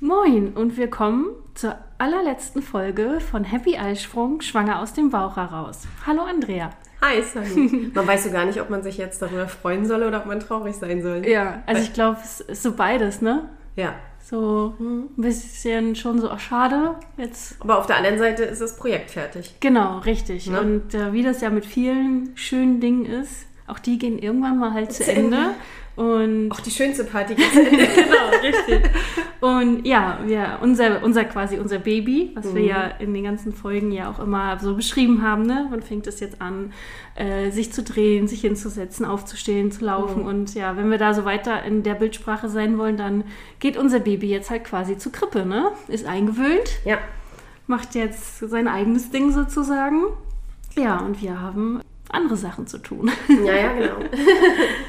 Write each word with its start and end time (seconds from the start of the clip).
Moin 0.00 0.52
und 0.54 0.76
willkommen 0.76 1.26
zur 1.54 1.76
allerletzten 1.98 2.62
Folge 2.62 3.20
von 3.20 3.44
Happy 3.44 3.76
Eisprung, 3.76 4.40
schwanger 4.40 4.80
aus 4.80 4.92
dem 4.92 5.10
Bauch 5.10 5.36
heraus. 5.36 5.86
Hallo 6.06 6.22
Andrea. 6.22 6.70
Hi, 7.00 7.22
Sunny. 7.22 7.90
Man 7.94 8.06
weiß 8.06 8.24
so 8.24 8.30
gar 8.30 8.44
nicht, 8.44 8.60
ob 8.60 8.70
man 8.70 8.82
sich 8.82 8.98
jetzt 8.98 9.22
darüber 9.22 9.48
freuen 9.48 9.86
soll 9.86 10.02
oder 10.02 10.18
ob 10.18 10.26
man 10.26 10.40
traurig 10.40 10.76
sein 10.76 11.02
soll. 11.02 11.26
Ja, 11.26 11.62
also 11.66 11.82
ich 11.82 11.92
glaube, 11.92 12.18
es 12.22 12.40
ist 12.40 12.62
so 12.62 12.72
beides, 12.72 13.22
ne? 13.22 13.48
Ja. 13.76 13.94
So 14.22 14.74
ein 14.80 15.08
bisschen 15.16 15.94
schon 15.94 16.20
so, 16.20 16.28
ach, 16.30 16.40
schade, 16.40 16.96
jetzt. 17.16 17.56
Aber 17.60 17.78
auf 17.78 17.86
der 17.86 17.96
anderen 17.96 18.18
Seite 18.18 18.42
ist 18.42 18.60
das 18.60 18.76
Projekt 18.76 19.12
fertig. 19.12 19.54
Genau, 19.60 19.98
richtig. 19.98 20.50
Ne? 20.50 20.60
Und 20.60 20.94
äh, 20.94 21.12
wie 21.12 21.22
das 21.22 21.40
ja 21.40 21.50
mit 21.50 21.64
vielen 21.64 22.36
schönen 22.36 22.80
Dingen 22.80 23.06
ist, 23.06 23.46
auch 23.66 23.78
die 23.78 23.98
gehen 23.98 24.18
irgendwann 24.18 24.58
mal 24.58 24.72
halt 24.72 24.92
zu, 24.92 25.04
Zu 25.04 25.12
Ende. 25.12 25.36
Ende. 25.36 25.54
Und 25.96 26.50
Auch 26.50 26.60
die 26.60 26.70
schönste 26.70 27.04
Party 27.04 27.34
geht 27.34 27.50
zu 27.52 27.60
Ende. 27.60 27.86
genau, 27.94 28.28
richtig. 28.42 28.90
Und 29.40 29.86
ja, 29.86 30.18
wir, 30.26 30.58
unser, 30.60 31.02
unser 31.02 31.24
quasi 31.24 31.56
unser 31.58 31.78
Baby, 31.78 32.32
was 32.34 32.54
wir 32.54 32.62
ja 32.62 32.82
in 32.98 33.14
den 33.14 33.24
ganzen 33.24 33.54
Folgen 33.54 33.90
ja 33.92 34.10
auch 34.10 34.18
immer 34.18 34.58
so 34.58 34.76
beschrieben 34.76 35.22
haben, 35.22 35.42
ne? 35.46 35.66
Wann 35.70 35.80
fängt 35.82 36.06
es 36.06 36.20
jetzt 36.20 36.42
an, 36.42 36.74
äh, 37.14 37.50
sich 37.50 37.72
zu 37.72 37.82
drehen, 37.82 38.28
sich 38.28 38.42
hinzusetzen, 38.42 39.06
aufzustehen, 39.06 39.72
zu 39.72 39.86
laufen. 39.86 40.22
Und 40.22 40.54
ja, 40.54 40.76
wenn 40.76 40.90
wir 40.90 40.98
da 40.98 41.14
so 41.14 41.24
weiter 41.24 41.62
in 41.62 41.82
der 41.82 41.94
Bildsprache 41.94 42.50
sein 42.50 42.76
wollen, 42.76 42.98
dann 42.98 43.24
geht 43.58 43.78
unser 43.78 44.00
Baby 44.00 44.28
jetzt 44.28 44.50
halt 44.50 44.64
quasi 44.64 44.98
zur 44.98 45.12
Krippe, 45.12 45.46
ne? 45.46 45.70
Ist 45.88 46.04
eingewöhnt, 46.06 46.80
Ja. 46.84 46.98
macht 47.66 47.94
jetzt 47.94 48.40
sein 48.40 48.68
eigenes 48.68 49.10
Ding 49.10 49.32
sozusagen. 49.32 50.02
Ja, 50.76 50.98
und 50.98 51.22
wir 51.22 51.40
haben 51.40 51.80
andere 52.16 52.36
Sachen 52.36 52.66
zu 52.66 52.78
tun. 52.78 53.10
Ja, 53.28 53.54
ja, 53.54 53.72
genau. 53.72 53.98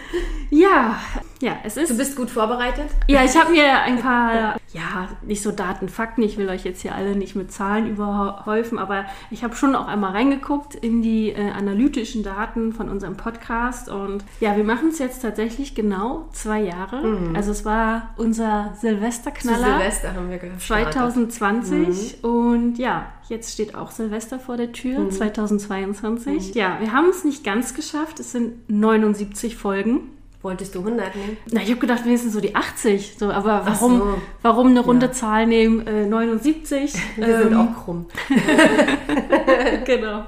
ja, 0.49 0.99
ja, 1.41 1.57
es 1.63 1.77
ist. 1.77 1.91
Du 1.91 1.97
bist 1.97 2.15
gut 2.15 2.29
vorbereitet? 2.29 2.87
Ja, 3.07 3.23
ich 3.23 3.37
habe 3.37 3.51
mir 3.51 3.81
ein 3.81 3.99
paar, 3.99 4.57
ja, 4.73 5.09
nicht 5.21 5.41
so 5.41 5.51
Daten, 5.51 5.89
Fakten, 5.89 6.23
ich 6.23 6.37
will 6.37 6.49
euch 6.49 6.63
jetzt 6.63 6.81
hier 6.81 6.95
alle 6.95 7.15
nicht 7.15 7.35
mit 7.35 7.51
Zahlen 7.51 7.87
überhäufen, 7.87 8.79
aber 8.79 9.05
ich 9.29 9.43
habe 9.43 9.55
schon 9.55 9.75
auch 9.75 9.87
einmal 9.87 10.11
reingeguckt 10.11 10.75
in 10.75 11.01
die 11.01 11.29
äh, 11.29 11.51
analytischen 11.51 12.23
Daten 12.23 12.73
von 12.73 12.89
unserem 12.89 13.17
Podcast 13.17 13.89
und 13.89 14.23
ja, 14.39 14.57
wir 14.57 14.63
machen 14.63 14.89
es 14.89 14.99
jetzt 14.99 15.21
tatsächlich 15.21 15.75
genau 15.75 16.27
zwei 16.33 16.61
Jahre. 16.61 16.97
Also 17.33 17.51
es 17.51 17.65
war 17.65 18.13
unser 18.17 18.73
Zu 18.75 18.87
Silvesterknaller. 18.87 19.77
Silvester 19.77 20.13
haben 20.15 20.29
wir 20.29 20.37
gestartet. 20.37 20.93
2020 20.93 22.23
und 22.23 22.77
ja, 22.77 23.07
jetzt 23.29 23.53
steht 23.53 23.75
auch 23.75 23.91
Silvester 23.91 24.39
vor 24.39 24.57
der 24.57 24.71
Tür, 24.71 25.09
2022. 25.09 26.55
Ja, 26.55 26.77
wir 26.79 26.91
haben 26.93 27.09
es 27.09 27.23
nicht 27.23 27.43
ganz 27.43 27.73
geschafft, 27.73 28.19
es 28.19 28.31
sind 28.31 28.69
79 28.69 29.55
Folgen. 29.55 30.16
Wolltest 30.41 30.75
du 30.75 30.79
100 30.79 31.15
nehmen? 31.15 31.37
Na, 31.51 31.61
ich 31.61 31.69
habe 31.69 31.79
gedacht, 31.79 32.05
wenigstens 32.05 32.33
so 32.33 32.39
die 32.39 32.55
80. 32.55 33.15
So, 33.17 33.31
aber 33.31 33.63
warum, 33.65 33.97
so. 33.97 34.21
warum 34.43 34.67
eine 34.67 34.81
runde 34.81 35.11
Zahl 35.11 35.47
nehmen? 35.47 35.85
Äh, 35.87 36.05
79. 36.05 36.93
Wir 37.15 37.43
sind 37.43 37.51
Ähm, 37.53 37.57
auch 37.57 37.83
krumm. 37.83 38.05
genau. 39.85 40.25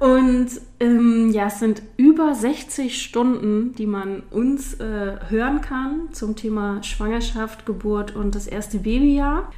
Und 0.00 0.48
ähm, 0.80 1.30
ja, 1.30 1.46
es 1.46 1.60
sind 1.60 1.82
über 1.96 2.34
60 2.34 3.00
Stunden, 3.02 3.74
die 3.74 3.86
man 3.86 4.22
uns 4.30 4.74
äh, 4.80 5.16
hören 5.28 5.60
kann 5.60 6.08
zum 6.12 6.36
Thema 6.36 6.82
Schwangerschaft, 6.82 7.66
Geburt 7.66 8.16
und 8.16 8.34
das 8.34 8.46
erste 8.46 8.78
Babyjahr. 8.78 9.52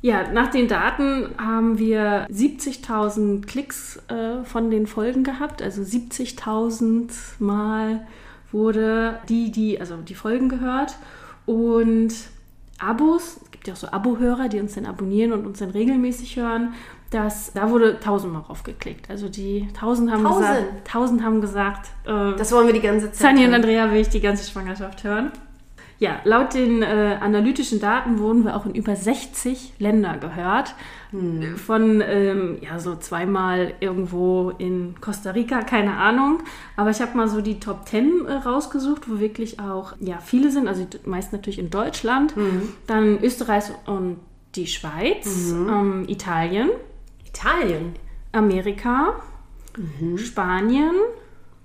Ja, 0.00 0.32
nach 0.32 0.50
den 0.50 0.66
Daten 0.66 1.28
haben 1.38 1.78
wir 1.78 2.26
70.000 2.28 3.46
Klicks 3.46 4.02
äh, 4.08 4.42
von 4.44 4.70
den 4.70 4.88
Folgen 4.88 5.22
gehabt. 5.22 5.62
Also 5.62 5.82
70.000 5.82 7.12
Mal 7.38 8.06
wurde 8.52 9.18
die, 9.28 9.50
die, 9.50 9.80
also 9.80 9.96
die 9.96 10.14
Folgen 10.14 10.48
gehört. 10.48 10.96
Und 11.46 12.12
Abos, 12.78 13.38
es 13.44 13.50
gibt 13.50 13.66
ja 13.68 13.74
auch 13.74 13.78
so 13.78 13.88
Abo-Hörer, 13.88 14.48
die 14.48 14.60
uns 14.60 14.74
dann 14.74 14.86
abonnieren 14.86 15.32
und 15.32 15.46
uns 15.46 15.58
dann 15.60 15.70
regelmäßig 15.70 16.36
hören. 16.36 16.74
Das, 17.10 17.52
da 17.52 17.70
wurde 17.70 18.00
tausendmal 18.00 18.42
draufgeklickt. 18.42 19.10
Also 19.10 19.28
die 19.28 19.68
tausend 19.78 20.10
haben 20.10 20.24
Tausend? 20.24 20.46
gesagt, 20.48 20.88
tausend 20.88 21.22
haben 21.22 21.40
gesagt, 21.40 21.88
äh, 22.06 22.34
Das 22.36 22.50
wollen 22.52 22.66
wir 22.66 22.74
die 22.74 22.80
ganze 22.80 23.12
Zeit. 23.12 23.36
Sunny 23.36 23.46
und. 23.46 23.54
Andrea 23.54 23.90
will 23.90 24.00
ich 24.00 24.08
die 24.08 24.20
ganze 24.20 24.50
Schwangerschaft 24.50 25.04
hören. 25.04 25.30
Ja, 26.02 26.16
laut 26.24 26.54
den 26.54 26.82
äh, 26.82 27.16
analytischen 27.20 27.78
Daten 27.78 28.18
wurden 28.18 28.42
wir 28.44 28.56
auch 28.56 28.66
in 28.66 28.74
über 28.74 28.96
60 28.96 29.74
Länder 29.78 30.16
gehört. 30.18 30.74
Von, 31.56 32.00
ähm, 32.04 32.56
ja, 32.60 32.80
so 32.80 32.96
zweimal 32.96 33.74
irgendwo 33.78 34.50
in 34.58 34.96
Costa 35.00 35.30
Rica, 35.30 35.62
keine 35.62 35.96
Ahnung. 35.98 36.40
Aber 36.76 36.90
ich 36.90 37.00
habe 37.00 37.16
mal 37.16 37.28
so 37.28 37.40
die 37.40 37.60
Top 37.60 37.86
10 37.86 38.26
äh, 38.26 38.32
rausgesucht, 38.32 39.08
wo 39.08 39.20
wirklich 39.20 39.60
auch, 39.60 39.92
ja, 40.00 40.18
viele 40.18 40.50
sind. 40.50 40.66
Also 40.66 40.84
die- 40.86 40.98
meist 41.08 41.32
natürlich 41.32 41.60
in 41.60 41.70
Deutschland. 41.70 42.34
Dann 42.88 43.22
Österreich 43.22 43.64
und 43.86 44.16
die 44.56 44.66
Schweiz, 44.66 45.52
ähm, 45.52 46.04
Italien, 46.08 46.70
Italien. 47.26 47.94
Amerika, 48.32 49.20
Spanien, 50.16 50.94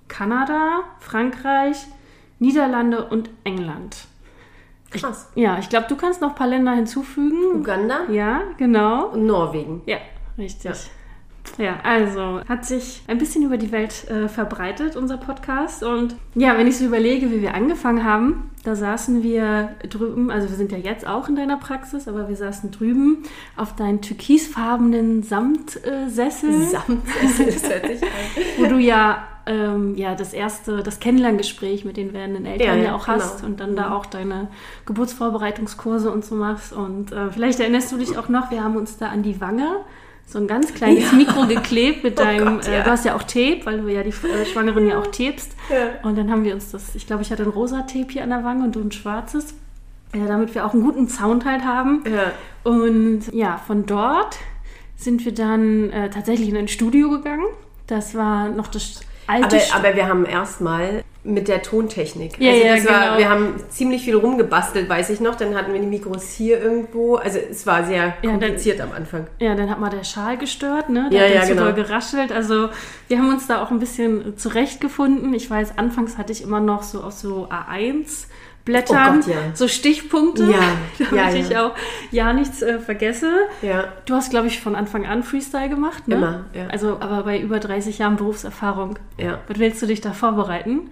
Kanada, 0.06 0.80
Frankreich, 1.00 1.78
Niederlande 2.38 3.04
und 3.08 3.30
England. 3.44 4.06
Krass. 4.90 5.28
Ja, 5.34 5.58
ich 5.58 5.68
glaube, 5.68 5.86
du 5.88 5.96
kannst 5.96 6.20
noch 6.20 6.30
ein 6.30 6.34
paar 6.34 6.46
Länder 6.46 6.72
hinzufügen. 6.72 7.56
Uganda 7.60 8.04
Ja, 8.10 8.42
genau. 8.56 9.08
und 9.08 9.26
Norwegen. 9.26 9.82
Ja, 9.86 9.98
richtig. 10.38 10.64
Ja. 10.70 10.76
Also 11.82 12.40
hat 12.48 12.64
sich 12.64 13.02
ein 13.06 13.18
bisschen 13.18 13.44
über 13.44 13.56
die 13.56 13.72
Welt 13.72 14.08
äh, 14.08 14.28
verbreitet, 14.28 14.96
unser 14.96 15.16
Podcast. 15.16 15.82
Und 15.82 16.16
ja, 16.34 16.56
wenn 16.56 16.66
ich 16.66 16.78
so 16.78 16.84
überlege, 16.84 17.30
wie 17.30 17.42
wir 17.42 17.54
angefangen 17.54 18.04
haben, 18.04 18.50
da 18.64 18.74
saßen 18.74 19.22
wir 19.22 19.70
drüben, 19.88 20.30
also 20.30 20.48
wir 20.48 20.56
sind 20.56 20.72
ja 20.72 20.78
jetzt 20.78 21.06
auch 21.06 21.28
in 21.28 21.36
deiner 21.36 21.56
Praxis, 21.56 22.08
aber 22.08 22.28
wir 22.28 22.36
saßen 22.36 22.70
drüben 22.70 23.22
auf 23.56 23.74
deinen 23.76 24.02
türkisfarbenen 24.02 25.22
Samtsessel. 25.22 26.62
Samtsessel, 26.62 27.46
das 27.46 27.68
hört 27.68 27.86
sich 27.86 28.02
an. 28.02 28.08
wo 28.58 28.66
du 28.66 28.78
ja, 28.78 29.24
ähm, 29.46 29.94
ja 29.96 30.14
das 30.14 30.32
erste, 30.32 30.82
das 30.82 31.00
Kennenlerngespräch 31.00 31.84
mit 31.84 31.96
den 31.96 32.12
werdenden 32.12 32.46
Eltern 32.46 32.66
Ja, 32.66 32.74
ja, 32.74 32.82
ja, 32.84 32.94
auch 32.94 33.06
hast 33.06 33.38
genau. 33.38 33.48
und 33.48 33.60
dann 33.60 33.76
da 33.76 33.92
auch 33.92 34.06
deine 34.06 34.48
Geburtsvorbereitungskurse 34.86 36.10
und 36.10 36.24
so 36.24 36.34
machst. 36.34 36.72
Und 36.72 37.12
äh, 37.12 37.30
vielleicht 37.30 37.60
erinnerst 37.60 37.92
du 37.92 37.96
dich 37.96 38.18
auch 38.18 38.28
noch, 38.28 38.50
wir 38.50 38.62
haben 38.62 38.76
uns 38.76 38.98
da 38.98 39.08
an 39.08 39.22
die 39.22 39.40
Wange 39.40 39.76
so 40.28 40.38
ein 40.38 40.46
ganz 40.46 40.74
kleines 40.74 41.10
Mikro 41.12 41.46
geklebt 41.46 42.04
mit 42.04 42.20
Oh 42.20 42.22
deinem, 42.22 42.56
Gott, 42.56 42.68
äh, 42.68 42.78
ja. 42.78 42.84
du 42.84 42.90
hast 42.90 43.04
ja 43.06 43.16
auch 43.16 43.22
Tape, 43.22 43.60
weil 43.64 43.80
du 43.80 43.88
ja 43.88 44.02
die 44.02 44.10
äh, 44.10 44.44
Schwangeren 44.44 44.86
ja 44.86 44.98
auch 44.98 45.06
tapest. 45.06 45.52
Ja. 45.70 46.06
Und 46.06 46.18
dann 46.18 46.30
haben 46.30 46.44
wir 46.44 46.54
uns 46.54 46.70
das, 46.70 46.94
ich 46.94 47.06
glaube, 47.06 47.22
ich 47.22 47.30
hatte 47.30 47.44
ein 47.44 47.48
rosa 47.48 47.82
Tape 47.82 48.08
hier 48.10 48.22
an 48.22 48.30
der 48.30 48.44
Wange 48.44 48.64
und 48.64 48.76
du 48.76 48.80
ein 48.80 48.92
schwarzes. 48.92 49.54
Ja, 50.14 50.26
damit 50.26 50.54
wir 50.54 50.64
auch 50.64 50.72
einen 50.72 50.82
guten 50.82 51.08
Sound 51.08 51.44
halt 51.44 51.64
haben. 51.64 52.02
Ja. 52.06 52.32
Und 52.70 53.32
ja, 53.32 53.58
von 53.58 53.84
dort 53.86 54.38
sind 54.96 55.24
wir 55.24 55.32
dann 55.32 55.90
äh, 55.90 56.10
tatsächlich 56.10 56.48
in 56.48 56.56
ein 56.56 56.68
Studio 56.68 57.10
gegangen. 57.10 57.44
Das 57.86 58.14
war 58.14 58.48
noch 58.48 58.68
das 58.68 59.00
alte 59.28 59.56
Aber, 59.72 59.86
aber 59.88 59.96
wir 59.96 60.08
haben 60.08 60.24
erstmal 60.26 61.04
mit 61.24 61.48
der 61.48 61.62
Tontechnik. 61.62 62.38
Ja, 62.40 62.50
also 62.72 62.88
ja, 62.88 62.94
war, 62.94 63.04
genau. 63.04 63.18
Wir 63.18 63.28
haben 63.28 63.54
ziemlich 63.68 64.02
viel 64.02 64.16
rumgebastelt, 64.16 64.88
weiß 64.88 65.10
ich 65.10 65.20
noch. 65.20 65.34
Dann 65.36 65.54
hatten 65.54 65.72
wir 65.74 65.80
die 65.80 65.86
Mikros 65.86 66.30
hier 66.30 66.60
irgendwo. 66.62 67.16
Also 67.16 67.38
es 67.38 67.66
war 67.66 67.84
sehr 67.84 68.14
dann- 68.22 68.30
kompliziert 68.32 68.80
am 68.80 68.92
Anfang. 68.92 69.26
Ja, 69.38 69.54
dann 69.54 69.68
hat 69.68 69.78
mal 69.78 69.90
der 69.90 70.04
Schal 70.04 70.38
gestört, 70.38 70.88
ne? 70.88 71.08
Der 71.12 71.20
Ja, 71.20 71.24
hat 71.26 71.30
ja, 71.34 71.38
dann 71.40 71.48
zu 71.48 71.54
genau. 71.54 71.64
doll 71.66 71.74
geraschelt. 71.74 72.32
Also 72.32 72.70
wir 73.08 73.18
haben 73.18 73.28
uns 73.28 73.46
da 73.46 73.62
auch 73.62 73.70
ein 73.70 73.78
bisschen 73.78 74.38
zurechtgefunden. 74.38 75.34
Ich 75.34 75.50
weiß, 75.50 75.76
anfangs 75.76 76.16
hatte 76.18 76.32
ich 76.32 76.42
immer 76.42 76.60
noch 76.60 76.82
so 76.82 77.02
auf 77.02 77.12
so 77.12 77.48
A1 77.50 78.26
Blättern, 78.68 79.20
Oh 79.20 79.26
Gott, 79.26 79.26
ja. 79.26 79.36
so 79.54 79.66
Stichpunkte, 79.66 80.44
Ja, 80.44 80.60
damit 81.10 81.34
ja, 81.34 81.34
ich 81.34 81.56
auch 81.56 81.74
ja 82.10 82.32
nichts 82.32 82.62
äh, 82.62 82.78
vergesse. 82.78 83.30
Du 84.04 84.14
hast, 84.14 84.30
glaube 84.30 84.46
ich, 84.46 84.60
von 84.60 84.74
Anfang 84.74 85.06
an 85.06 85.22
Freestyle 85.22 85.68
gemacht, 85.68 86.06
ne? 86.06 86.16
Immer, 86.16 86.44
ja. 86.52 86.66
Also, 86.68 86.98
aber 87.00 87.22
bei 87.24 87.40
über 87.40 87.58
30 87.58 87.98
Jahren 87.98 88.16
Berufserfahrung. 88.16 88.98
Ja. 89.16 89.38
Was 89.48 89.58
willst 89.58 89.82
du 89.82 89.86
dich 89.86 90.00
da 90.00 90.12
vorbereiten? 90.12 90.90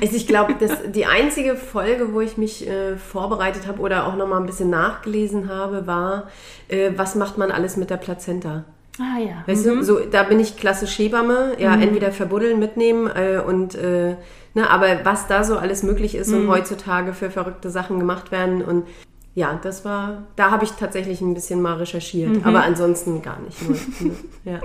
Also 0.00 0.16
ich 0.16 0.26
glaube, 0.26 0.56
die 0.92 1.06
einzige 1.06 1.54
Folge, 1.54 2.12
wo 2.12 2.20
ich 2.20 2.36
mich 2.36 2.66
äh, 2.68 2.96
vorbereitet 2.96 3.66
habe 3.68 3.80
oder 3.80 4.06
auch 4.06 4.16
nochmal 4.16 4.40
ein 4.40 4.46
bisschen 4.46 4.70
nachgelesen 4.70 5.48
habe, 5.48 5.86
war, 5.86 6.28
äh, 6.68 6.90
was 6.96 7.14
macht 7.14 7.38
man 7.38 7.52
alles 7.52 7.76
mit 7.76 7.88
der 7.90 7.96
Plazenta? 7.96 8.64
Ah 8.98 9.18
ja. 9.18 9.42
Weißt 9.46 9.64
du, 9.64 9.82
so, 9.82 10.00
da 10.00 10.22
bin 10.22 10.38
ich 10.38 10.56
klassisch 10.56 10.98
Hebamme, 10.98 11.56
ja, 11.58 11.74
entweder 11.74 12.12
verbuddeln, 12.12 12.58
mitnehmen 12.58 13.08
äh, 13.08 13.40
und, 13.44 13.74
äh, 13.74 14.16
ne, 14.54 14.68
aber 14.70 15.04
was 15.04 15.26
da 15.26 15.44
so 15.44 15.56
alles 15.56 15.82
möglich 15.82 16.14
ist 16.14 16.30
und 16.32 16.48
heutzutage 16.48 17.14
für 17.14 17.30
verrückte 17.30 17.70
Sachen 17.70 17.98
gemacht 17.98 18.32
werden 18.32 18.62
und 18.62 18.86
ja, 19.34 19.58
das 19.62 19.84
war, 19.84 20.24
da 20.36 20.50
habe 20.50 20.64
ich 20.64 20.72
tatsächlich 20.72 21.22
ein 21.22 21.32
bisschen 21.32 21.62
mal 21.62 21.74
recherchiert, 21.78 22.44
aber 22.44 22.64
ansonsten 22.64 23.22
gar 23.22 23.38
nicht. 23.40 23.66
Nur, 23.66 23.76
ja. 24.44 24.60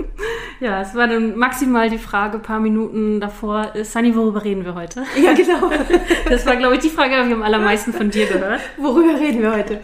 Ja, 0.59 0.81
es 0.81 0.93
war 0.95 1.07
dann 1.07 1.37
maximal 1.37 1.89
die 1.89 1.97
Frage, 1.99 2.39
paar 2.39 2.59
Minuten 2.59 3.21
davor, 3.21 3.75
äh, 3.75 3.85
Sunny, 3.85 4.15
worüber 4.15 4.43
reden 4.43 4.65
wir 4.65 4.75
heute? 4.75 5.03
ja, 5.23 5.33
genau. 5.33 5.69
Das 6.29 6.45
war, 6.45 6.55
glaube 6.57 6.75
ich, 6.75 6.81
die 6.81 6.89
Frage, 6.89 7.11
die 7.21 7.27
ich 7.29 7.33
am 7.33 7.43
allermeisten 7.43 7.93
von 7.93 8.09
dir 8.09 8.25
gehört. 8.27 8.59
Worüber 8.77 9.17
reden 9.19 9.41
wir 9.41 9.53
heute? 9.55 9.79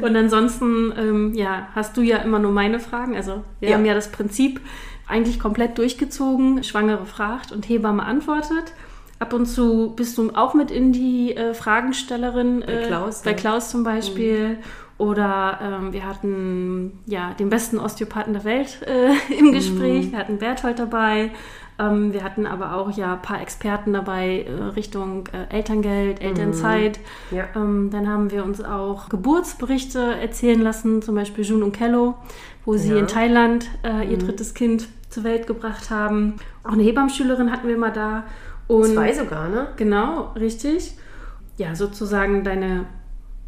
Und 0.00 0.16
ansonsten, 0.16 0.92
ähm, 0.96 1.34
ja, 1.34 1.68
hast 1.74 1.96
du 1.96 2.00
ja 2.00 2.18
immer 2.18 2.38
nur 2.38 2.52
meine 2.52 2.80
Fragen. 2.80 3.14
Also 3.16 3.42
wir 3.60 3.68
Ja. 3.70 3.74
haben 3.76 3.84
ja 3.84 3.92
das 3.94 4.10
Prinzip 4.10 4.60
eigentlich 5.06 5.38
komplett 5.38 5.76
durchgezogen. 5.76 6.64
Schwangere 6.64 7.04
fragt 7.04 7.52
und 7.52 7.68
Hebamme 7.68 8.02
antwortet. 8.04 8.72
Ab 9.18 9.32
und 9.32 9.46
zu 9.46 9.92
bist 9.96 10.16
du 10.16 10.30
auch 10.34 10.54
mit 10.54 10.70
in 10.70 10.92
die 10.92 11.36
äh, 11.36 11.52
Fragenstellerin. 11.54 12.62
Bei 12.64 12.86
Klaus, 12.86 13.22
Bei 13.22 13.30
ja. 13.30 13.36
Klaus 13.36 13.70
zum 13.70 13.82
Beispiel. 13.84 14.58
Oder 14.96 15.58
ähm, 15.62 15.92
wir 15.92 16.06
hatten 16.06 16.98
ja 17.06 17.32
den 17.38 17.50
besten 17.50 17.78
Osteopathen 17.78 18.32
der 18.32 18.44
Welt 18.44 18.80
äh, 18.86 19.12
im 19.38 19.52
Gespräch. 19.52 20.10
Wir 20.12 20.18
hatten 20.18 20.38
Berthold 20.38 20.78
dabei. 20.78 21.30
Ähm, 21.78 22.12
wir 22.12 22.24
hatten 22.24 22.46
aber 22.46 22.74
auch 22.74 22.90
ja 22.96 23.14
ein 23.14 23.22
paar 23.22 23.40
Experten 23.40 23.92
dabei 23.92 24.42
äh, 24.48 24.62
Richtung 24.74 25.28
äh, 25.28 25.54
Elterngeld, 25.54 26.20
Elternzeit. 26.20 26.98
Ja. 27.30 27.44
Ähm, 27.54 27.90
dann 27.92 28.08
haben 28.08 28.32
wir 28.32 28.44
uns 28.44 28.62
auch 28.62 29.08
Geburtsberichte 29.08 30.00
erzählen 30.20 30.60
lassen, 30.60 31.02
zum 31.02 31.14
Beispiel 31.14 31.44
Jun 31.44 31.62
und 31.62 31.72
Kello, 31.72 32.14
wo 32.64 32.76
sie 32.76 32.88
Ja. 32.88 32.94
Mhm. 32.94 33.00
in 33.00 33.06
Thailand 33.06 33.66
äh, 33.84 34.10
ihr 34.10 34.18
drittes 34.18 34.54
Kind 34.54 34.88
zur 35.08 35.22
Welt 35.22 35.46
gebracht 35.46 35.90
haben. 35.90 36.34
Auch 36.64 36.72
eine 36.72 36.82
Hebammschülerin 36.82 37.52
hatten 37.52 37.68
wir 37.68 37.78
mal 37.78 37.92
da. 37.92 38.24
Und 38.68 38.92
Zwei 38.92 39.12
sogar, 39.12 39.48
ne? 39.48 39.68
Genau, 39.76 40.32
richtig. 40.36 40.94
Ja, 41.56 41.74
sozusagen 41.74 42.44
deine 42.44 42.86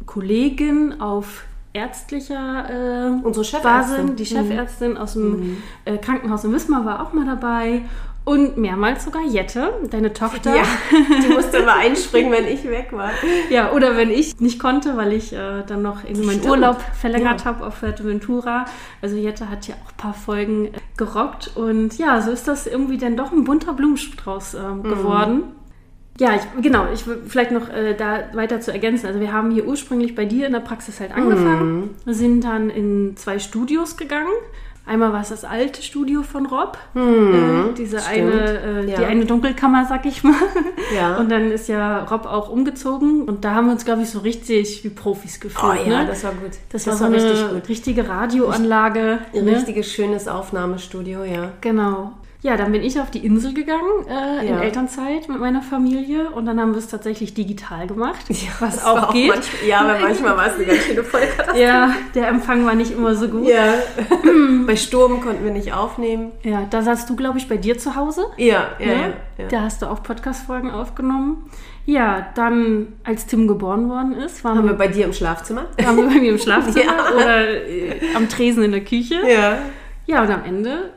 Kollegin 0.05 0.99
auf 0.99 1.45
ärztlicher 1.73 2.69
äh, 2.69 3.25
Unsere 3.25 3.45
Chefärztin. 3.45 4.07
Basis, 4.07 4.15
die 4.17 4.25
Chefärztin 4.25 4.97
aus 4.97 5.13
dem 5.13 5.57
äh, 5.85 5.97
Krankenhaus 5.97 6.43
in 6.43 6.53
Wismar 6.53 6.85
war 6.85 7.05
auch 7.05 7.13
mal 7.13 7.25
dabei. 7.25 7.83
Und 8.23 8.55
mehrmals 8.57 9.03
sogar 9.03 9.23
Jette, 9.23 9.73
deine 9.89 10.13
Tochter. 10.13 10.55
Ja, 10.55 10.63
die 10.91 11.33
musste 11.33 11.57
immer 11.57 11.73
einspringen, 11.73 12.31
wenn 12.31 12.45
ich 12.45 12.63
weg 12.69 12.89
war. 12.91 13.09
Ja, 13.49 13.71
oder 13.71 13.97
wenn 13.97 14.11
ich 14.11 14.39
nicht 14.39 14.59
konnte, 14.59 14.95
weil 14.95 15.11
ich 15.13 15.33
äh, 15.33 15.63
dann 15.65 15.81
noch 15.81 16.03
irgendwie 16.03 16.27
meinen 16.27 16.39
Stimmt. 16.39 16.51
Urlaub 16.51 16.81
verlängert 16.99 17.39
Ja. 17.41 17.45
habe 17.45 17.65
auf 17.65 17.75
Fuerteventura. 17.79 18.65
Also 19.01 19.15
Jette 19.15 19.49
hat 19.49 19.67
ja 19.67 19.73
auch 19.83 19.91
ein 19.91 19.97
paar 19.97 20.13
Folgen 20.13 20.67
äh, 20.67 20.71
gerockt 20.97 21.51
und 21.55 21.97
ja, 21.97 22.21
so 22.21 22.29
ist 22.29 22.47
das 22.47 22.67
irgendwie 22.67 22.99
dann 22.99 23.17
doch 23.17 23.31
ein 23.31 23.43
bunter 23.43 23.73
Blumenstrauß 23.73 24.53
ähm, 24.53 24.83
geworden. 24.83 25.43
Ja, 26.19 26.35
ich, 26.35 26.41
genau, 26.61 26.85
ich 26.93 27.07
will 27.07 27.23
vielleicht 27.27 27.51
noch 27.51 27.69
äh, 27.69 27.95
da 27.95 28.25
weiter 28.33 28.61
zu 28.61 28.71
ergänzen. 28.71 29.07
Also 29.07 29.19
wir 29.19 29.33
haben 29.33 29.49
hier 29.49 29.65
ursprünglich 29.65 30.13
bei 30.13 30.25
dir 30.25 30.45
in 30.45 30.53
der 30.53 30.59
Praxis 30.59 30.99
halt 30.99 31.11
angefangen, 31.15 31.95
sind 32.05 32.43
dann 32.43 32.69
in 32.69 33.17
zwei 33.17 33.39
Studios 33.39 33.97
gegangen. 33.97 34.29
Einmal 34.85 35.13
war 35.13 35.21
es 35.21 35.29
das 35.29 35.45
alte 35.45 35.81
Studio 35.83 36.23
von 36.23 36.47
Rob, 36.47 36.77
äh, 36.95 37.73
diese 37.77 37.99
stimmt. 37.99 38.33
eine, 38.33 38.59
äh, 38.81 38.85
die 38.87 38.91
Ja. 38.93 39.07
eine 39.07 39.25
Dunkelkammer, 39.25 39.85
sag 39.85 40.05
ich 40.05 40.23
mal. 40.23 40.33
Ja. 40.95 41.17
Und 41.17 41.29
dann 41.31 41.51
ist 41.51 41.69
ja 41.69 42.03
Rob 42.03 42.25
auch 42.25 42.49
umgezogen 42.49 43.23
und 43.23 43.45
da 43.45 43.51
haben 43.55 43.67
wir 43.67 43.73
uns, 43.73 43.85
glaube 43.85 44.01
ich, 44.01 44.09
so 44.09 44.19
richtig 44.19 44.83
wie 44.83 44.89
Profis 44.89 45.37
Oh 45.39 45.43
gefühlt. 45.43 45.87
ja, 45.87 46.01
ne? 46.01 46.07
das 46.07 46.23
war 46.23 46.31
gut. 46.33 46.51
das, 46.69 46.85
war 46.87 46.95
so 46.95 47.05
eine 47.05 47.15
richtig 47.15 47.69
richtige 47.69 48.09
Radioanlage. 48.09 49.19
Ein 49.33 49.45
ne? 49.45 49.55
richtiges, 49.55 49.87
schönes 49.91 50.27
Aufnahmestudio, 50.27 51.23
ja. 51.23 51.51
Genau. 51.61 52.11
Ja, 52.43 52.57
dann 52.57 52.71
bin 52.71 52.81
ich 52.81 52.99
auf 52.99 53.11
die 53.11 53.23
Insel 53.23 53.53
gegangen 53.53 54.07
äh, 54.09 54.45
in 54.47 54.55
Ja. 54.55 54.61
Elternzeit 54.61 55.29
mit 55.29 55.39
meiner 55.39 55.61
Familie 55.61 56.31
und 56.31 56.47
dann 56.47 56.59
haben 56.59 56.71
wir 56.71 56.79
es 56.79 56.87
tatsächlich 56.87 57.35
digital 57.35 57.85
gemacht, 57.85 58.25
was 58.59 58.77
Das 58.77 58.83
auch 58.85 58.95
war 59.03 59.13
geht. 59.13 59.27
manchmal, 59.27 59.69
ja, 59.69 59.79
aber 59.81 59.99
manchmal 59.99 60.37
war 60.37 60.47
es 60.47 60.55
eine 60.55 60.65
ganz 60.65 60.79
schöne 60.79 61.03
Vollkatastrophe. 61.03 61.59
ja, 61.61 61.93
der 62.15 62.27
Empfang 62.29 62.65
war 62.65 62.73
nicht 62.73 62.91
immer 62.91 63.13
so 63.13 63.27
gut. 63.27 63.47
Ja. 63.47 63.75
Bei 64.65 64.75
Sturm 64.75 65.21
konnten 65.21 65.43
wir 65.43 65.51
nicht 65.51 65.71
aufnehmen. 65.73 66.31
Ja, 66.41 66.65
da 66.67 66.81
saßt 66.81 67.07
du, 67.09 67.15
glaube 67.15 67.37
ich, 67.37 67.47
bei 67.47 67.57
dir 67.57 67.77
zu 67.77 67.95
Hause. 67.95 68.25
Ja, 68.37 68.69
ja, 68.79 68.85
ne? 68.87 68.93
ja. 69.37 69.43
ja. 69.43 69.47
Da 69.49 69.61
hast 69.61 69.81
du 69.83 69.85
auch 69.85 70.01
Podcast-Folgen 70.01 70.71
aufgenommen. 70.71 71.49
Ja, 71.85 72.27
dann, 72.35 72.93
als 73.03 73.25
Tim 73.27 73.47
geboren 73.47 73.87
worden 73.89 74.13
ist, 74.13 74.43
waren 74.43 74.57
Haben 74.57 74.67
wir 74.67 74.75
bei 74.75 74.87
dir 74.87 75.05
im 75.05 75.13
Schlafzimmer? 75.13 75.65
waren 75.83 75.97
wir 75.97 76.05
bei 76.07 76.19
mir 76.19 76.31
im 76.31 76.37
Schlafzimmer 76.39 76.85
Ja. 76.85 77.15
oder 77.15 77.49
äh, 77.67 77.99
am 78.15 78.29
Tresen 78.29 78.63
in 78.63 78.71
der 78.71 78.83
Küche. 78.83 79.15
Ja. 79.27 79.57
Ja, 80.07 80.21
und 80.23 80.29
am 80.31 80.43
Ende 80.45 80.91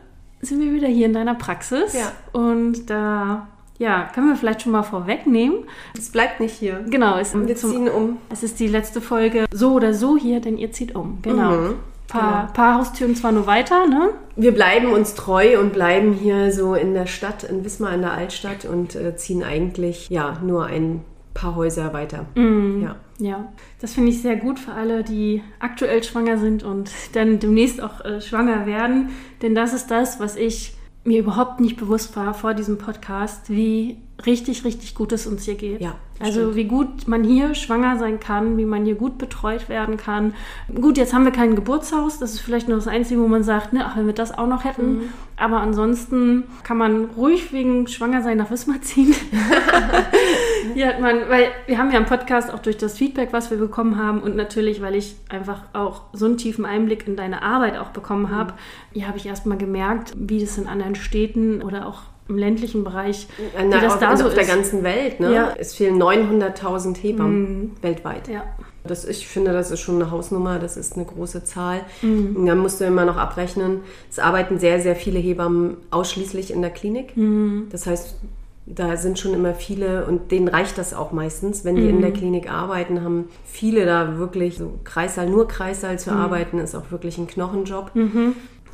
sind 0.45 0.61
wir 0.61 0.73
wieder 0.73 0.89
hier 0.89 1.07
in 1.07 1.13
deiner 1.13 1.35
Praxis. 1.35 1.93
Ja. 1.93 2.13
Und 2.33 2.91
da, 2.91 3.49
ja, 3.79 4.09
können 4.15 4.29
wir 4.29 4.37
vielleicht 4.37 4.63
schon 4.63 4.73
mal 4.73 4.83
vorwegnehmen. 4.83 5.65
Es 5.97 6.11
bleibt 6.11 6.41
nicht 6.41 6.55
hier. 6.55 6.85
Genau, 6.89 7.19
es, 7.19 7.35
Wir 7.35 7.57
zum, 7.57 7.71
ziehen 7.71 7.89
um. 7.89 8.19
es 8.31 8.43
ist 8.43 8.61
die 8.61 8.69
letzte 8.69 9.01
Folge 9.01 9.47
so 9.53 9.73
oder 9.73 9.95
so 9.95 10.17
hier, 10.17 10.41
denn 10.41 10.59
ihr 10.59 10.73
zieht 10.73 10.95
um. 10.95 11.19
Genau. 11.23 11.51
Mhm, 11.51 11.75
Paar, 12.07 12.43
genau. 12.43 12.53
paar 12.53 12.75
Haustüren 12.79 13.17
zwar 13.17 13.33
nur 13.33 13.47
weiter, 13.47 13.87
ne? 13.87 14.11
Wir 14.37 14.53
bleiben 14.53 14.93
uns 14.93 15.15
treu 15.15 15.59
und 15.59 15.73
bleiben 15.73 16.13
hier 16.13 16.53
so 16.53 16.75
in 16.75 16.95
der 16.95 17.07
Stadt, 17.07 17.45
in 17.45 17.65
Wismar 17.65 17.95
in 17.95 18.03
der 18.03 18.13
Altstadt 18.13 18.65
und 18.65 18.95
äh, 18.95 19.17
ziehen 19.17 19.43
eigentlich 19.43 20.11
ja 20.11 20.39
nur 20.45 20.67
ein 20.67 21.03
paar 21.35 21.57
Häuser 21.57 21.93
weiter. 21.93 22.27
Ja. 22.83 22.97
Ja, 23.19 23.53
das 23.81 23.95
finde 23.95 24.11
ich 24.11 24.23
sehr 24.23 24.35
gut 24.37 24.59
für 24.59 24.73
alle, 24.73 25.05
die 25.05 25.43
aktuell 25.61 26.03
schwanger 26.03 26.37
sind 26.37 26.65
und 26.65 26.91
dann 27.13 27.39
demnächst 27.39 27.81
auch 27.81 28.05
äh, 28.05 28.21
schwanger 28.21 28.67
werden. 28.67 29.11
Denn 29.41 29.55
das 29.55 29.73
ist 29.73 29.89
das, 29.89 30.19
was 30.19 30.35
ich 30.35 30.77
mir 31.05 31.21
überhaupt 31.21 31.61
nicht 31.61 31.77
bewusst 31.77 32.17
war 32.17 32.35
vor 32.35 32.55
diesem 32.55 32.79
Podcast, 32.79 33.51
wie 33.51 33.99
richtig, 34.27 34.65
richtig 34.65 34.95
gut 34.95 35.13
es 35.13 35.27
uns 35.27 35.45
hier 35.45 35.57
geht. 35.57 35.81
Ja, 35.81 35.97
also 36.21 36.41
stimmt. 36.41 36.57
wie 36.57 36.65
gut 36.65 37.09
man 37.09 37.25
hier 37.25 37.55
schwanger 37.55 37.99
sein 37.99 38.21
kann, 38.21 38.57
wie 38.57 38.65
man 38.65 38.85
hier 38.85 38.95
gut 38.95 39.19
betreut 39.19 39.69
werden 39.69 39.97
kann. 39.97 40.35
Gut, 40.73 40.97
jetzt 40.97 41.13
haben 41.13 41.25
wir 41.25 41.33
kein 41.33 41.57
Geburtshaus, 41.57 42.21
das 42.21 42.35
ist 42.35 42.41
vielleicht 42.41 42.69
nur 42.69 42.77
das 42.77 42.87
Einzige, 42.87 43.21
wo 43.21 43.29
man 43.29 43.43
sagt, 43.43 43.73
ne, 43.73 43.85
ach, 43.85 43.97
wenn 43.97 44.07
wir 44.07 44.15
das 44.15 44.37
auch 44.37 44.47
noch 44.47 44.65
hätten. 44.65 44.95
Mhm. 44.95 45.03
Aber 45.37 45.61
ansonsten 45.61 46.45
kann 46.63 46.79
man 46.79 47.07
ruhig 47.17 47.53
wegen 47.53 47.89
Schwangersein 47.89 48.39
nach 48.39 48.51
Wismar 48.51 48.81
ziehen. 48.83 49.15
Hier 50.75 50.89
hat 50.89 51.01
man, 51.01 51.29
weil 51.29 51.49
wir 51.67 51.77
haben 51.79 51.91
ja 51.91 51.99
im 51.99 52.07
Podcast 52.07 52.53
auch 52.53 52.61
durch 52.61 52.79
das 52.79 52.97
Feedback, 52.97 53.33
was 53.33 53.51
wir 53.51 53.59
bekommen 53.59 53.99
haben 53.99 54.21
und 54.21 54.37
natürlich, 54.37 54.81
weil 54.81 54.95
ich 54.95 55.17
einfach 55.29 55.63
auch 55.73 56.03
so 56.13 56.27
einen 56.27 56.37
tiefen 56.37 56.65
Einblick 56.65 57.07
in 57.07 57.17
deine 57.17 57.43
Arbeit 57.43 57.77
auch 57.77 57.91
bekommen 57.91 58.31
habe, 58.31 58.55
ja, 58.93 59.09
habe 59.09 59.19
ich 59.19 59.27
erstmal 59.27 59.59
gemerkt, 59.59 60.13
wie 60.17 60.41
das 60.41 60.57
in 60.57 60.69
anderen 60.69 60.95
Städten 60.95 61.63
oder 61.63 61.87
auch 61.87 62.03
im 62.29 62.39
ländlichen 62.39 62.85
Bereich, 62.85 63.27
wie 63.37 63.67
Na, 63.69 63.81
das 63.81 63.95
auf, 63.95 63.99
da 64.01 64.17
so 64.17 64.27
auf 64.27 64.35
der 64.35 64.43
ist. 64.45 64.49
ganzen 64.49 64.83
Welt. 64.83 65.21
Ne? 65.21 65.35
Ja. 65.35 65.55
Es 65.59 65.75
fehlen 65.75 66.01
900.000 66.03 66.97
Hebammen 66.97 67.73
weltweit. 67.83 68.29
Ja. 68.29 68.45
Das, 68.87 69.05
ich 69.07 69.27
finde, 69.27 69.53
das 69.53 69.71
ist 69.71 69.81
schon 69.81 69.97
eine 70.01 70.11
Hausnummer, 70.11 70.59
das 70.59 70.77
ist 70.77 70.95
eine 70.97 71.05
große 71.07 71.45
Zahl. 71.45 71.81
Mhm. 72.03 72.45
Dann 72.47 72.59
musst 72.59 72.81
du 72.81 72.85
immer 72.85 73.05
noch 73.07 73.17
abrechnen, 73.17 73.81
es 74.11 74.19
arbeiten 74.19 74.59
sehr, 74.59 74.81
sehr 74.81 74.95
viele 74.97 75.19
Hebammen 75.19 75.77
ausschließlich 75.91 76.53
in 76.53 76.61
der 76.61 76.71
Klinik. 76.71 77.17
Mhm. 77.17 77.69
Das 77.71 77.87
heißt, 77.87 78.15
da 78.67 78.97
sind 78.97 79.19
schon 79.19 79.35
immer 79.35 79.53
viele 79.55 80.07
und 80.07 80.31
denen 80.33 80.49
reicht 80.49 80.79
das 80.79 80.95
auch 80.95 81.13
meistens, 81.13 81.65
wenn 81.67 81.77
die 81.77 81.89
in 81.89 82.01
der 82.01 82.11
Mhm. 82.11 82.15
Klinik 82.15 82.51
arbeiten, 82.51 83.03
haben 83.03 83.29
viele 83.45 83.85
da 83.85 84.17
wirklich 84.19 84.57
so 84.57 84.79
Kreissaal, 84.85 85.29
nur 85.29 85.49
Kreissaal 85.49 85.95
Mhm. 85.95 85.99
zu 85.99 86.11
arbeiten, 86.13 86.59
ist 86.59 86.75
auch 86.75 86.91
wirklich 86.91 87.19
ein 87.19 87.27
Knochenjob. 87.27 87.91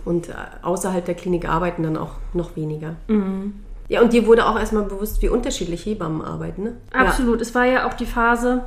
Und 0.04 0.28
äh, 0.28 0.32
außerhalb 0.62 1.04
der 1.04 1.14
Klinik 1.14 1.48
arbeiten 1.48 1.82
dann 1.82 1.96
auch 1.96 2.12
noch 2.32 2.56
weniger. 2.56 2.96
Mhm. 3.08 3.54
Ja, 3.88 4.00
und 4.02 4.12
dir 4.12 4.26
wurde 4.26 4.46
auch 4.46 4.58
erstmal 4.58 4.84
bewusst, 4.84 5.20
wie 5.20 5.28
unterschiedlich 5.28 5.84
Hebammen 5.84 6.22
arbeiten, 6.22 6.62
ne? 6.62 6.76
Absolut. 6.92 7.40
Es 7.40 7.54
war 7.56 7.64
ja 7.66 7.88
auch 7.88 7.94
die 7.94 8.06
Phase, 8.06 8.62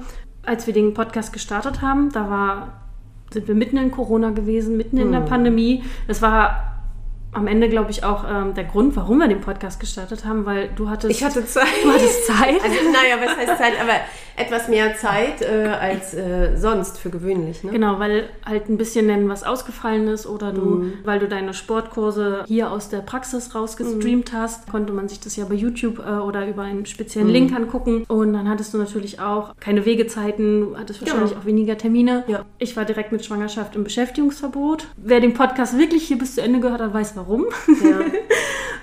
als 0.45 0.67
wir 0.67 0.73
den 0.73 0.93
Podcast 0.93 1.31
gestartet 1.31 1.81
haben, 1.81 2.11
da 2.11 2.29
war, 2.29 2.73
sind 3.31 3.47
wir 3.47 3.55
mitten 3.55 3.77
in 3.77 3.89
Corona 3.89 4.31
gewesen, 4.31 4.75
mitten 4.75 4.97
in 4.97 5.11
der 5.13 5.21
Hm. 5.21 5.29
Pandemie. 5.29 5.83
Das 6.07 6.21
war 6.21 6.69
am 7.31 7.47
Ende, 7.47 7.69
glaube 7.69 7.89
ich, 7.89 8.03
auch 8.03 8.25
ähm, 8.29 8.53
der 8.53 8.65
Grund, 8.65 8.95
warum 8.97 9.17
wir 9.19 9.27
den 9.29 9.41
Podcast 9.41 9.79
gestartet 9.79 10.25
haben, 10.25 10.45
weil 10.45 10.69
du 10.75 10.89
hattest, 10.89 11.09
Ich 11.17 11.23
hatte 11.23 11.43
Zeit. 11.45 11.65
du 11.83 11.89
hattest 11.89 12.27
Zeit. 12.27 12.55
Also, 12.63 12.75
naja, 12.91 13.15
was 13.25 13.35
heißt 13.37 13.57
Zeit? 13.57 13.73
Aber 13.81 13.93
etwas 14.35 14.67
mehr 14.67 14.95
Zeit 14.95 15.41
äh, 15.41 15.67
als 15.67 16.13
äh, 16.13 16.55
sonst 16.57 16.97
für 16.97 17.09
gewöhnlich. 17.09 17.63
Ne? 17.63 17.71
Genau, 17.71 17.99
weil 17.99 18.29
halt 18.45 18.67
ein 18.69 18.77
bisschen 18.77 19.07
dann 19.07 19.29
was 19.29 19.43
ausgefallen 19.43 20.07
ist 20.07 20.25
oder 20.25 20.51
du, 20.51 20.61
Mhm. 20.61 20.93
weil 21.03 21.19
du 21.19 21.27
deine 21.27 21.53
Sportkurse 21.53 22.43
hier 22.47 22.71
aus 22.71 22.89
der 22.89 22.99
Praxis 22.99 23.53
rausgestreamt 23.53 24.33
Mhm. 24.33 24.37
hast, 24.37 24.71
konnte 24.71 24.91
man 24.93 25.07
sich 25.07 25.19
das 25.19 25.35
ja 25.35 25.45
bei 25.45 25.55
YouTube 25.55 25.99
äh, 25.99 26.11
oder 26.19 26.47
über 26.47 26.63
einen 26.63 26.85
speziellen 26.85 27.29
Link 27.29 27.53
angucken. 27.55 28.05
Und 28.07 28.33
dann 28.33 28.49
hattest 28.49 28.73
du 28.73 28.77
natürlich 28.77 29.19
auch 29.19 29.55
keine 29.59 29.85
Wegezeiten, 29.85 30.61
du 30.61 30.77
hattest 30.77 31.01
wahrscheinlich 31.01 31.29
Genau. 31.31 31.41
auch 31.41 31.45
weniger 31.45 31.77
Termine. 31.77 32.23
Ja. 32.27 32.43
Ich 32.57 32.75
war 32.75 32.85
direkt 32.85 33.11
mit 33.11 33.23
Schwangerschaft 33.23 33.75
im 33.75 33.83
Beschäftigungsverbot. 33.83 34.87
Wer 34.97 35.19
den 35.19 35.33
Podcast 35.33 35.77
wirklich 35.77 36.07
hier 36.07 36.17
bis 36.17 36.35
zu 36.35 36.41
Ende 36.41 36.59
gehört 36.59 36.81
hat, 36.81 36.93
weiß 36.93 37.15
warum. 37.15 37.45
Ja. 37.83 37.99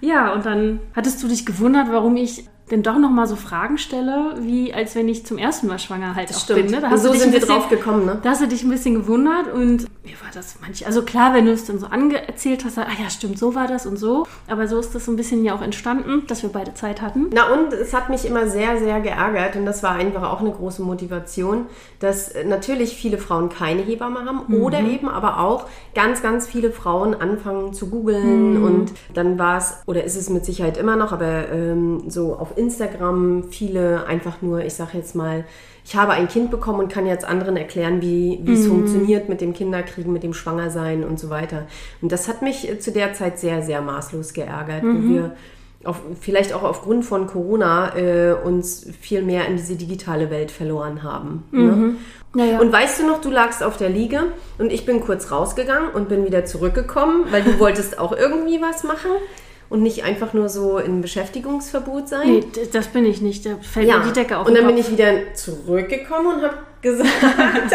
Ja, 0.03 0.33
und 0.33 0.47
dann 0.47 0.81
hattest 0.97 1.23
du 1.23 1.29
dich 1.29 1.45
gewundert, 1.45 1.89
warum 1.91 2.17
ich 2.17 2.47
dann 2.71 2.83
doch 2.83 2.99
noch 2.99 3.11
mal 3.11 3.27
so 3.27 3.37
Fragen 3.37 3.77
stelle, 3.79 4.37
wie 4.41 4.73
als 4.73 4.95
wenn 4.95 5.09
ich 5.09 5.27
zum 5.27 5.39
ersten 5.39 5.67
Mal 5.67 5.79
schwanger 5.79 6.15
halt 6.15 6.31
auch 6.35 6.39
Stimmt. 6.39 6.63
bin. 6.63 6.71
Ne? 6.71 6.81
Da 6.81 6.91
hast 6.91 7.03
so 7.03 7.09
du 7.09 7.13
dich 7.15 7.23
sind 7.23 7.33
wir 7.33 7.41
bisschen, 7.41 7.55
drauf 7.55 7.69
gekommen, 7.69 8.07
ne? 8.07 8.19
Da 8.23 8.31
hast 8.31 8.41
du 8.43 8.47
dich 8.49 8.63
ein 8.63 8.71
bisschen 8.71 8.95
gewundert 8.95 9.53
und 9.53 9.87
mir 10.05 10.13
war 10.23 10.31
das 10.33 10.57
manch, 10.61 10.87
also 10.87 11.03
klar, 11.03 11.35
wenn 11.35 11.47
du 11.47 11.53
es 11.53 11.65
dann 11.67 11.79
so 11.79 11.87
angeerzählt 11.87 12.65
hast, 12.65 12.79
ah 12.79 12.87
ja, 13.03 13.11
stimmt, 13.11 13.39
so 13.39 13.55
war 13.55 13.67
das 13.67 13.87
und 13.87 13.99
so. 13.99 14.27
Aber 14.49 14.67
so 14.69 14.79
ist 14.79 14.95
das 14.95 15.05
so 15.05 15.13
ein 15.13 15.17
bisschen 15.17 15.45
ja 15.45 15.55
auch 15.55 15.63
entstanden, 15.63 16.25
dass 16.27 16.43
wir 16.43 16.51
beide 16.51 16.73
Zeit 16.75 17.03
hatten. 17.03 17.27
Na 17.33 17.53
und 17.53 17.73
es 17.73 17.93
hat 17.93 18.09
mich 18.09 18.25
immer 18.25 18.47
sehr, 18.49 18.79
sehr 18.79 19.01
geärgert 19.01 19.57
und 19.57 19.67
das 19.67 19.83
war 19.83 19.93
einfach 19.93 20.23
auch 20.33 20.41
eine 20.41 20.51
große 20.53 20.83
Motivation, 20.83 21.67
dass 21.99 22.29
äh, 22.29 22.45
natürlich 22.45 22.95
viele 22.97 23.19
Frauen 23.19 23.49
keine 23.51 23.83
Hebamme 23.83 24.25
haben 24.25 24.41
Mhm. 24.49 24.63
oder 24.63 24.81
eben 24.81 25.09
aber 25.09 25.41
auch 25.41 25.67
ganz, 25.95 26.23
ganz 26.23 26.47
viele 26.47 26.71
Frauen 26.71 27.15
anfangen 27.15 27.73
zu 27.75 27.91
googeln 27.91 28.59
Mhm. 28.59 28.65
und 28.65 28.93
dann 29.15 29.39
war 29.39 29.59
es, 29.59 29.75
oder 29.87 30.05
ist 30.05 30.17
es 30.17 30.31
mit 30.31 30.45
Sicherheit 30.45 30.77
immer 30.79 30.97
noch, 30.97 31.13
aber 31.13 31.49
ähm, 31.51 32.05
so 32.09 32.37
auf 32.37 32.57
Instagram 32.61 33.45
viele 33.51 34.07
einfach 34.07 34.43
nur, 34.43 34.65
ich 34.65 34.75
sage 34.75 34.99
jetzt 34.99 35.15
mal, 35.15 35.45
ich 35.85 35.97
habe 35.97 36.13
ein 36.13 36.29
Kind 36.29 36.51
bekommen 36.51 36.79
und 36.81 36.93
kann 36.93 37.07
jetzt 37.07 37.25
anderen 37.25 37.57
erklären, 37.57 38.01
wie, 38.03 38.39
wie 38.43 38.51
Mhm. 38.51 38.57
es 38.57 38.67
funktioniert 38.67 39.29
mit 39.29 39.41
dem 39.41 39.53
Kinderkriegen, 39.55 40.13
mit 40.13 40.23
dem 40.23 40.35
Schwangersein 40.35 41.03
und 41.05 41.19
so 41.19 41.31
weiter. 41.31 41.67
Und 42.03 42.13
das 42.13 42.29
hat 42.29 42.43
mich 42.43 42.69
äh, 42.69 42.79
zu 42.79 42.93
der 42.93 43.13
Zeit 43.15 43.39
sehr, 43.39 43.63
sehr 43.63 43.81
maßlos 43.81 44.33
geärgert, 44.35 44.83
Mhm. 44.83 44.95
wo 44.95 45.15
wir 45.15 45.33
auf, 45.83 45.97
vielleicht 46.21 46.53
auch 46.53 46.63
aufgrund 46.63 47.07
von 47.07 47.27
Corona 47.27 47.97
äh, 47.97 48.35
uns 48.35 48.87
viel 49.01 49.23
mehr 49.23 49.47
in 49.49 49.57
diese 49.57 49.77
digitale 49.77 50.31
Welt 50.31 50.51
verloren 50.51 51.03
haben. 51.03 51.45
Ne? 51.53 51.95
Naja. 52.35 52.61
Und 52.61 52.71
weißt 52.71 53.01
du 53.01 53.07
noch, 53.07 53.23
du 53.23 53.31
lagst 53.31 53.63
auf 53.63 53.79
der 53.79 53.89
Liege 53.89 54.25
und 54.59 54.71
ich 54.71 54.85
bin 54.85 55.01
kurz 55.01 55.33
rausgegangen 55.33 55.89
und 55.91 56.11
bin 56.11 56.27
wieder 56.27 56.45
zurückgekommen, 56.45 57.25
weil 57.31 57.43
du 57.43 57.59
wolltest 57.59 57.99
auch 57.99 58.13
irgendwie 58.13 58.61
was 58.61 58.85
machen 58.85 59.11
und 59.71 59.83
nicht 59.83 60.05
einfach 60.05 60.35
nur 60.35 60.49
so 60.51 60.77
in 60.79 61.01
Beschäftigungsverbot 61.01 62.09
sein. 62.09 62.29
nee, 62.29 62.45
das 62.73 62.89
bin 62.89 63.07
ich 63.07 63.23
nicht. 63.23 63.47
Da 63.47 63.57
fällt 63.63 63.89
Ja, 63.89 63.99
mir 63.99 64.07
die 64.07 64.13
Decke 64.13 64.37
auf 64.37 64.47
und 64.47 64.55
dann 64.55 64.67
bin 64.67 64.77
ich 64.77 64.91
wieder 64.91 65.33
zurückgekommen 65.35 66.35
und 66.37 66.43
habe 66.43 66.59
gesagt, 66.83 67.09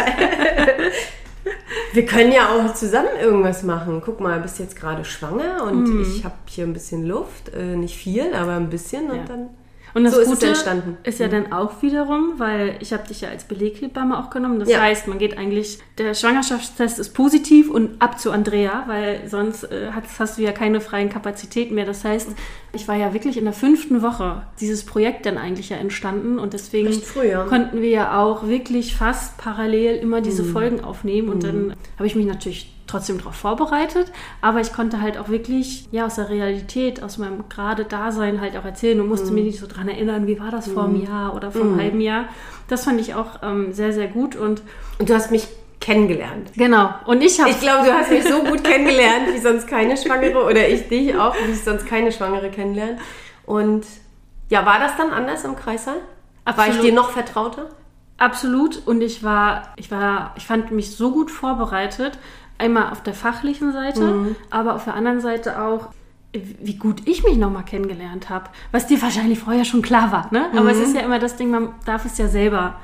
wir 1.93 2.05
können 2.05 2.31
ja 2.31 2.49
auch 2.49 2.73
zusammen 2.73 3.09
irgendwas 3.21 3.63
machen. 3.63 4.01
Guck 4.03 4.19
mal, 4.19 4.39
bist 4.39 4.59
jetzt 4.59 4.75
gerade 4.75 5.05
schwanger 5.05 5.63
und 5.63 5.83
Mhm. 5.87 6.01
ich 6.01 6.23
habe 6.25 6.35
hier 6.47 6.65
ein 6.65 6.73
bisschen 6.73 7.05
Luft, 7.05 7.53
äh, 7.55 7.75
nicht 7.75 7.95
viel, 7.95 8.33
aber 8.33 8.53
ein 8.53 8.69
bisschen 8.69 9.09
und 9.11 9.17
Ja. 9.17 9.23
dann 9.27 9.49
Und 9.95 10.03
das 10.03 10.13
So 10.13 10.19
ist 10.19 10.27
Gute 10.29 10.47
entstanden. 10.47 10.97
ist 11.03 11.19
ja 11.19 11.27
dann 11.29 11.51
auch 11.53 11.81
wiederum, 11.81 12.33
weil 12.37 12.75
ich 12.81 12.91
habe 12.93 13.07
dich 13.07 13.21
ja 13.21 13.29
als 13.29 13.45
Beleghebamme 13.45 14.19
auch 14.19 14.29
genommen. 14.29 14.59
Das 14.59 14.69
Ja. 14.69 14.81
heißt, 14.81 15.07
man 15.07 15.17
geht 15.17 15.37
eigentlich, 15.37 15.79
der 15.97 16.13
Schwangerschaftstest 16.13 16.99
ist 16.99 17.13
positiv 17.13 17.69
und 17.71 18.01
ab 18.01 18.19
zu 18.19 18.31
Andrea, 18.31 18.83
weil 18.87 19.21
sonst 19.27 19.63
äh, 19.63 19.91
hast, 19.93 20.19
hast 20.19 20.37
du 20.37 20.41
ja 20.41 20.51
keine 20.51 20.81
freien 20.81 21.09
Kapazitäten 21.09 21.75
mehr. 21.75 21.85
Das 21.85 22.03
heißt, 22.03 22.27
ich 22.73 22.87
war 22.89 22.95
ja 22.97 23.13
wirklich 23.13 23.37
in 23.37 23.45
der 23.45 23.53
fünften 23.53 24.01
Woche 24.01 24.41
dieses 24.59 24.85
Projekt 24.85 25.25
dann 25.25 25.37
eigentlich 25.37 25.69
ja 25.69 25.77
entstanden 25.77 26.39
und 26.39 26.51
deswegen 26.53 26.87
Recht 26.87 27.05
früh, 27.05 27.27
ja. 27.29 27.45
konnten 27.45 27.81
wir 27.81 27.89
ja 27.89 28.19
auch 28.21 28.47
wirklich 28.49 28.97
fast 28.97 29.37
parallel 29.37 29.95
immer 29.95 30.19
diese 30.19 30.43
Mhm. 30.43 30.51
Folgen 30.51 30.83
aufnehmen 30.83 31.29
und 31.29 31.43
dann 31.45 31.73
habe 31.97 32.07
ich 32.07 32.15
mich 32.15 32.25
natürlich 32.25 32.71
trotzdem 32.87 33.17
darauf 33.17 33.35
vorbereitet, 33.35 34.11
aber 34.41 34.59
ich 34.61 34.71
konnte 34.73 35.01
halt 35.01 35.17
auch 35.17 35.29
wirklich 35.29 35.87
ja 35.91 36.05
aus 36.05 36.15
der 36.15 36.29
Realität, 36.29 37.01
aus 37.01 37.17
meinem 37.17 37.49
gerade 37.49 37.83
Dasein 37.85 38.41
halt 38.41 38.55
auch 38.57 38.65
erzählen 38.65 38.99
und 38.99 39.05
Mhm. 39.07 39.11
musste 39.11 39.31
mir 39.31 39.43
nicht 39.43 39.59
so 39.59 39.65
dran 39.67 39.87
erinnern, 39.87 40.27
wie 40.27 40.39
war 40.39 40.51
das 40.51 40.67
vor 40.67 40.83
einem 40.83 41.01
Jahr 41.03 41.35
oder 41.35 41.51
vor 41.51 41.61
einem 41.61 41.77
halben 41.79 41.99
Jahr. 42.01 42.25
Das 42.67 42.83
fand 42.83 43.01
ich 43.01 43.15
auch 43.15 43.41
ähm, 43.43 43.73
sehr 43.73 43.91
sehr 43.93 44.07
gut 44.07 44.35
und 44.35 44.61
Und 44.99 45.09
du 45.09 45.13
hast 45.15 45.31
mich 45.31 45.47
kennengelernt. 45.79 46.51
genau 46.55 46.89
und 47.05 47.21
ich 47.23 47.39
habe 47.39 47.49
Ich 47.49 47.59
glaube, 47.59 47.85
du 47.87 47.93
hast 47.93 48.09
mich 48.11 48.23
so 48.27 48.43
gut 48.43 48.63
kennengelernt, 48.63 49.27
wie 49.33 49.39
sonst 49.39 49.67
keine 49.67 49.97
Schwangere 49.97 50.43
oder 50.43 50.67
ich 50.67 50.87
dich 50.87 51.15
auch, 51.17 51.35
wie 51.47 51.51
ich 51.51 51.63
sonst 51.63 51.85
keine 51.87 52.11
Schwangere 52.11 52.49
kennenlernt. 52.49 52.99
Und 53.45 53.85
ja, 54.49 54.65
war 54.65 54.79
das 54.79 54.95
dann 54.97 55.11
anders 55.11 55.43
im 55.43 55.55
Kreissaal? 55.55 55.97
War 56.45 56.53
ich 56.53 56.59
Absolut. 56.59 56.83
dir 56.85 56.93
noch 56.93 57.09
vertrauter? 57.11 57.69
Absolut. 58.17 58.85
Und 58.87 59.01
ich 59.01 59.23
war, 59.23 59.73
ich 59.75 59.91
war, 59.91 60.33
ich 60.37 60.45
fand 60.45 60.71
mich 60.71 60.95
so 60.95 61.11
gut 61.11 61.31
vorbereitet. 61.31 62.17
Einmal 62.57 62.91
auf 62.91 63.03
der 63.03 63.13
fachlichen 63.13 63.73
Seite, 63.73 64.01
Mhm. 64.05 64.35
aber 64.49 64.75
auf 64.75 64.85
der 64.85 64.93
anderen 64.95 65.19
Seite 65.19 65.61
auch, 65.61 65.89
wie 66.33 66.75
gut 66.75 67.01
ich 67.05 67.23
mich 67.23 67.37
nochmal 67.37 67.63
kennengelernt 67.65 68.29
habe. 68.29 68.49
Was 68.71 68.87
dir 68.87 69.01
wahrscheinlich 69.01 69.39
vorher 69.39 69.65
schon 69.65 69.81
klar 69.81 70.11
war, 70.11 70.27
ne? 70.31 70.45
Aber 70.51 70.63
Mhm. 70.63 70.67
es 70.69 70.79
ist 70.79 70.95
ja 70.95 71.01
immer 71.01 71.19
das 71.19 71.35
Ding, 71.37 71.49
man 71.49 71.69
darf 71.85 72.05
es 72.05 72.17
ja 72.17 72.27
selber 72.27 72.75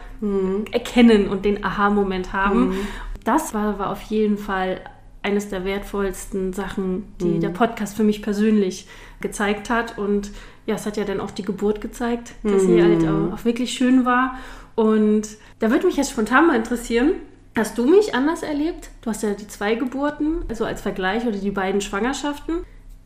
erkennen 0.72 1.28
und 1.30 1.46
den 1.46 1.64
Aha-Moment 1.64 2.34
haben. 2.34 2.70
Mhm. 2.70 2.78
Das 3.24 3.54
war, 3.54 3.80
war 3.80 3.90
auf 3.90 4.02
jeden 4.04 4.38
Fall 4.38 4.82
eines 5.24 5.50
der 5.50 5.64
wertvollsten 5.66 6.54
Sachen, 6.54 7.14
die 7.22 7.26
Mhm. 7.36 7.42
der 7.42 7.50
Podcast 7.50 7.96
für 7.96 8.04
mich 8.04 8.22
persönlich 8.22 8.88
gezeigt 9.20 9.70
hat. 9.70 9.98
Und 9.98 10.32
ja, 10.66 10.76
es 10.76 10.86
hat 10.86 10.98
ja 10.98 11.04
dann 11.04 11.20
auch 11.20 11.32
die 11.32 11.44
Geburt 11.44 11.80
gezeigt, 11.82 12.34
dass 12.44 12.64
sie 12.64 12.82
halt 12.82 13.04
auch, 13.08 13.34
auch 13.34 13.46
wirklich 13.46 13.74
schön 13.74 14.06
war. 14.06 14.36
Und 14.76 15.24
da 15.60 15.70
würde 15.72 15.86
mich 15.88 15.98
jetzt 15.98 16.12
spontan 16.12 16.48
mal 16.48 16.56
interessieren, 16.56 17.14
hast 17.58 17.78
du 17.78 17.86
mich 17.86 18.16
anders 18.16 18.44
erlebt? 18.44 18.90
Du 19.02 19.10
hast 19.10 19.24
ja 19.24 19.32
die 19.32 19.48
zwei 19.48 19.76
Geburten, 19.76 20.44
also 20.50 20.66
als 20.66 20.82
Vergleich 20.82 21.26
oder 21.26 21.38
die 21.38 21.52
beiden 21.52 21.82
Schwangerschaften. 21.82 22.64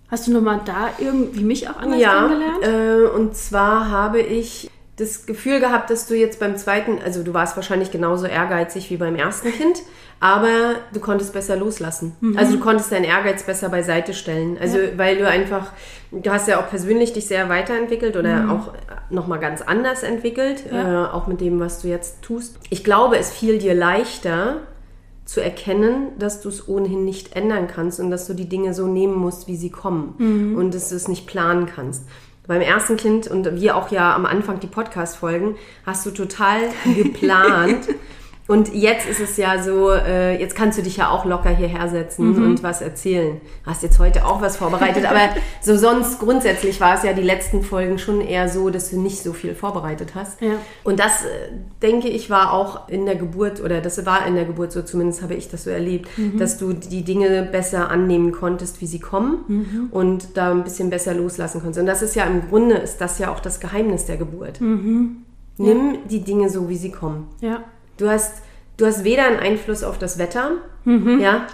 Hast 0.10 0.28
du 0.28 0.32
nochmal 0.34 0.62
da 0.66 0.90
irgendwie 1.00 1.44
mich 1.44 1.68
auch 1.68 1.78
anders 1.78 2.00
Ja, 2.00 2.28
kennengelernt? 2.28 2.64
äh, 2.64 3.08
und 3.16 3.36
zwar 3.36 3.90
habe 3.90 4.22
ich 4.22 4.70
das 4.98 5.26
Gefühl 5.26 5.60
gehabt, 5.60 5.90
dass 5.90 6.08
du 6.08 6.16
jetzt 6.16 6.40
beim 6.40 6.56
zweiten, 6.56 7.00
also 7.04 7.22
du 7.24 7.34
warst 7.34 7.56
wahrscheinlich 7.58 7.92
genauso 7.92 8.28
ehrgeizig 8.28 8.90
wie 8.90 8.98
beim 8.98 9.16
ersten 9.16 9.52
Kind, 9.52 9.82
aber 10.22 10.76
du 10.94 11.02
konntest 11.02 11.34
besser 11.34 11.58
loslassen. 11.58 12.16
Also 12.38 12.54
du 12.54 12.60
konntest 12.62 12.92
deinen 12.94 13.04
Ehrgeiz 13.04 13.44
besser 13.44 13.68
beiseite 13.68 14.14
stellen. 14.14 14.58
Also 14.60 14.78
weil 14.96 15.18
du 15.18 15.28
einfach, 15.28 15.74
du 16.12 16.32
hast 16.32 16.48
ja 16.48 16.60
auch 16.62 16.70
persönlich 16.70 17.12
dich 17.12 17.28
sehr 17.28 17.50
weiterentwickelt 17.50 18.16
oder 18.16 18.50
auch 18.50 18.74
nochmal 19.10 19.40
ganz 19.40 19.62
anders 19.62 20.04
entwickelt, 20.04 20.64
Ja. 20.72 21.08
äh, 21.08 21.12
auch 21.12 21.28
mit 21.28 21.42
dem, 21.42 21.60
was 21.60 21.82
du 21.82 21.90
jetzt 21.90 22.22
tust. 22.22 22.58
Ich 22.70 22.86
glaube, 22.86 23.18
es 23.18 23.32
fiel 23.32 23.58
dir 23.58 23.74
leichter, 23.74 24.62
zu 25.26 25.42
erkennen, 25.42 26.10
dass 26.20 26.40
du 26.42 26.50
es 26.50 26.68
ohnehin 26.70 27.04
nicht 27.04 27.36
ändern 27.36 27.68
kannst 27.68 28.00
und 28.00 28.12
dass 28.12 28.28
du 28.28 28.36
die 28.36 28.48
Dinge 28.48 28.76
so 28.76 28.86
nehmen 28.86 29.16
musst, 29.16 29.48
wie 29.48 29.56
sie 29.56 29.72
kommen 29.72 30.54
und 30.56 30.72
dass 30.76 30.90
du 30.90 30.96
es 30.96 31.08
nicht 31.08 31.26
planen 31.26 31.66
kannst. 31.66 32.04
Beim 32.48 32.62
ersten 32.62 32.98
Kind 32.98 33.28
und 33.28 33.60
wir 33.60 33.76
auch 33.76 33.92
ja 33.92 34.16
am 34.16 34.26
Anfang 34.26 34.60
die 34.60 34.68
Podcast-Folgen, 34.68 35.56
hast 35.86 36.06
du 36.06 36.12
total 36.12 36.60
geplant. 36.96 37.88
Und 38.48 38.74
jetzt 38.76 39.10
ist 39.10 39.20
es 39.20 39.38
ja 39.38 39.64
so, 39.64 39.92
äh, 39.92 40.40
jetzt 40.40 40.56
kannst 40.56 40.78
du 40.78 40.84
dich 40.84 40.98
ja 40.98 41.10
auch 41.10 41.26
locker 41.26 41.50
hierher 41.50 41.90
setzen 41.90 42.36
und 42.44 42.62
was 42.62 42.82
erzählen. 42.82 43.42
Hast 43.66 43.82
jetzt 43.82 43.98
heute 43.98 44.24
auch 44.24 44.40
was 44.40 44.58
vorbereitet, 44.58 45.06
aber 45.06 45.30
so 45.62 45.76
sonst 45.76 46.20
grundsätzlich 46.20 46.80
war 46.80 46.96
es 46.96 47.04
ja 47.04 47.14
die 47.14 47.24
letzten 47.24 47.64
Folgen 47.64 47.98
schon 47.98 48.22
eher 48.22 48.48
so, 48.48 48.70
dass 48.70 48.92
du 48.92 49.02
nicht 49.02 49.24
so 49.24 49.34
viel 49.34 49.56
vorbereitet 49.56 50.14
hast. 50.14 50.42
Ja. 50.42 50.54
Und 50.84 51.00
das, 51.00 51.26
äh, 51.26 51.54
denke 51.82 52.08
ich, 52.08 52.30
war 52.30 52.54
auch 52.54 52.88
in 52.88 53.08
der 53.08 53.16
Geburt, 53.16 53.62
oder 53.64 53.82
das 53.82 54.06
war 54.06 54.28
in 54.28 54.36
der 54.36 54.46
Geburt 54.46 54.72
so, 54.72 54.84
zumindest 54.84 55.24
habe 55.24 55.34
ich 55.34 55.50
das 55.50 55.64
so 55.64 55.72
erlebt, 55.72 56.08
dass 56.38 56.58
du 56.60 56.74
die 56.74 57.04
Dinge 57.04 57.44
besser 57.52 57.90
annehmen 57.90 58.32
konntest, 58.32 58.80
wie 58.80 58.86
sie 58.86 59.00
kommen 59.00 59.90
und 59.92 60.38
da 60.38 60.52
ein 60.52 60.64
bisschen 60.64 60.90
besser 60.90 61.14
loslassen 61.16 61.62
konntest. 61.62 61.80
Und 61.80 61.88
das 61.88 62.02
ist 62.02 62.16
ja 62.16 62.26
im 62.26 62.48
Grunde, 62.48 62.76
ist 62.76 62.98
das 63.02 63.18
ja 63.18 63.32
auch 63.32 63.40
das 63.40 63.60
Geheimnis 63.60 64.06
der 64.06 64.18
Geburt. 64.18 64.60
Nimm 65.58 65.98
die 66.10 66.20
Dinge 66.22 66.50
so, 66.50 66.70
wie 66.70 66.78
sie 66.78 66.92
kommen. 66.92 67.28
ja. 67.42 67.64
Du 67.98 68.10
hast, 68.10 68.42
du 68.78 68.86
hast 68.86 69.04
weder 69.04 69.26
einen 69.26 69.40
Einfluss 69.40 69.84
auf 69.84 69.98
das 69.98 70.18
Wetter, 70.18 70.52
ja, 71.20 71.48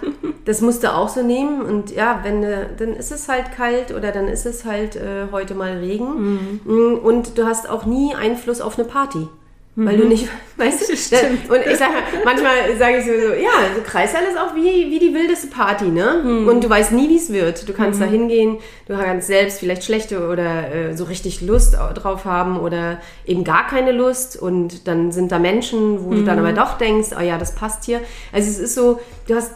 das 0.44 0.60
musst 0.60 0.82
du 0.82 0.92
auch 0.92 1.08
so 1.08 1.22
nehmen. 1.22 1.62
Und 1.62 1.90
ja, 1.90 2.20
wenn 2.22 2.42
du, 2.42 2.68
dann 2.76 2.90
ist 2.94 3.12
es 3.12 3.28
halt 3.30 3.52
kalt 3.56 3.90
oder 3.94 4.12
dann 4.12 4.28
ist 4.28 4.44
es 4.44 4.64
halt 4.66 4.96
äh, 4.96 5.28
heute 5.32 5.54
mal 5.54 5.78
Regen. 5.78 6.58
Mm, 6.64 6.98
Und 7.02 7.38
du 7.38 7.46
hast 7.46 7.66
auch 7.70 7.86
nie 7.86 8.14
Einfluss 8.14 8.60
auf 8.60 8.78
eine 8.78 8.86
Party. 8.86 9.28
Weil 9.74 9.96
du 9.96 10.06
nicht, 10.06 10.28
weißt 10.58 10.90
du, 10.90 10.96
Stimmt. 10.96 11.48
und 11.50 11.60
ich 11.66 11.78
sage, 11.78 11.92
manchmal 12.26 12.76
sage 12.78 12.98
ich 12.98 13.06
so, 13.06 13.10
ja, 13.10 13.50
so 13.74 13.80
Kreissaal 13.82 14.22
ist 14.24 14.36
auch 14.38 14.54
wie, 14.54 14.90
wie 14.90 14.98
die 14.98 15.14
wildeste 15.14 15.46
Party, 15.46 15.86
ne? 15.86 16.44
Und 16.46 16.62
du 16.62 16.68
weißt 16.68 16.92
nie, 16.92 17.08
wie 17.08 17.16
es 17.16 17.32
wird. 17.32 17.66
Du 17.66 17.72
kannst 17.72 17.98
da 17.98 18.04
hingehen, 18.04 18.58
du 18.86 18.94
kannst 18.94 19.28
selbst 19.28 19.60
vielleicht 19.60 19.82
schlechte 19.84 20.28
oder 20.28 20.70
äh, 20.74 20.94
so 20.94 21.04
richtig 21.04 21.40
Lust 21.40 21.78
au- 21.78 21.94
drauf 21.94 22.26
haben 22.26 22.60
oder 22.60 23.00
eben 23.24 23.44
gar 23.44 23.66
keine 23.66 23.92
Lust 23.92 24.36
und 24.40 24.86
dann 24.86 25.10
sind 25.10 25.32
da 25.32 25.38
Menschen, 25.38 26.04
wo 26.04 26.10
du 26.10 26.22
dann 26.22 26.38
aber 26.38 26.52
doch 26.52 26.76
denkst, 26.76 27.08
oh 27.18 27.22
ja, 27.22 27.38
das 27.38 27.54
passt 27.54 27.84
hier. 27.84 28.00
Also 28.30 28.50
es 28.50 28.58
ist 28.58 28.74
so, 28.74 29.00
du 29.26 29.34
hast 29.36 29.52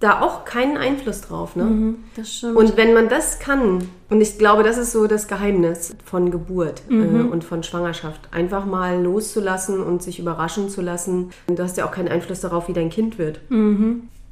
da 0.00 0.22
auch 0.22 0.46
keinen 0.46 0.78
Einfluss 0.78 1.20
drauf, 1.20 1.56
ne? 1.56 1.94
Das 2.16 2.34
stimmt. 2.34 2.56
Und 2.56 2.76
wenn 2.76 2.94
man 2.94 3.08
das 3.08 3.38
kann, 3.38 3.86
und 4.08 4.20
ich 4.20 4.38
glaube, 4.38 4.62
das 4.62 4.78
ist 4.78 4.92
so 4.92 5.06
das 5.06 5.28
Geheimnis 5.28 5.94
von 6.04 6.30
Geburt 6.30 6.82
äh, 6.88 6.94
und 7.30 7.44
von 7.44 7.62
Schwangerschaft, 7.62 8.20
einfach 8.32 8.64
mal 8.64 9.00
loszulassen 9.02 9.82
und 9.82 10.02
sich 10.02 10.18
überraschen 10.18 10.70
zu 10.70 10.80
lassen. 10.80 11.30
Und 11.48 11.58
du 11.58 11.62
hast 11.62 11.76
ja 11.76 11.86
auch 11.86 11.92
keinen 11.92 12.08
Einfluss 12.08 12.40
darauf, 12.40 12.66
wie 12.68 12.72
dein 12.72 12.88
Kind 12.88 13.18
wird. 13.18 13.40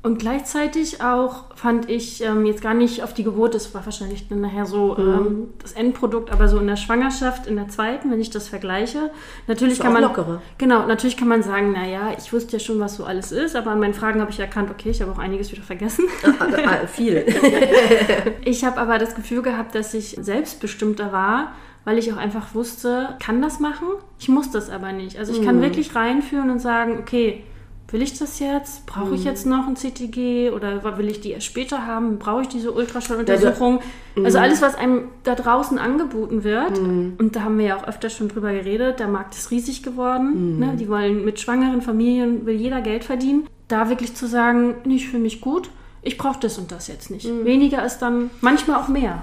Und 0.00 0.20
gleichzeitig 0.20 1.02
auch 1.02 1.56
fand 1.56 1.90
ich 1.90 2.22
ähm, 2.22 2.46
jetzt 2.46 2.62
gar 2.62 2.74
nicht 2.74 3.02
auf 3.02 3.14
die 3.14 3.24
Geburt, 3.24 3.54
das 3.54 3.74
war 3.74 3.84
wahrscheinlich 3.84 4.28
dann 4.28 4.40
nachher 4.40 4.64
so 4.64 4.96
ähm, 4.96 5.48
das 5.60 5.72
Endprodukt, 5.72 6.30
aber 6.30 6.46
so 6.46 6.58
in 6.58 6.68
der 6.68 6.76
Schwangerschaft, 6.76 7.48
in 7.48 7.56
der 7.56 7.68
zweiten, 7.68 8.08
wenn 8.12 8.20
ich 8.20 8.30
das 8.30 8.48
vergleiche, 8.48 9.10
natürlich 9.48 9.80
kann 9.80 9.92
man 9.92 10.02
lockerer. 10.02 10.40
genau, 10.56 10.86
natürlich 10.86 11.16
kann 11.16 11.26
man 11.26 11.42
sagen, 11.42 11.72
naja, 11.72 12.12
ich 12.16 12.32
wusste 12.32 12.52
ja 12.52 12.60
schon, 12.60 12.78
was 12.78 12.94
so 12.94 13.04
alles 13.04 13.32
ist, 13.32 13.56
aber 13.56 13.72
an 13.72 13.80
meinen 13.80 13.94
Fragen 13.94 14.20
habe 14.20 14.30
ich 14.30 14.38
erkannt, 14.38 14.70
okay, 14.70 14.90
ich 14.90 15.02
habe 15.02 15.10
auch 15.10 15.18
einiges 15.18 15.50
wieder 15.50 15.62
vergessen. 15.62 16.04
Ah, 16.38 16.86
viel. 16.86 17.24
Ich 18.44 18.64
habe 18.64 18.78
aber 18.78 18.98
das 18.98 19.14
Gefühl 19.14 19.42
gehabt, 19.42 19.74
dass 19.74 19.94
ich 19.94 20.16
selbstbestimmter 20.20 21.12
war 21.12 21.52
weil 21.84 21.96
ich 21.96 22.12
auch 22.12 22.18
einfach 22.18 22.54
wusste, 22.54 23.16
kann 23.18 23.40
das 23.40 23.60
machen, 23.60 23.88
ich 24.18 24.28
muss 24.28 24.50
das 24.50 24.68
aber 24.68 24.92
nicht. 24.92 25.18
Also 25.18 25.32
ich 25.32 25.42
kann 25.42 25.62
wirklich 25.62 25.94
reinführen 25.94 26.50
und 26.50 26.58
sagen, 26.58 26.98
okay, 27.00 27.44
will 27.90 28.02
ich 28.02 28.18
das 28.18 28.38
jetzt? 28.38 28.86
Brauche 28.86 29.14
ich 29.14 29.24
jetzt 29.24 29.46
noch 29.46 29.66
ein 29.66 29.76
CTG 29.76 30.50
oder 30.50 30.98
will 30.98 31.08
ich 31.08 31.20
die 31.20 31.30
erst 31.30 31.46
später 31.46 31.86
haben? 31.86 32.18
Brauche 32.18 32.42
ich 32.42 32.48
diese 32.48 32.72
Ultraschalluntersuchung? 32.72 33.80
Also 34.22 34.38
alles, 34.38 34.60
was 34.60 34.74
einem 34.74 35.04
da 35.24 35.34
draußen 35.34 35.78
angeboten 35.78 36.44
wird, 36.44 36.78
und 36.78 37.30
da 37.32 37.42
haben 37.42 37.58
wir 37.58 37.66
ja 37.66 37.76
auch 37.76 37.88
öfter 37.88 38.10
schon 38.10 38.28
drüber 38.28 38.52
geredet, 38.52 39.00
der 39.00 39.08
Markt 39.08 39.34
ist 39.34 39.50
riesig 39.50 39.82
geworden. 39.82 40.58
Ne? 40.58 40.76
Die 40.78 40.88
wollen 40.88 41.24
mit 41.24 41.40
schwangeren 41.40 41.82
Familien, 41.82 42.44
will 42.46 42.56
jeder 42.56 42.80
Geld 42.80 43.04
verdienen. 43.04 43.46
Da 43.68 43.88
wirklich 43.88 44.14
zu 44.14 44.26
sagen, 44.26 44.76
ich 44.84 45.08
fühle 45.08 45.22
mich 45.22 45.40
gut, 45.40 45.70
ich 46.02 46.18
brauche 46.18 46.40
das 46.40 46.58
und 46.58 46.72
das 46.72 46.88
jetzt 46.88 47.10
nicht. 47.10 47.26
Weniger 47.44 47.84
ist 47.84 47.98
dann 47.98 48.30
manchmal 48.40 48.80
auch 48.80 48.88
mehr. 48.88 49.22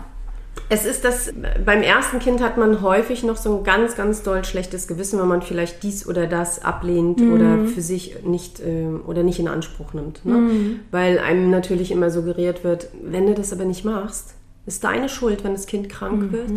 Es 0.68 0.86
ist 0.86 1.06
das, 1.06 1.32
beim 1.64 1.82
ersten 1.84 2.20
Kind 2.20 2.42
hat 2.42 2.58
man 2.58 2.82
häufig 2.82 3.24
noch 3.24 3.38
so 3.38 3.58
ein 3.58 3.64
ganz, 3.64 3.96
ganz 3.96 4.24
doll 4.24 4.44
schlechtes 4.44 4.88
Gewissen, 4.88 5.20
wenn 5.20 5.28
man 5.28 5.42
vielleicht 5.42 5.84
dies 5.84 6.08
oder 6.08 6.26
das 6.26 6.64
ablehnt 6.64 7.22
oder 7.22 7.66
für 7.66 7.82
sich 7.82 8.24
nicht 8.24 8.60
äh, 8.62 8.88
oder 9.06 9.22
nicht 9.22 9.40
in 9.40 9.48
Anspruch 9.48 9.94
nimmt. 9.94 10.26
Ne? 10.26 10.80
Weil 10.92 11.20
einem 11.20 11.52
natürlich 11.52 11.92
immer 11.92 12.10
suggeriert 12.10 12.64
wird, 12.64 12.88
wenn 13.04 13.28
du 13.28 13.36
das 13.36 13.54
aber 13.54 13.66
nicht 13.66 13.86
machst, 13.86 14.34
ist 14.66 14.84
deine 14.84 15.10
Schuld, 15.10 15.44
wenn 15.44 15.54
das 15.54 15.68
Kind 15.68 15.90
krank 15.90 16.32
wird. 16.32 16.50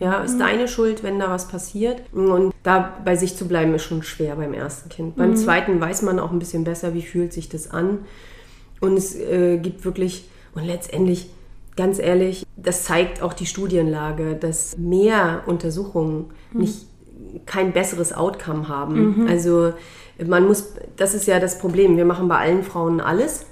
Ja, 0.00 0.22
ist 0.22 0.38
deine 0.38 0.68
Schuld, 0.68 1.02
wenn 1.02 1.18
da 1.18 1.30
was 1.30 1.48
passiert. 1.48 2.02
Und 2.12 2.52
da 2.62 2.92
bei 3.04 3.16
sich 3.16 3.36
zu 3.36 3.46
bleiben, 3.46 3.74
ist 3.74 3.84
schon 3.84 4.02
schwer 4.02 4.36
beim 4.36 4.52
ersten 4.52 4.88
Kind. 4.88 5.16
Beim 5.16 5.36
zweiten 5.36 5.80
weiß 5.80 6.02
man 6.02 6.18
auch 6.18 6.32
ein 6.32 6.38
bisschen 6.38 6.64
besser, 6.64 6.94
wie 6.94 7.02
fühlt 7.02 7.32
sich 7.32 7.48
das 7.48 7.70
an. 7.70 8.00
Und 8.80 8.96
es 8.96 9.14
äh, 9.14 9.56
gibt 9.58 9.84
wirklich, 9.84 10.28
und 10.54 10.64
letztendlich, 10.64 11.30
ganz 11.76 11.98
ehrlich, 11.98 12.46
das 12.56 12.84
zeigt 12.84 13.22
auch 13.22 13.32
die 13.32 13.46
Studienlage, 13.46 14.34
dass 14.34 14.78
mehr 14.78 15.42
Untersuchungen 15.46 16.26
nicht 16.52 16.86
kein 17.46 17.72
besseres 17.72 18.12
Outcome 18.12 18.68
haben. 18.68 19.26
Also 19.28 19.72
man 20.24 20.46
muss, 20.46 20.74
das 20.96 21.14
ist 21.14 21.26
ja 21.26 21.40
das 21.40 21.58
Problem, 21.58 21.96
wir 21.96 22.04
machen 22.04 22.28
bei 22.28 22.36
allen 22.38 22.62
Frauen 22.62 23.00
alles, 23.00 23.46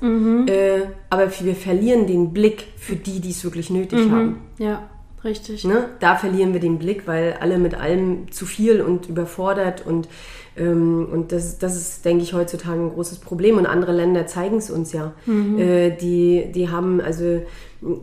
äh, 0.47 0.83
aber 1.11 1.29
wir 1.41 1.57
verlieren 1.57 2.07
den 2.07 2.33
Blick 2.33 2.67
für 2.76 2.95
die, 2.95 3.21
die 3.21 3.31
es 3.31 3.43
wirklich 3.43 3.71
nötig 3.71 3.99
haben. 4.11 4.38
Ja, 4.59 4.88
richtig. 5.25 5.64
Ne? 5.64 5.88
Da 6.00 6.17
verlieren 6.17 6.52
wir 6.52 6.61
den 6.61 6.79
Blick, 6.79 7.07
weil 7.07 7.37
alle 7.41 7.59
mit 7.59 7.75
allem 7.75 8.31
zu 8.31 8.47
viel 8.47 8.81
und 8.81 9.09
überfordert 9.09 9.87
und, 9.87 10.09
ähm, 10.57 11.09
und 11.11 11.33
das, 11.33 11.59
das 11.59 11.76
ist, 11.76 12.05
denke 12.05 12.23
ich, 12.23 12.35
heutzutage 12.35 12.81
ein 12.81 12.91
großes 12.91 13.19
Problem. 13.19 13.59
Und 13.59 13.67
andere 13.67 13.93
Länder 13.93 14.26
zeigen 14.26 14.57
es 14.57 14.71
uns 14.71 14.93
ja. 14.93 15.12
Äh, 15.59 15.97
die, 15.97 16.50
die 16.52 16.71
haben 16.71 17.00
also 17.00 17.43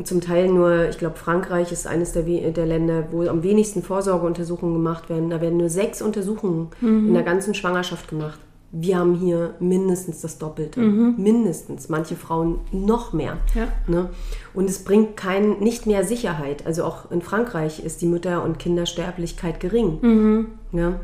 zum 0.03 0.21
Teil 0.21 0.49
nur, 0.49 0.89
ich 0.89 0.97
glaube, 0.97 1.15
Frankreich 1.17 1.71
ist 1.71 1.87
eines 1.87 2.11
der, 2.11 2.23
der 2.23 2.65
Länder, 2.65 3.07
wo 3.11 3.23
am 3.23 3.43
wenigsten 3.43 3.81
Vorsorgeuntersuchungen 3.81 4.75
gemacht 4.75 5.09
werden. 5.09 5.29
Da 5.29 5.39
werden 5.39 5.57
nur 5.57 5.69
sechs 5.69 6.01
Untersuchungen 6.01 6.67
in 6.81 7.13
der 7.13 7.23
ganzen 7.23 7.53
Schwangerschaft 7.53 8.09
gemacht. 8.09 8.39
Wir 8.71 8.99
haben 8.99 9.15
hier 9.15 9.55
mindestens 9.59 10.21
das 10.21 10.37
Doppelte. 10.37 10.79
Mindestens. 10.79 11.89
Manche 11.89 12.15
Frauen 12.15 12.59
noch 12.71 13.13
mehr. 13.13 13.37
Ja. 13.55 13.67
Ne? 13.87 14.09
Und 14.53 14.69
es 14.69 14.83
bringt 14.83 15.17
kein, 15.17 15.59
nicht 15.59 15.87
mehr 15.87 16.03
Sicherheit. 16.03 16.65
Also 16.65 16.83
auch 16.83 17.09
in 17.11 17.21
Frankreich 17.21 17.83
ist 17.83 18.01
die 18.01 18.07
Mütter- 18.07 18.43
und 18.43 18.59
Kindersterblichkeit 18.59 19.59
gering. 19.59 20.47
Ja? 20.71 20.99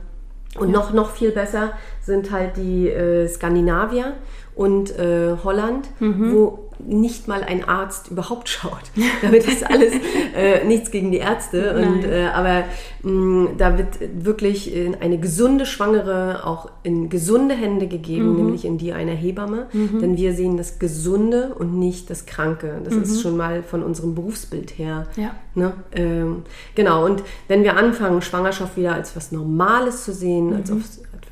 Und 0.57 0.71
noch, 0.71 0.93
noch 0.93 1.11
viel 1.11 1.31
besser 1.31 1.73
sind 2.01 2.31
halt 2.31 2.55
die 2.57 2.87
äh, 2.87 3.27
Skandinavier 3.27 4.13
und 4.55 4.97
äh, 4.97 5.35
Holland, 5.43 5.89
wo 5.99 6.65
nicht 6.79 7.27
mal 7.27 7.43
ein 7.43 7.67
Arzt 7.67 8.11
überhaupt 8.11 8.49
schaut. 8.49 8.91
Damit 9.21 9.47
ist 9.47 9.65
alles 9.65 9.93
äh, 10.35 10.63
nichts 10.65 10.91
gegen 10.91 11.11
die 11.11 11.17
Ärzte. 11.17 11.75
Und, 11.75 12.03
äh, 12.03 12.27
aber 12.33 12.63
mh, 13.03 13.51
da 13.57 13.77
wird 13.77 13.99
wirklich 14.23 14.73
eine 14.99 15.17
gesunde 15.17 15.65
Schwangere 15.65 16.45
auch 16.45 16.69
in 16.83 17.09
gesunde 17.09 17.55
Hände 17.55 17.87
gegeben, 17.87 18.35
nämlich 18.35 18.65
in 18.65 18.77
die 18.77 18.93
einer 18.93 19.13
Hebamme. 19.13 19.67
Denn 19.73 20.17
wir 20.17 20.33
sehen 20.33 20.57
das 20.57 20.79
Gesunde 20.79 21.55
und 21.57 21.77
nicht 21.79 22.09
das 22.09 22.25
Kranke. 22.25 22.81
Das 22.83 22.93
ist 22.93 23.21
schon 23.21 23.37
mal 23.37 23.63
von 23.63 23.83
unserem 23.83 24.15
Berufsbild 24.15 24.77
her. 24.77 25.07
Ja. 25.15 25.31
Ne? 25.53 25.73
Ähm, 25.93 26.43
genau, 26.75 27.05
und 27.05 27.23
wenn 27.47 27.63
wir 27.63 27.77
anfangen, 27.77 28.21
Schwangerschaft 28.21 28.75
wieder 28.75 28.93
als 28.93 29.15
was 29.15 29.31
Normales 29.31 30.03
zu 30.03 30.13
sehen, 30.13 30.53
als 30.53 30.71
auf, 30.71 30.81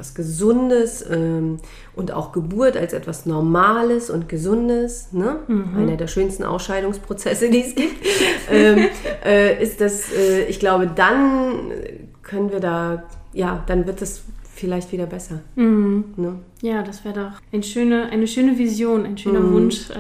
etwas 0.03 0.15
Gesundes 0.15 1.05
ähm, 1.10 1.60
und 1.95 2.12
auch 2.12 2.33
Geburt 2.33 2.75
als 2.75 2.93
etwas 2.93 3.25
Normales 3.25 4.10
und 4.10 4.27
Gesundes, 4.27 5.13
ne? 5.13 5.38
einer 5.77 5.95
der 5.95 6.08
schönsten 6.08 6.43
Ausscheidungsprozesse, 6.43 7.49
die 7.49 7.62
es 7.62 7.75
gibt, 7.75 8.06
ähm, 8.51 8.88
äh, 9.23 9.63
ist 9.63 9.80
das, 9.80 10.12
äh, 10.12 10.45
ich 10.45 10.60
glaube, 10.60 10.88
dann 10.88 11.71
können 12.21 12.51
wir 12.51 12.60
da, 12.60 13.04
ja, 13.32 13.63
dann 13.67 13.88
wird 13.88 14.01
es 14.01 14.23
vielleicht 14.54 14.91
wieder 14.91 15.06
besser. 15.06 15.39
Ne? 16.17 16.36
Ja, 16.62 16.84
das 16.84 17.06
wäre 17.06 17.13
doch 17.15 17.41
eine 17.51 17.63
schöne, 17.63 18.10
eine 18.12 18.27
schöne 18.27 18.58
Vision, 18.58 19.06
ein 19.06 19.17
schöner 19.17 19.51
Wunsch 19.51 19.89
äh, 19.89 19.95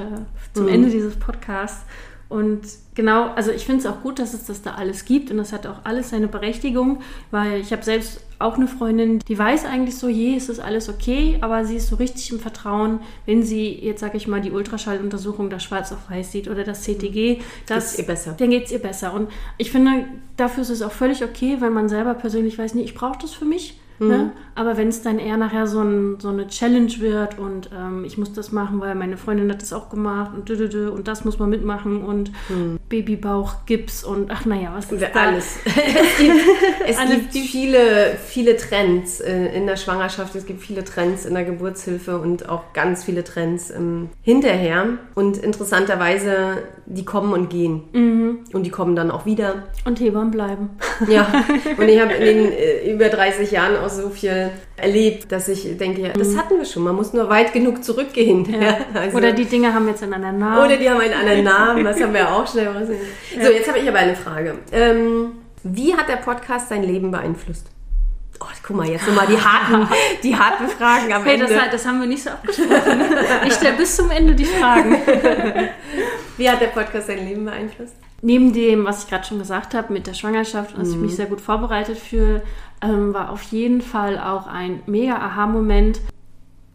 zum 0.53 0.67
Ende 0.67 0.89
dieses 0.89 1.15
Podcasts. 1.15 1.85
Und 2.29 2.61
genau, 2.95 3.29
also 3.35 3.51
ich 3.51 3.65
finde 3.65 3.81
es 3.81 3.85
auch 3.85 4.01
gut, 4.01 4.19
dass 4.19 4.33
es 4.33 4.45
das 4.45 4.61
da 4.61 4.75
alles 4.75 5.05
gibt 5.05 5.31
und 5.31 5.37
das 5.37 5.53
hat 5.53 5.67
auch 5.67 5.79
alles 5.83 6.09
seine 6.09 6.27
Berechtigung, 6.27 7.01
weil 7.31 7.59
ich 7.61 7.71
habe 7.71 7.83
selbst 7.83 8.21
auch 8.39 8.55
eine 8.55 8.67
Freundin, 8.67 9.19
die 9.19 9.37
weiß 9.37 9.65
eigentlich 9.65 9.97
so, 9.97 10.09
je, 10.09 10.35
ist 10.35 10.49
das 10.49 10.59
alles 10.59 10.89
okay, 10.89 11.37
aber 11.41 11.63
sie 11.65 11.77
ist 11.77 11.87
so 11.87 11.95
richtig 11.95 12.29
im 12.31 12.39
Vertrauen, 12.39 12.99
wenn 13.25 13.41
sie 13.43 13.69
jetzt, 13.69 14.01
sage 14.01 14.17
ich 14.17 14.27
mal, 14.27 14.41
die 14.41 14.51
Ultraschalluntersuchung 14.51 15.49
da 15.49 15.59
schwarz 15.59 15.91
auf 15.91 16.09
weiß 16.09 16.31
sieht 16.31 16.49
oder 16.49 16.63
das 16.63 16.83
CTG, 16.83 17.39
das, 17.67 17.91
Geht's 17.91 17.99
ihr 17.99 18.05
besser. 18.05 18.35
dann 18.37 18.49
geht 18.49 18.65
es 18.65 18.71
ihr 18.71 18.79
besser. 18.79 19.13
Und 19.13 19.29
ich 19.57 19.71
finde, 19.71 20.05
dafür 20.35 20.63
ist 20.63 20.69
es 20.69 20.81
auch 20.81 20.91
völlig 20.91 21.23
okay, 21.23 21.57
wenn 21.59 21.73
man 21.73 21.87
selber 21.87 22.13
persönlich 22.15 22.57
weiß, 22.57 22.75
nee, 22.75 22.83
ich 22.83 22.95
brauche 22.95 23.19
das 23.21 23.33
für 23.33 23.45
mich. 23.45 23.79
Ne? 23.99 24.31
Aber 24.55 24.77
wenn 24.77 24.89
es 24.89 25.01
dann 25.01 25.19
eher 25.19 25.37
nachher 25.37 25.67
so, 25.67 25.81
ein, 25.81 26.19
so 26.19 26.29
eine 26.29 26.47
Challenge 26.47 26.91
wird 26.99 27.39
und 27.39 27.69
ähm, 27.75 28.05
ich 28.05 28.17
muss 28.17 28.33
das 28.33 28.51
machen, 28.51 28.79
weil 28.79 28.95
meine 28.95 29.17
Freundin 29.17 29.49
hat 29.51 29.61
das 29.61 29.73
auch 29.73 29.89
gemacht 29.89 30.31
und 30.35 30.47
dü, 30.49 30.55
dü, 30.55 30.69
dü, 30.69 30.87
und 30.89 31.07
das 31.07 31.25
muss 31.25 31.39
man 31.39 31.49
mitmachen 31.49 32.03
und 32.03 32.31
Babybauch, 32.89 33.65
Gips 33.65 34.03
und 34.03 34.29
ach 34.29 34.45
naja, 34.45 34.71
was 34.75 34.91
ist 34.91 35.01
da? 35.01 35.19
Alles. 35.19 35.57
es 35.65 36.17
gibt, 36.19 36.35
es 36.87 36.97
Alles 36.97 37.11
gibt 37.31 37.33
viele, 37.47 38.17
viele 38.23 38.57
Trends 38.57 39.19
äh, 39.19 39.47
in 39.55 39.65
der 39.65 39.77
Schwangerschaft, 39.77 40.35
es 40.35 40.45
gibt 40.45 40.61
viele 40.61 40.83
Trends 40.83 41.25
in 41.25 41.33
der 41.33 41.43
Geburtshilfe 41.43 42.19
und 42.19 42.49
auch 42.49 42.73
ganz 42.73 43.03
viele 43.03 43.23
Trends 43.23 43.71
ähm, 43.71 44.09
hinterher. 44.21 44.85
Und 45.15 45.37
interessanterweise, 45.37 46.63
die 46.85 47.05
kommen 47.05 47.33
und 47.33 47.49
gehen. 47.49 47.83
Mhm. 47.93 48.39
Und 48.53 48.63
die 48.63 48.69
kommen 48.69 48.95
dann 48.95 49.11
auch 49.11 49.25
wieder. 49.25 49.63
Und 49.85 49.99
Hebammen 49.99 50.31
bleiben. 50.31 50.69
Ja, 51.07 51.31
und 51.77 51.87
ich 51.87 51.99
habe 51.99 52.13
in 52.13 52.25
den 52.25 52.51
äh, 52.51 52.91
über 52.91 53.09
30 53.09 53.51
Jahren 53.51 53.77
auch 53.77 53.89
so 53.89 54.09
viel 54.09 54.42
erlebt, 54.77 55.31
dass 55.31 55.47
ich 55.47 55.77
denke, 55.77 56.01
ja, 56.01 56.09
das 56.09 56.35
hatten 56.37 56.57
wir 56.57 56.65
schon, 56.65 56.83
man 56.83 56.95
muss 56.95 57.13
nur 57.13 57.29
weit 57.29 57.53
genug 57.53 57.83
zurückgehen. 57.83 58.45
Ja, 58.61 58.77
also- 58.93 59.17
Oder 59.17 59.31
die 59.31 59.45
Dinge 59.45 59.73
haben 59.73 59.87
jetzt 59.87 60.03
einen 60.03 60.13
anderen 60.13 60.39
Namen. 60.39 60.65
oder 60.65 60.77
die 60.77 60.89
haben 60.89 60.99
einen 60.99 61.13
anderen 61.13 61.43
Namen, 61.55 61.83
das 61.83 62.01
haben 62.01 62.13
wir 62.13 62.29
auch 62.31 62.47
schnell 62.47 62.67
rausgesehen. 62.67 63.01
So, 63.41 63.49
jetzt 63.51 63.67
habe 63.67 63.79
ich 63.79 63.87
aber 63.87 63.99
eine 63.99 64.15
Frage. 64.15 64.57
Ähm, 64.71 65.33
wie 65.63 65.93
hat 65.95 66.09
der 66.09 66.17
Podcast 66.17 66.69
dein 66.71 66.83
Leben 66.83 67.11
beeinflusst? 67.11 67.67
Oh, 68.39 68.45
guck 68.61 68.75
mal, 68.75 68.89
jetzt 68.89 69.07
nochmal 69.07 69.27
die 69.27 69.37
harten, 69.39 69.87
die 70.21 70.35
harten 70.35 70.67
Fragen 70.67 71.13
am 71.13 71.23
hey, 71.25 71.35
Ende. 71.35 71.47
das, 71.47 71.69
das 71.71 71.85
haben 71.85 71.99
wir 72.01 72.07
nicht 72.07 72.23
so 72.23 72.31
abgesprochen. 72.31 73.01
ich 73.47 73.53
stelle 73.53 73.77
bis 73.77 73.95
zum 73.95 74.11
Ende 74.11 74.33
die 74.35 74.43
Fragen. 74.43 74.97
Wie 76.37 76.49
hat 76.49 76.59
der 76.59 76.67
Podcast 76.67 77.07
dein 77.09 77.25
Leben 77.25 77.45
beeinflusst? 77.45 77.95
Neben 78.21 78.53
dem, 78.53 78.85
was 78.85 79.03
ich 79.03 79.09
gerade 79.09 79.25
schon 79.25 79.39
gesagt 79.39 79.73
habe 79.73 79.91
mit 79.93 80.07
der 80.07 80.13
Schwangerschaft 80.13 80.73
und 80.73 80.79
dass 80.81 80.89
ich 80.89 80.95
Mhm. 80.95 81.01
mich 81.03 81.15
sehr 81.15 81.25
gut 81.25 81.41
vorbereitet 81.41 81.97
fühle, 81.97 82.41
ähm, 82.83 83.13
war 83.13 83.31
auf 83.31 83.41
jeden 83.43 83.81
Fall 83.81 84.19
auch 84.19 84.47
ein 84.47 84.81
mega 84.85 85.15
Aha-Moment, 85.15 86.01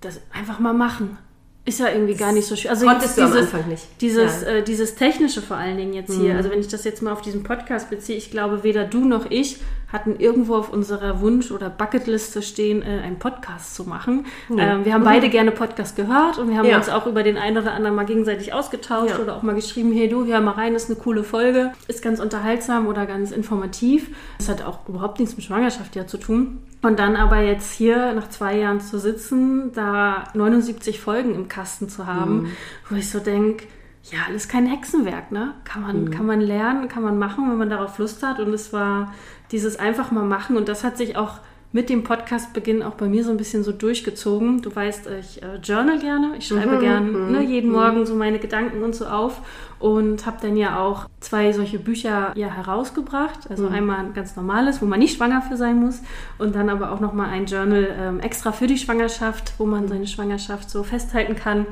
das 0.01 0.21
einfach 0.33 0.59
mal 0.59 0.73
machen. 0.75 1.19
Ist 1.65 1.81
ja 1.81 1.91
irgendwie 1.91 2.15
gar 2.15 2.33
nicht 2.33 2.47
so 2.47 2.57
schwer. 2.57 2.71
Also 2.71 2.87
konntest 2.87 3.19
jetzt 3.19 3.35
dieses, 3.35 3.53
nicht. 3.67 3.87
Dieses, 4.01 4.41
Ja. 4.43 4.49
äh, 4.49 4.63
dieses 4.63 4.95
Technische 4.95 5.43
vor 5.43 5.59
allen 5.59 5.77
Dingen 5.77 5.93
jetzt 5.93 6.15
hier. 6.15 6.35
Also 6.35 6.51
wenn 6.51 6.61
ich 6.61 6.69
das 6.69 6.85
jetzt 6.85 7.03
mal 7.03 7.13
auf 7.13 7.21
diesen 7.21 7.43
Podcast 7.43 7.91
beziehe, 7.91 8.17
ich 8.17 8.31
glaube, 8.31 8.65
weder 8.65 8.85
du 8.85 9.05
noch 9.05 9.27
ich 9.31 9.59
hatten 9.93 10.17
irgendwo 10.19 10.55
auf 10.57 10.71
unserer 10.73 11.21
Wunsch- 11.21 11.51
oder 11.51 11.71
Bucketliste 11.71 12.43
stehen, 12.43 12.83
äh, 12.83 13.01
einen 13.03 13.19
Podcast 13.19 13.75
zu 13.75 13.85
machen. 13.85 14.27
Ähm, 14.51 14.85
wir 14.85 14.93
haben 14.93 15.05
beide 15.05 15.31
gerne 15.31 15.51
Podcast 15.51 15.97
gehört 15.97 16.39
und 16.39 16.51
wir 16.51 16.59
haben 16.59 16.67
Ja. 16.67 16.77
uns 16.77 16.89
auch 16.91 17.07
über 17.07 17.23
den 17.23 17.39
einen 17.39 17.57
oder 17.57 17.73
anderen 17.73 17.97
mal 17.97 18.05
gegenseitig 18.05 18.53
ausgetauscht 18.53 19.15
Ja. 19.17 19.23
oder 19.23 19.35
auch 19.37 19.43
mal 19.43 19.55
geschrieben, 19.55 19.91
hey 19.93 20.09
du, 20.09 20.27
hör 20.27 20.41
mal 20.41 20.53
rein, 20.53 20.75
ist 20.75 20.91
eine 20.91 20.99
coole 20.99 21.25
Folge, 21.25 21.73
ist 21.89 22.03
ganz 22.03 22.21
unterhaltsam 22.21 22.87
oder 22.87 23.07
ganz 23.07 23.31
informativ. 23.31 24.11
Das 24.37 24.49
hat 24.51 24.63
auch 24.63 24.87
überhaupt 24.89 25.21
nichts 25.21 25.37
mit 25.37 25.45
Schwangerschaft 25.47 25.97
ja 25.97 26.07
zu 26.07 26.19
tun. 26.19 26.59
Und 26.83 26.99
dann 26.99 27.17
aber 27.17 27.39
jetzt 27.41 27.73
hier 27.73 28.13
nach 28.13 28.29
zwei 28.29 28.59
Jahren 28.59 28.81
zu 28.81 28.99
sitzen, 28.99 29.73
da 29.73 30.25
79 30.35 31.01
Folgen 31.01 31.35
im 31.35 31.49
Kasten 31.49 31.89
zu 31.89 32.07
haben, 32.07 32.53
wo 32.89 32.95
ich 32.97 33.11
so 33.11 33.19
denke, 33.21 33.65
ja, 34.11 34.21
alles 34.27 34.49
kein 34.49 34.67
Hexenwerk, 34.67 35.33
ne? 35.33 35.55
Kann 35.65 35.83
man, 35.83 36.11
kann 36.11 36.27
man 36.27 36.41
lernen, 36.41 36.89
kann 36.89 37.03
man 37.03 37.19
machen, 37.19 37.51
wenn 37.51 37.59
man 37.59 37.71
darauf 37.71 37.99
Lust 37.99 38.23
hat. 38.23 38.41
Und 38.41 38.53
es 38.53 38.73
war 38.73 39.13
dieses 39.51 39.79
einfach 39.79 40.11
mal 40.11 40.25
machen 40.25 40.57
und 40.57 40.69
das 40.69 40.85
hat 40.85 40.97
sich 40.97 41.17
auch 41.17 41.41
mit 41.71 41.91
dem 41.91 42.03
Podcastbeginn 42.03 42.83
auch 42.83 42.95
bei 42.95 43.09
mir 43.09 43.23
so 43.25 43.31
ein 43.31 43.37
bisschen 43.37 43.63
so 43.63 43.73
durchgezogen. 43.73 44.63
Du 44.63 44.75
weißt, 44.75 45.07
ich 45.21 45.43
äh, 45.43 45.57
journal 45.63 45.99
gerne, 45.99 46.33
ich 46.39 46.47
schreibe 46.49 46.77
Mhm, 46.77 46.81
gern 46.81 47.33
ne, 47.33 47.43
jeden 47.43 47.69
mhm. 47.69 47.77
Morgen 47.77 48.07
so 48.07 48.15
meine 48.15 48.39
Gedanken 48.39 48.83
und 48.83 48.95
so 48.95 49.05
auf 49.05 49.43
und 49.79 50.25
habe 50.25 50.39
dann 50.41 50.57
ja 50.57 50.81
auch 50.81 51.05
zwei 51.21 51.53
solche 51.53 51.79
Bücher 51.79 52.33
ja 52.35 52.49
herausgebracht. 52.49 53.51
Also 53.51 53.65
Mhm. 53.69 53.75
einmal 53.75 53.99
ein 53.99 54.15
ganz 54.15 54.35
normales, 54.35 54.81
wo 54.81 54.87
man 54.87 54.99
nicht 54.99 55.19
schwanger 55.19 55.43
für 55.43 55.59
sein 55.59 55.79
muss 55.79 56.01
und 56.39 56.55
dann 56.55 56.71
aber 56.71 56.91
auch 56.91 57.01
nochmal 57.01 57.29
ein 57.29 57.45
Journal 57.45 57.87
ähm, 58.01 58.21
extra 58.21 58.53
für 58.53 58.67
die 58.67 58.79
Schwangerschaft, 58.79 59.53
wo 59.59 59.67
man 59.67 59.89
seine 59.89 60.07
Schwangerschaft 60.07 60.71
so 60.71 60.83
festhalten 60.85 61.37
kann. 61.37 61.67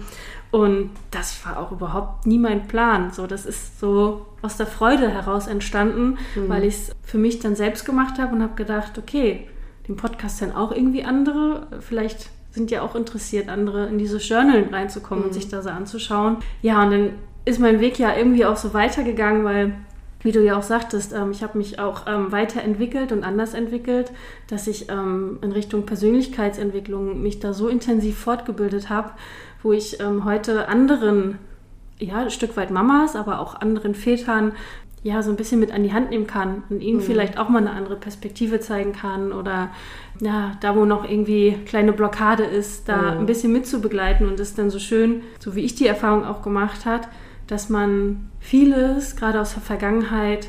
Und 0.51 0.91
das 1.11 1.45
war 1.45 1.59
auch 1.59 1.73
überhaupt 1.73 2.27
nie 2.27 2.39
mein 2.39 2.67
Plan. 2.69 3.13
So, 3.13 3.27
das 3.27 3.47
ist 3.47 3.81
so 3.81 4.27
aus 4.43 4.57
der 4.57 4.67
Freude 4.67 5.11
heraus 5.11 5.49
entstanden, 5.49 6.19
weil 6.47 6.65
ich 6.65 6.75
es 6.75 6.93
für 7.03 7.19
mich 7.19 7.41
dann 7.41 7.57
selbst 7.57 7.85
gemacht 7.85 8.19
habe 8.19 8.35
und 8.35 8.43
habe 8.43 8.55
gedacht, 8.55 8.97
okay, 8.97 9.49
den 9.89 9.97
Podcast 9.97 10.41
dann 10.41 10.53
auch 10.53 10.73
irgendwie 10.73 11.05
andere. 11.05 11.67
Vielleicht 11.81 12.31
sind 12.51 12.71
ja 12.71 12.83
auch 12.83 12.95
interessiert, 12.95 13.49
andere 13.49 13.87
in 13.87 13.99
dieses 13.99 14.29
Journal 14.29 14.69
reinzukommen 14.73 15.25
und 15.25 15.35
sich 15.35 15.49
da 15.49 15.63
so 15.63 15.71
anzuschauen. 15.71 16.39
Ja, 16.63 16.83
und 16.83 16.91
dann 16.91 17.11
ist 17.45 17.61
mein 17.61 17.81
Weg 17.81 17.99
ja 17.99 18.17
irgendwie 18.17 18.45
auch 18.45 18.57
so 18.57 18.73
weitergegangen, 18.73 19.45
weil 19.45 19.75
wie 20.27 20.33
du 20.33 20.43
ja 20.43 20.59
auch 20.59 20.65
sagtest, 20.65 21.13
ähm, 21.13 21.31
ich 21.31 21.45
habe 21.45 21.57
mich 21.57 21.79
auch 21.79 22.03
ähm, 22.09 22.33
weiterentwickelt 22.33 23.13
und 23.13 23.23
anders 23.23 23.55
entwickelt, 23.55 24.11
dass 24.49 24.67
ich 24.67 24.91
ähm, 24.91 25.39
in 25.41 25.53
Richtung 25.53 25.87
Persönlichkeitsentwicklung 25.87 27.23
mich 27.23 27.39
da 27.39 27.53
so 27.53 27.69
intensiv 27.69 28.19
fortgebildet 28.19 28.91
habe, 28.91 29.13
wo 29.63 29.73
ich 29.73 30.01
ähm, 30.01 30.25
heute 30.25 30.69
anderen, 30.69 31.39
ja, 32.01 32.23
ein 32.23 32.31
Stück 32.31 32.57
weit 32.57 32.73
Mamas, 32.73 33.15
aber 33.15 33.39
auch 33.39 33.55
anderen 33.55 33.95
Vätern, 33.95 34.53
ja, 35.05 35.23
so 35.23 35.31
ein 35.31 35.37
bisschen 35.37 35.61
mit 35.61 35.71
an 35.71 35.85
die 35.85 35.93
Hand 35.93 36.11
nehmen 36.11 36.27
kann 36.27 36.65
und 36.71 36.81
ihnen 36.81 37.01
vielleicht 37.01 37.39
auch 37.39 37.49
mal 37.49 37.59
eine 37.59 37.71
andere 37.71 37.95
Perspektive 37.95 38.59
zeigen 38.59 38.93
kann 38.93 39.31
oder 39.31 39.71
ja, 40.19 40.57
da 40.61 40.75
wo 40.75 40.87
noch 40.87 41.09
irgendwie 41.09 41.57
kleine 41.67 41.93
Blockade 41.93 42.43
ist, 42.43 42.89
da 42.89 43.13
ein 43.13 43.27
bisschen 43.27 43.53
mitzubegleiten 43.53 44.27
und 44.27 44.41
es 44.41 44.57
dann 44.57 44.71
so 44.71 44.81
schön, 44.81 45.23
so 45.39 45.55
wie 45.55 45.61
ich 45.61 45.77
die 45.77 45.87
Erfahrung 45.87 46.25
auch 46.25 46.43
gemacht 46.43 46.85
hat, 46.85 47.09
dass 47.47 47.69
man 47.69 48.31
vieles, 48.41 49.17
gerade 49.17 49.41
aus 49.41 49.55
der 49.55 49.63
Vergangenheit, 49.63 50.49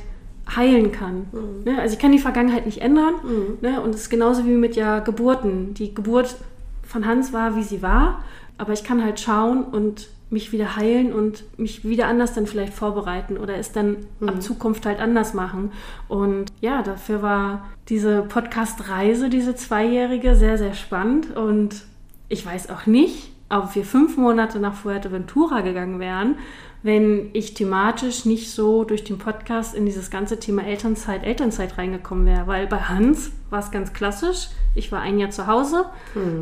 heilen 0.55 0.91
kann. 0.91 1.27
Ne? 1.65 1.79
Also 1.79 1.93
ich 1.93 1.99
kann 1.99 2.11
die 2.11 2.19
Vergangenheit 2.19 2.65
nicht 2.65 2.81
ändern. 2.81 3.15
Ne? 3.61 3.81
Und 3.81 3.93
es 3.93 4.03
ist 4.03 4.09
genauso 4.09 4.45
wie 4.45 4.51
mit 4.51 4.75
ja 4.75 4.99
Geburten. 4.99 5.73
Die 5.73 5.93
Geburt 5.93 6.37
von 6.83 7.05
Hans 7.05 7.33
war, 7.33 7.55
wie 7.55 7.63
sie 7.63 7.81
war, 7.81 8.23
aber 8.57 8.73
ich 8.73 8.83
kann 8.83 9.03
halt 9.03 9.19
schauen 9.19 9.63
und 9.63 10.09
mich 10.29 10.51
wieder 10.51 10.75
heilen 10.75 11.13
und 11.13 11.43
mich 11.57 11.85
wieder 11.85 12.07
anders 12.07 12.33
dann 12.33 12.47
vielleicht 12.47 12.73
vorbereiten 12.73 13.37
oder 13.37 13.55
es 13.55 13.71
dann 13.71 13.97
ab 14.25 14.41
Zukunft 14.41 14.85
halt 14.85 14.99
anders 14.99 15.33
machen. 15.33 15.71
Und 16.09 16.51
ja, 16.59 16.81
dafür 16.81 17.21
war 17.21 17.65
diese 17.87 18.23
Podcast-Reise, 18.23 19.29
diese 19.29 19.55
zweijährige, 19.55 20.35
sehr, 20.35 20.57
sehr 20.57 20.73
spannend. 20.73 21.35
Und 21.35 21.85
ich 22.27 22.45
weiß 22.45 22.69
auch 22.69 22.85
nicht, 22.85 23.31
ob 23.49 23.73
wir 23.75 23.85
fünf 23.85 24.17
Monate 24.17 24.59
nach 24.59 24.73
Fuerteventura 24.73 25.61
gegangen 25.61 25.99
wären, 25.99 26.35
wenn 26.83 27.29
ich 27.33 27.53
thematisch 27.53 28.25
nicht 28.25 28.51
so 28.51 28.83
durch 28.83 29.03
den 29.03 29.17
Podcast 29.17 29.75
in 29.75 29.85
dieses 29.85 30.09
ganze 30.09 30.39
Thema 30.39 30.63
Elternzeit, 30.65 31.23
Elternzeit 31.23 31.77
reingekommen 31.77 32.25
wäre. 32.25 32.47
Weil 32.47 32.67
bei 32.67 32.79
Hans 32.79 33.31
war 33.49 33.59
es 33.59 33.71
ganz 33.71 33.93
klassisch. 33.93 34.49
Ich 34.75 34.91
war 34.91 35.01
ein 35.01 35.19
Jahr 35.19 35.31
zu 35.31 35.47
Hause. 35.47 35.85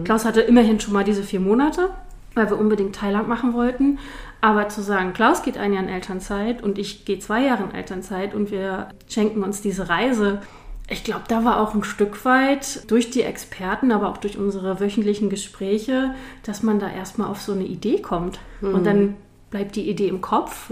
Klaus 0.03 0.25
hatte 0.25 0.41
immerhin 0.41 0.79
schon 0.79 0.93
mal 0.93 1.03
diese 1.03 1.23
vier 1.23 1.39
Monate, 1.39 1.89
weil 2.33 2.49
wir 2.49 2.59
unbedingt 2.59 2.95
Thailand 2.95 3.27
machen 3.27 3.53
wollten. 3.53 3.99
Aber 4.41 4.69
zu 4.69 4.81
sagen, 4.81 5.13
Klaus 5.13 5.41
geht 5.41 5.57
ein 5.57 5.73
Jahr 5.73 5.83
in 5.83 5.89
Elternzeit 5.89 6.61
und 6.61 6.77
ich 6.77 7.05
gehe 7.05 7.19
zwei 7.19 7.45
Jahre 7.45 7.63
in 7.63 7.73
Elternzeit 7.73 8.35
und 8.35 8.51
wir 8.51 8.89
schenken 9.07 9.43
uns 9.43 9.61
diese 9.61 9.89
Reise, 9.89 10.41
ich 10.87 11.03
glaube, 11.03 11.23
da 11.27 11.43
war 11.43 11.59
auch 11.59 11.73
ein 11.73 11.83
Stück 11.83 12.25
weit 12.25 12.89
durch 12.91 13.09
die 13.09 13.23
Experten, 13.23 13.91
aber 13.91 14.09
auch 14.09 14.17
durch 14.17 14.37
unsere 14.37 14.79
wöchentlichen 14.79 15.31
Gespräche, 15.31 16.13
dass 16.43 16.61
man 16.61 16.79
da 16.79 16.91
erstmal 16.91 17.27
auf 17.27 17.41
so 17.41 17.53
eine 17.53 17.63
Idee 17.63 18.01
kommt. 18.01 18.37
Und 18.61 18.85
dann 18.85 19.15
bleibt 19.55 19.77
die 19.77 19.89
Idee 19.89 20.09
im 20.09 20.19
Kopf. 20.19 20.69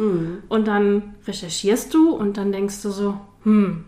Und 0.49 0.67
dann 0.67 1.15
recherchierst 1.25 1.93
du 1.93 2.09
und 2.09 2.35
dann 2.35 2.51
denkst 2.51 2.81
du 2.81 2.89
so, 2.89 3.17
hm, 3.43 3.85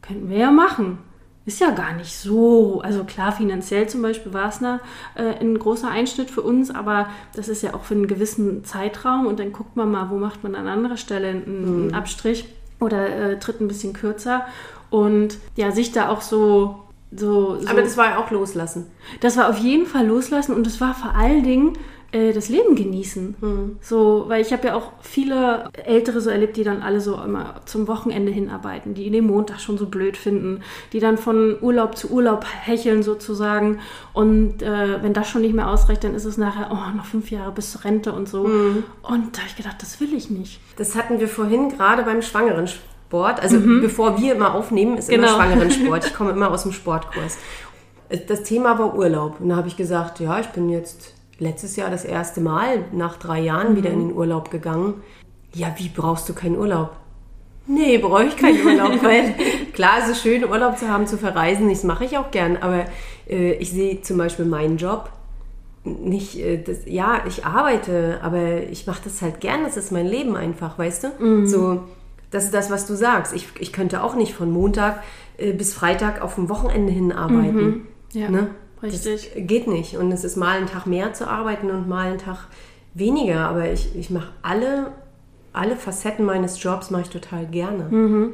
könnten 0.00 0.30
wir 0.30 0.38
ja 0.38 0.50
machen. 0.50 0.96
Ist 1.44 1.60
ja 1.60 1.72
gar 1.72 1.92
nicht 1.92 2.16
so, 2.16 2.80
also 2.80 3.04
klar, 3.04 3.32
finanziell 3.32 3.86
zum 3.86 4.00
Beispiel 4.00 4.32
war 4.32 4.48
es 4.48 4.58
eine, 4.58 4.80
äh, 5.14 5.40
ein 5.40 5.58
großer 5.58 5.90
Einschnitt 5.90 6.30
für 6.30 6.40
uns, 6.40 6.70
aber 6.70 7.10
das 7.34 7.48
ist 7.48 7.62
ja 7.62 7.74
auch 7.74 7.84
für 7.84 7.94
einen 7.94 8.06
gewissen 8.06 8.64
Zeitraum 8.64 9.26
und 9.26 9.40
dann 9.40 9.52
guckt 9.52 9.76
man 9.76 9.90
mal, 9.90 10.08
wo 10.08 10.16
macht 10.16 10.42
man 10.42 10.54
an 10.54 10.68
anderer 10.68 10.96
Stelle 10.96 11.28
einen, 11.28 11.44
einen 11.46 11.94
Abstrich 11.94 12.46
oder 12.78 13.08
äh, 13.08 13.38
tritt 13.38 13.60
ein 13.60 13.68
bisschen 13.68 13.92
kürzer. 13.92 14.46
Und 14.88 15.36
ja, 15.56 15.70
sich 15.70 15.92
da 15.92 16.08
auch 16.08 16.22
so, 16.22 16.84
so, 17.14 17.60
so 17.60 17.68
Aber 17.68 17.82
das 17.82 17.98
war 17.98 18.06
ja 18.06 18.18
auch 18.18 18.30
loslassen. 18.30 18.86
das 19.20 19.36
war 19.36 19.50
auf 19.50 19.58
jeden 19.58 19.84
Fall 19.84 20.06
loslassen 20.06 20.54
und 20.54 20.66
es 20.66 20.80
war 20.80 20.94
vor 20.94 21.14
allen 21.14 21.42
Dingen 21.42 21.74
äh, 22.12 22.32
das 22.32 22.48
Leben 22.48 22.74
genießen. 22.74 23.76
So, 23.80 24.24
weil 24.28 24.42
ich 24.42 24.52
habe 24.52 24.68
ja 24.68 24.74
auch 24.74 24.92
viele 25.00 25.64
Ältere 25.84 26.20
so 26.20 26.30
erlebt, 26.30 26.56
die 26.56 26.64
dann 26.64 26.82
alle 26.82 27.00
so 27.00 27.14
immer 27.20 27.56
zum 27.66 27.86
Wochenende 27.88 28.32
hinarbeiten, 28.32 28.94
die 28.94 29.10
den 29.10 29.26
Montag 29.26 29.60
schon 29.60 29.78
so 29.78 29.86
blöd 29.86 30.16
finden, 30.16 30.62
die 30.92 31.00
dann 31.00 31.18
von 31.18 31.56
Urlaub 31.60 31.96
zu 31.96 32.10
Urlaub 32.10 32.44
hecheln 32.62 33.02
sozusagen. 33.02 33.78
Und 34.12 34.62
äh, 34.62 35.02
wenn 35.02 35.12
das 35.12 35.28
schon 35.28 35.42
nicht 35.42 35.54
mehr 35.54 35.68
ausreicht, 35.68 36.02
dann 36.04 36.14
ist 36.14 36.24
es 36.24 36.36
nachher, 36.36 36.70
oh, 36.72 36.96
noch 36.96 37.04
fünf 37.04 37.30
Jahre 37.30 37.52
bis 37.52 37.72
zur 37.72 37.84
Rente 37.84 38.12
und 38.12 38.28
so. 38.28 38.42
Und 38.42 38.84
da 39.02 39.38
habe 39.40 39.48
ich 39.48 39.56
gedacht, 39.56 39.76
das 39.80 40.00
will 40.00 40.12
ich 40.14 40.30
nicht. 40.30 40.60
Das 40.76 40.96
hatten 40.96 41.20
wir 41.20 41.28
vorhin 41.28 41.68
gerade 41.70 42.02
beim 42.02 42.22
schwangeren 42.22 42.66
Sport. 42.66 43.40
Also 43.40 43.58
bevor 43.60 44.20
wir 44.20 44.34
immer 44.34 44.54
aufnehmen, 44.54 44.96
ist 44.98 45.10
immer 45.10 45.26
Genau. 45.28 45.36
schwangeren 45.36 45.70
Sport. 45.70 46.06
Ich 46.06 46.14
komme 46.16 46.30
immer 46.30 46.50
aus 46.50 46.62
dem 46.64 46.72
Sportkurs. 46.72 47.38
Das 48.28 48.42
Thema 48.42 48.78
war 48.78 48.96
Urlaub. 48.96 49.40
Und 49.40 49.50
da 49.50 49.56
habe 49.56 49.68
ich 49.68 49.76
gesagt, 49.76 50.18
ja, 50.20 50.40
ich 50.40 50.48
bin 50.48 50.68
jetzt 50.68 51.14
letztes 51.40 51.74
Jahr 51.76 51.90
das 51.90 52.04
erste 52.04 52.40
Mal 52.40 52.84
nach 52.92 53.16
drei 53.16 53.40
Jahren 53.40 53.74
wieder 53.74 53.90
in 53.90 54.08
den 54.08 54.16
Urlaub 54.16 54.50
gegangen. 54.50 55.02
Ja, 55.52 55.74
wie 55.78 55.88
brauchst 55.88 56.28
du 56.28 56.34
keinen 56.34 56.56
Urlaub? 56.56 56.92
Nee, 57.66 57.98
brauche 57.98 58.24
ich 58.24 58.36
keinen 58.36 58.64
Urlaub, 58.64 59.02
weil 59.02 59.34
klar, 59.72 59.98
es 60.02 60.08
ist 60.10 60.22
schön, 60.22 60.44
Urlaub 60.44 60.78
zu 60.78 60.88
haben, 60.88 61.06
zu 61.06 61.18
verreisen, 61.18 61.68
das 61.68 61.82
mache 61.84 62.04
ich 62.04 62.16
auch 62.18 62.30
gern, 62.30 62.56
aber 62.58 62.84
äh, 63.28 63.52
ich 63.54 63.70
sehe 63.70 64.00
zum 64.02 64.18
Beispiel 64.18 64.44
meinen 64.44 64.76
Job 64.76 65.10
nicht, 65.84 66.38
äh, 66.38 66.62
das, 66.62 66.80
ja, 66.86 67.22
ich 67.26 67.44
arbeite, 67.44 68.20
aber 68.22 68.62
ich 68.70 68.86
mache 68.86 69.02
das 69.04 69.22
halt 69.22 69.40
gern, 69.40 69.62
das 69.64 69.76
ist 69.76 69.92
mein 69.92 70.06
Leben 70.06 70.36
einfach, 70.36 70.78
weißt 70.78 71.04
du? 71.04 71.08
So, 71.46 71.82
das 72.30 72.44
ist 72.44 72.54
das, 72.54 72.70
was 72.70 72.86
du 72.86 72.94
sagst. 72.94 73.34
Ich, 73.34 73.48
ich 73.58 73.72
könnte 73.72 74.02
auch 74.02 74.14
nicht 74.14 74.34
von 74.34 74.50
Montag 74.52 75.02
äh, 75.38 75.52
bis 75.52 75.72
Freitag 75.74 76.22
auf 76.22 76.34
dem 76.34 76.48
Wochenende 76.48 76.92
hin 76.92 77.12
arbeiten. 77.12 77.86
Ja, 78.12 78.28
Ne? 78.28 78.48
Richtig. 78.82 79.30
Das 79.34 79.46
geht 79.46 79.66
nicht. 79.66 79.96
Und 79.96 80.12
es 80.12 80.24
ist 80.24 80.36
mal 80.36 80.56
einen 80.58 80.66
Tag 80.66 80.86
mehr 80.86 81.12
zu 81.12 81.26
arbeiten 81.28 81.70
und 81.70 81.88
mal 81.88 82.08
einen 82.10 82.18
Tag 82.18 82.48
weniger. 82.94 83.40
Aber 83.48 83.70
ich, 83.70 83.94
ich 83.96 84.10
mache 84.10 84.28
alle, 84.42 84.92
alle 85.52 85.76
Facetten 85.76 86.24
meines 86.24 86.62
Jobs 86.62 86.90
mache 86.90 87.02
ich 87.02 87.10
total 87.10 87.46
gerne. 87.46 87.84
Mhm. 87.84 88.32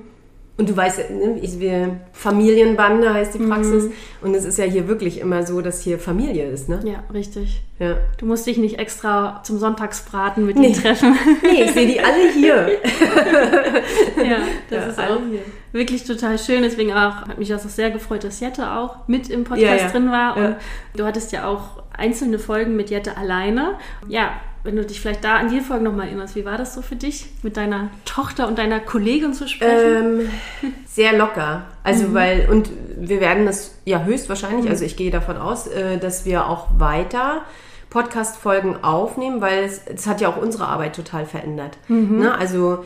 Und 0.58 0.70
du 0.70 0.74
weißt, 0.74 1.10
ne, 1.10 1.38
ich, 1.42 1.60
wir, 1.60 2.00
Familienbande 2.12 3.12
heißt 3.12 3.34
die 3.34 3.40
Praxis. 3.40 3.84
Mhm. 3.84 3.92
Und 4.22 4.34
es 4.34 4.46
ist 4.46 4.56
ja 4.56 4.64
hier 4.64 4.88
wirklich 4.88 5.20
immer 5.20 5.42
so, 5.46 5.60
dass 5.60 5.82
hier 5.82 5.98
Familie 5.98 6.48
ist. 6.48 6.70
Ne? 6.70 6.80
Ja, 6.82 7.04
richtig. 7.12 7.60
Ja. 7.78 7.96
Du 8.16 8.24
musst 8.24 8.46
dich 8.46 8.56
nicht 8.56 8.78
extra 8.78 9.42
zum 9.44 9.58
Sonntagsbraten 9.58 10.46
mit 10.46 10.56
Nee. 10.56 10.68
ihnen 10.68 10.74
treffen. 10.74 11.14
Nee, 11.42 11.64
ich 11.64 11.72
sehe 11.72 11.86
die 11.86 12.00
alle 12.00 12.30
hier. 12.32 12.68
ja, 14.16 14.38
das 14.70 14.78
Ja, 14.84 14.86
ist 14.86 14.98
alle 14.98 15.16
auch 15.16 15.20
hier. 15.30 15.40
Wirklich 15.76 16.04
total 16.04 16.38
schön. 16.38 16.62
Deswegen 16.62 16.92
auch, 16.92 17.28
hat 17.28 17.38
mich 17.38 17.48
das 17.48 17.64
auch 17.64 17.70
sehr 17.70 17.90
gefreut, 17.90 18.24
dass 18.24 18.40
Jette 18.40 18.72
auch 18.72 19.06
mit 19.06 19.30
im 19.30 19.44
Podcast 19.44 19.62
Ja, 19.66 19.76
ja. 19.76 19.88
drin 19.88 20.10
war. 20.10 20.36
Ja. 20.36 20.46
Und 20.46 20.56
du 20.96 21.04
hattest 21.04 21.32
ja 21.32 21.46
auch 21.46 21.82
einzelne 21.96 22.38
Folgen 22.38 22.76
mit 22.76 22.90
Jette 22.90 23.16
alleine. 23.16 23.76
Ja, 24.08 24.32
wenn 24.64 24.74
du 24.74 24.84
dich 24.84 25.00
vielleicht 25.00 25.22
da 25.22 25.36
an 25.36 25.48
die 25.48 25.60
Folgen 25.60 25.84
nochmal 25.84 26.06
erinnerst, 26.06 26.34
wie 26.34 26.44
war 26.44 26.58
das 26.58 26.74
so 26.74 26.82
für 26.82 26.96
dich, 26.96 27.26
mit 27.42 27.56
deiner 27.56 27.88
Tochter 28.04 28.48
und 28.48 28.58
deiner 28.58 28.80
Kollegin 28.80 29.32
zu 29.32 29.46
sprechen? 29.46 30.28
Ähm, 30.62 30.72
sehr 30.86 31.16
locker. 31.16 31.66
Also 31.84 32.12
weil, 32.12 32.48
und 32.50 32.70
wir 32.96 33.20
werden 33.20 33.46
das 33.46 33.78
ja 33.84 34.02
höchstwahrscheinlich, 34.02 34.68
also 34.68 34.84
ich 34.84 34.96
gehe 34.96 35.12
davon 35.12 35.36
aus, 35.36 35.68
äh, 35.68 35.98
dass 35.98 36.24
wir 36.24 36.48
auch 36.48 36.66
weiter 36.78 37.42
Podcast-Folgen 37.90 38.82
aufnehmen, 38.82 39.40
weil 39.40 39.62
es, 39.62 39.82
es 39.86 40.08
hat 40.08 40.20
ja 40.20 40.28
auch 40.28 40.36
unsere 40.36 40.66
Arbeit 40.66 40.96
total 40.96 41.24
verändert. 41.26 41.78
Ne? 41.88 42.36
Also 42.36 42.84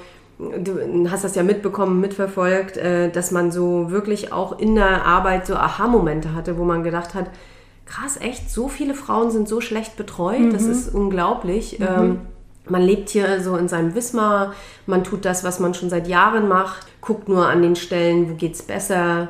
du 0.59 1.11
hast 1.11 1.25
das 1.25 1.35
ja 1.35 1.43
mitbekommen, 1.43 2.01
mitverfolgt, 2.01 2.77
äh, 2.77 3.11
dass 3.11 3.31
man 3.31 3.51
so 3.53 3.91
wirklich 3.91 4.33
auch 4.33 4.59
in 4.59 4.75
der 4.75 5.05
Arbeit 5.05 5.47
so 5.47 5.55
Aha-Momente 5.55 6.35
hatte, 6.35 6.59
wo 6.59 6.65
man 6.65 6.83
gedacht 6.83 7.15
hat, 7.15 7.31
krass, 7.87 8.19
echt, 8.21 8.51
so 8.51 8.69
viele 8.69 8.95
Frauen 8.95 9.31
sind 9.31 9.49
so 9.49 9.61
schlecht 9.61 9.97
betreut, 9.97 10.53
das 10.53 10.63
ist 10.63 10.95
unglaublich. 10.95 11.81
Ähm, 11.81 12.21
man 12.69 12.83
lebt 12.83 13.09
hier 13.09 13.41
so 13.41 13.57
in 13.57 13.69
seinem 13.69 13.95
Wismar, 13.95 14.55
man 14.87 15.03
tut 15.03 15.25
das, 15.25 15.43
was 15.43 15.59
man 15.59 15.75
schon 15.75 15.91
seit 15.91 16.07
Jahren 16.07 16.49
macht, 16.49 16.87
guckt 17.01 17.29
nur 17.29 17.49
an 17.49 17.63
den 17.63 17.75
Stellen, 17.75 18.31
wo 18.31 18.35
geht's 18.35 18.63
besser, 18.63 19.27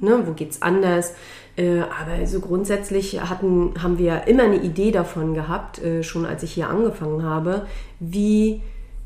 ne, 0.00 0.22
wo 0.26 0.32
geht's 0.32 0.60
anders. 0.60 1.14
Äh, 1.56 1.80
aber 1.80 2.26
so 2.26 2.40
grundsätzlich 2.40 3.20
hatten, 3.20 3.74
haben 3.82 3.98
wir 3.98 4.26
immer 4.26 4.44
eine 4.44 4.62
Idee 4.62 4.90
davon 4.90 5.34
gehabt, 5.34 5.82
äh, 5.82 6.02
schon 6.02 6.24
als 6.24 6.42
ich 6.42 6.52
hier 6.52 6.68
angefangen 6.68 7.24
habe, 7.24 7.66
wie 8.00 8.62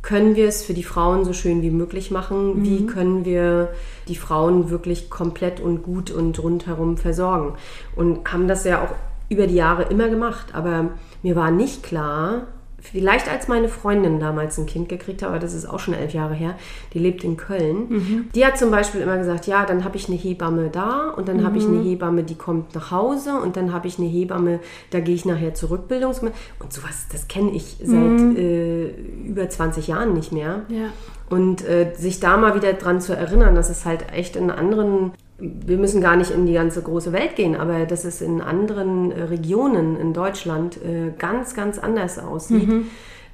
können 0.07 0.37
wir 0.37 0.47
es 0.47 0.63
für 0.63 0.73
die 0.73 0.85
Frauen 0.85 1.25
so 1.25 1.33
schön 1.33 1.63
wie 1.63 1.71
möglich 1.73 2.13
machen? 2.13 2.63
Wie 2.63 2.87
können 2.87 3.25
wir 3.25 3.71
die 4.07 4.15
Frauen 4.15 4.71
wirklich 4.71 5.11
komplett 5.11 5.59
und 5.59 5.83
gut 5.83 6.13
und 6.13 6.41
rundherum 6.41 6.97
versorgen? 6.97 7.55
Und 7.97 8.33
haben 8.33 8.47
das 8.47 8.63
ja 8.63 8.85
auch 8.85 8.95
über 9.29 9.49
die 9.49 9.57
Jahre 9.57 9.83
immer 9.83 10.09
gemacht. 10.09 10.55
Aber 10.55 10.91
mir 11.25 11.35
war 11.35 11.51
nicht 11.51 11.83
klar, 11.83 12.47
vielleicht 12.93 13.31
als 13.31 13.49
meine 13.49 13.69
Freundin 13.69 14.21
damals 14.21 14.59
ein 14.59 14.67
Kind 14.67 14.89
gekriegt 14.89 15.23
hat, 15.23 15.31
aber 15.31 15.39
das 15.39 15.55
ist 15.55 15.67
auch 15.67 15.79
schon 15.79 15.95
elf 15.95 16.13
Jahre 16.13 16.35
her, 16.35 16.55
die 16.93 16.99
lebt 16.99 17.25
in 17.25 17.37
Köln. 17.37 18.29
Die 18.35 18.45
hat 18.45 18.59
zum 18.59 18.71
Beispiel 18.71 19.01
immer 19.01 19.17
gesagt, 19.19 19.47
ja, 19.47 19.65
dann 19.65 19.85
habe 19.85 19.97
ich 19.97 20.09
eine 20.09 20.17
Hebamme 20.17 20.71
da 20.71 21.11
und 21.11 21.29
dann 21.29 21.45
habe 21.45 21.59
ich 21.59 21.67
eine 21.67 21.83
Hebamme, 21.83 22.23
die 22.23 22.35
kommt 22.35 22.75
nach 22.75 22.91
Hause 22.91 23.35
und 23.43 23.57
dann 23.57 23.73
habe 23.73 23.89
ich 23.89 23.99
eine 23.99 24.09
Hebamme, 24.09 24.61
da 24.91 25.01
gehe 25.01 25.15
ich 25.15 25.25
nachher 25.25 25.55
zur 25.55 25.71
Rückbildungs... 25.71 26.23
Und 26.59 26.73
sowas, 26.73 27.07
das 27.13 27.29
kenne 27.29 27.51
ich 27.53 27.77
seit 27.83 28.21
äh, 28.37 28.89
über 29.27 29.49
20 29.49 29.87
Jahren 29.89 30.15
nicht 30.15 30.33
mehr. 30.33 30.63
Ja. 30.69 30.91
Und 31.29 31.65
äh, 31.67 31.93
sich 31.97 32.21
da 32.21 32.37
mal 32.37 32.55
wieder 32.55 32.73
dran 32.73 33.01
zu 33.01 33.17
erinnern, 33.17 33.55
dass 33.55 33.69
es 33.69 33.85
halt 33.85 34.13
echt 34.13 34.37
in 34.37 34.51
anderen, 34.51 35.13
wir 35.39 35.77
müssen 35.77 36.01
gar 36.01 36.17
nicht 36.17 36.31
in 36.31 36.47
die 36.47 36.55
ganze 36.55 36.81
große 36.83 37.13
Welt 37.13 37.37
gehen, 37.37 37.57
aber 37.57 37.85
dass 37.85 38.05
es 38.05 38.23
in 38.23 38.41
anderen 38.41 39.13
äh, 39.13 39.23
Regionen 39.25 39.99
in 40.01 40.13
Deutschland 40.15 40.77
äh, 40.83 41.13
ganz, 41.19 41.55
ganz 41.55 41.79
anders 41.79 42.19
aussieht. 42.19 42.69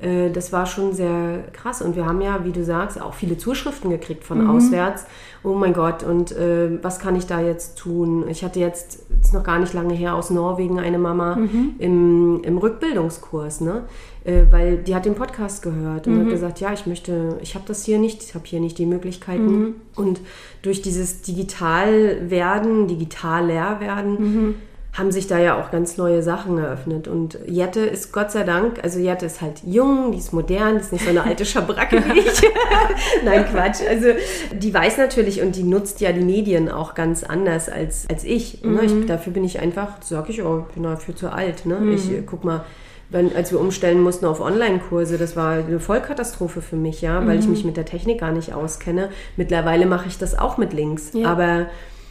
Äh, 0.01 0.31
Das 0.31 0.53
war 0.53 0.67
schon 0.67 0.93
sehr 0.95 1.45
krass. 1.53 1.81
Und 1.81 1.95
wir 1.95 2.05
haben 2.07 2.21
ja, 2.21 2.45
wie 2.45 2.51
du 2.51 2.65
sagst, 2.65 3.01
auch 3.01 3.15
viele 3.15 3.39
Zuschriften 3.39 3.89
gekriegt 3.89 4.25
von 4.25 4.49
auswärts. 4.49 5.07
Oh 5.45 5.55
mein 5.55 5.73
Gott, 5.75 6.03
und 6.03 6.35
was 6.83 6.99
kann 6.99 7.15
ich 7.17 7.27
da 7.27 7.41
jetzt 7.41 7.79
tun? 7.79 8.25
Ich 8.29 8.43
hatte 8.45 8.59
jetzt, 8.59 9.01
ist 9.21 9.33
noch 9.35 9.45
gar 9.45 9.59
nicht 9.61 9.73
lange 9.75 9.95
her, 9.95 10.15
aus 10.17 10.31
Norwegen 10.31 10.79
eine 10.81 10.99
Mama 10.99 11.37
im, 11.79 12.43
im 12.43 12.59
Rückbildungskurs, 12.59 13.61
ne? 13.61 13.83
Äh, 14.25 14.45
weil 14.51 14.77
die 14.79 14.95
hat 14.95 15.05
den 15.05 15.15
Podcast 15.15 15.63
gehört 15.63 16.07
und 16.07 16.21
hat 16.21 16.29
gesagt, 16.29 16.61
ja, 16.61 16.73
ich 16.73 16.87
möchte, 16.87 17.39
ich 17.43 17.55
habe 17.55 17.65
das 17.67 17.85
hier 17.85 17.99
nicht, 17.99 18.23
ich 18.23 18.35
habe 18.35 18.45
hier 18.47 18.61
nicht 18.61 18.79
die 18.79 18.87
Möglichkeiten. 18.87 19.75
Und 19.97 20.21
durch 20.63 20.81
dieses 20.81 21.23
Digitalwerden, 21.23 22.87
digitaler 22.87 23.81
werden, 23.81 24.55
haben 24.93 25.11
sich 25.11 25.27
da 25.27 25.39
ja 25.39 25.59
auch 25.59 25.71
ganz 25.71 25.97
neue 25.97 26.23
Sachen 26.23 26.59
eröffnet. 26.59 27.09
Und 27.09 27.39
Jette 27.47 27.81
ist 27.81 28.13
Gott 28.13 28.31
sei 28.31 28.45
Dank, 28.45 28.79
also 28.83 28.99
Jette 28.99 29.25
ist 29.25 29.41
halt 29.41 29.63
jung, 29.65 30.13
die 30.13 30.19
ist 30.19 30.35
modern, 30.35 30.75
die 30.75 30.83
ist 30.83 30.93
nicht 30.93 31.05
so 31.05 31.11
eine 31.11 31.23
alte 31.25 31.47
Schabracke 31.47 31.97
wie 31.97 32.19
ich. 32.21 32.43
Nein, 33.25 33.47
Quatsch. 33.47 33.81
Also 33.89 34.09
die 34.53 34.73
weiß 34.73 34.99
natürlich 34.99 35.41
und 35.41 35.57
die 35.57 35.63
nutzt 35.63 36.01
ja 36.03 36.13
die 36.13 36.21
Medien 36.21 36.69
auch 36.69 36.95
ganz 36.95 37.25
anders 37.25 37.71
als, 37.71 38.07
als 38.11 38.23
ich. 38.25 38.63
Ne? 38.63 38.83
ich. 38.85 39.07
Dafür 39.07 39.33
bin 39.33 39.45
ich 39.45 39.61
einfach, 39.61 39.97
sag 40.03 40.29
ich, 40.29 40.43
oh, 40.43 40.67
ich 40.69 40.75
bin 40.75 40.83
dafür 40.83 41.17
zu 41.17 41.33
alt. 41.33 41.65
Ne? 41.65 41.95
Ich 41.95 42.13
äh, 42.13 42.23
guck 42.27 42.45
mal, 42.45 42.65
wenn, 43.13 43.35
als 43.37 43.53
wir 43.53 43.61
umstellen 43.61 44.01
mussten 44.01 44.27
auf 44.27 44.41
Online-Kurse, 44.41 45.19
das 45.19 45.37
war 45.37 45.53
eine 45.53 45.79
Vollkatastrophe 45.79 46.63
für 46.63 46.77
mich, 46.77 47.03
ja, 47.03 47.25
weil 47.27 47.39
ich 47.39 47.47
mich 47.47 47.65
mit 47.65 47.77
der 47.77 47.85
Technik 47.85 48.21
gar 48.21 48.33
nicht 48.33 48.55
auskenne. 48.55 49.11
Mittlerweile 49.37 49.87
mache 49.87 50.09
ich 50.09 50.19
das 50.19 50.39
auch 50.39 50.57
mit 50.57 50.73
Links. 50.73 51.11
Ja. 51.13 51.29
Aber 51.29 51.67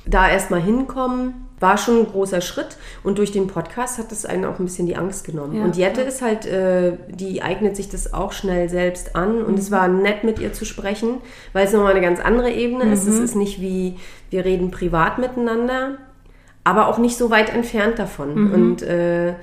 da 0.05 0.29
erstmal 0.29 0.61
hinkommen, 0.61 1.47
war 1.59 1.77
schon 1.77 1.99
ein 1.99 2.05
großer 2.07 2.41
Schritt. 2.41 2.77
Und 3.03 3.17
durch 3.17 3.31
den 3.31 3.47
Podcast 3.47 3.97
hat 3.97 4.11
es 4.11 4.25
einen 4.25 4.45
auch 4.45 4.59
ein 4.59 4.65
bisschen 4.65 4.87
die 4.87 4.95
Angst 4.95 5.25
genommen. 5.25 5.57
Ja, 5.57 5.63
und 5.63 5.75
Jette 5.75 6.01
ja. 6.01 6.07
ist 6.07 6.21
halt, 6.21 6.45
äh, 6.45 6.93
die 7.09 7.41
eignet 7.41 7.75
sich 7.75 7.89
das 7.89 8.13
auch 8.13 8.31
schnell 8.31 8.69
selbst 8.69 9.15
an. 9.15 9.43
Und 9.43 9.59
es 9.59 9.69
war 9.69 9.87
nett, 9.87 10.23
mit 10.23 10.39
ihr 10.39 10.53
zu 10.53 10.65
sprechen, 10.65 11.17
weil 11.53 11.65
es 11.65 11.73
nochmal 11.73 11.91
eine 11.91 12.01
ganz 12.01 12.19
andere 12.19 12.51
Ebene 12.51 12.91
ist. 12.91 13.07
Es 13.07 13.19
ist 13.19 13.35
nicht 13.35 13.61
wie, 13.61 13.97
wir 14.29 14.45
reden 14.45 14.71
privat 14.71 15.19
miteinander, 15.19 15.97
aber 16.63 16.87
auch 16.87 16.97
nicht 16.97 17.17
so 17.17 17.29
weit 17.29 17.53
entfernt 17.53 17.99
davon. 17.99 18.51
Und 18.53 18.81
äh, 18.81 19.35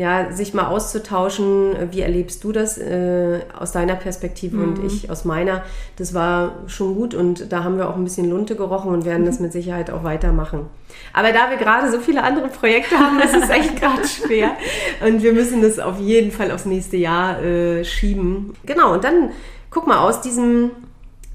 ja, 0.00 0.32
sich 0.32 0.54
mal 0.54 0.68
auszutauschen, 0.68 1.76
wie 1.90 2.00
erlebst 2.00 2.42
du 2.42 2.52
das 2.52 2.78
äh, 2.78 3.40
aus 3.58 3.72
deiner 3.72 3.96
Perspektive 3.96 4.56
und 4.56 4.82
ich 4.82 5.10
aus 5.10 5.26
meiner, 5.26 5.62
das 5.96 6.14
war 6.14 6.54
schon 6.68 6.94
gut 6.94 7.12
und 7.12 7.52
da 7.52 7.64
haben 7.64 7.76
wir 7.76 7.86
auch 7.86 7.96
ein 7.96 8.04
bisschen 8.04 8.30
Lunte 8.30 8.56
gerochen 8.56 8.94
und 8.94 9.04
werden 9.04 9.26
das 9.26 9.40
mit 9.40 9.52
Sicherheit 9.52 9.90
auch 9.90 10.02
weitermachen. 10.02 10.70
Aber 11.12 11.32
da 11.32 11.50
wir 11.50 11.58
gerade 11.58 11.92
so 11.92 12.00
viele 12.00 12.22
andere 12.22 12.48
Projekte 12.48 12.98
haben, 12.98 13.20
ist 13.20 13.50
echt 13.50 13.76
gerade 13.80 14.08
schwer 14.08 14.52
und 15.06 15.22
wir 15.22 15.34
müssen 15.34 15.60
das 15.60 15.78
auf 15.78 16.00
jeden 16.00 16.32
Fall 16.32 16.50
aufs 16.50 16.64
nächste 16.64 16.96
Jahr 16.96 17.42
äh, 17.42 17.84
schieben. 17.84 18.54
Genau, 18.64 18.94
und 18.94 19.04
dann 19.04 19.32
guck 19.68 19.86
mal, 19.86 19.98
aus 19.98 20.22
diesem 20.22 20.70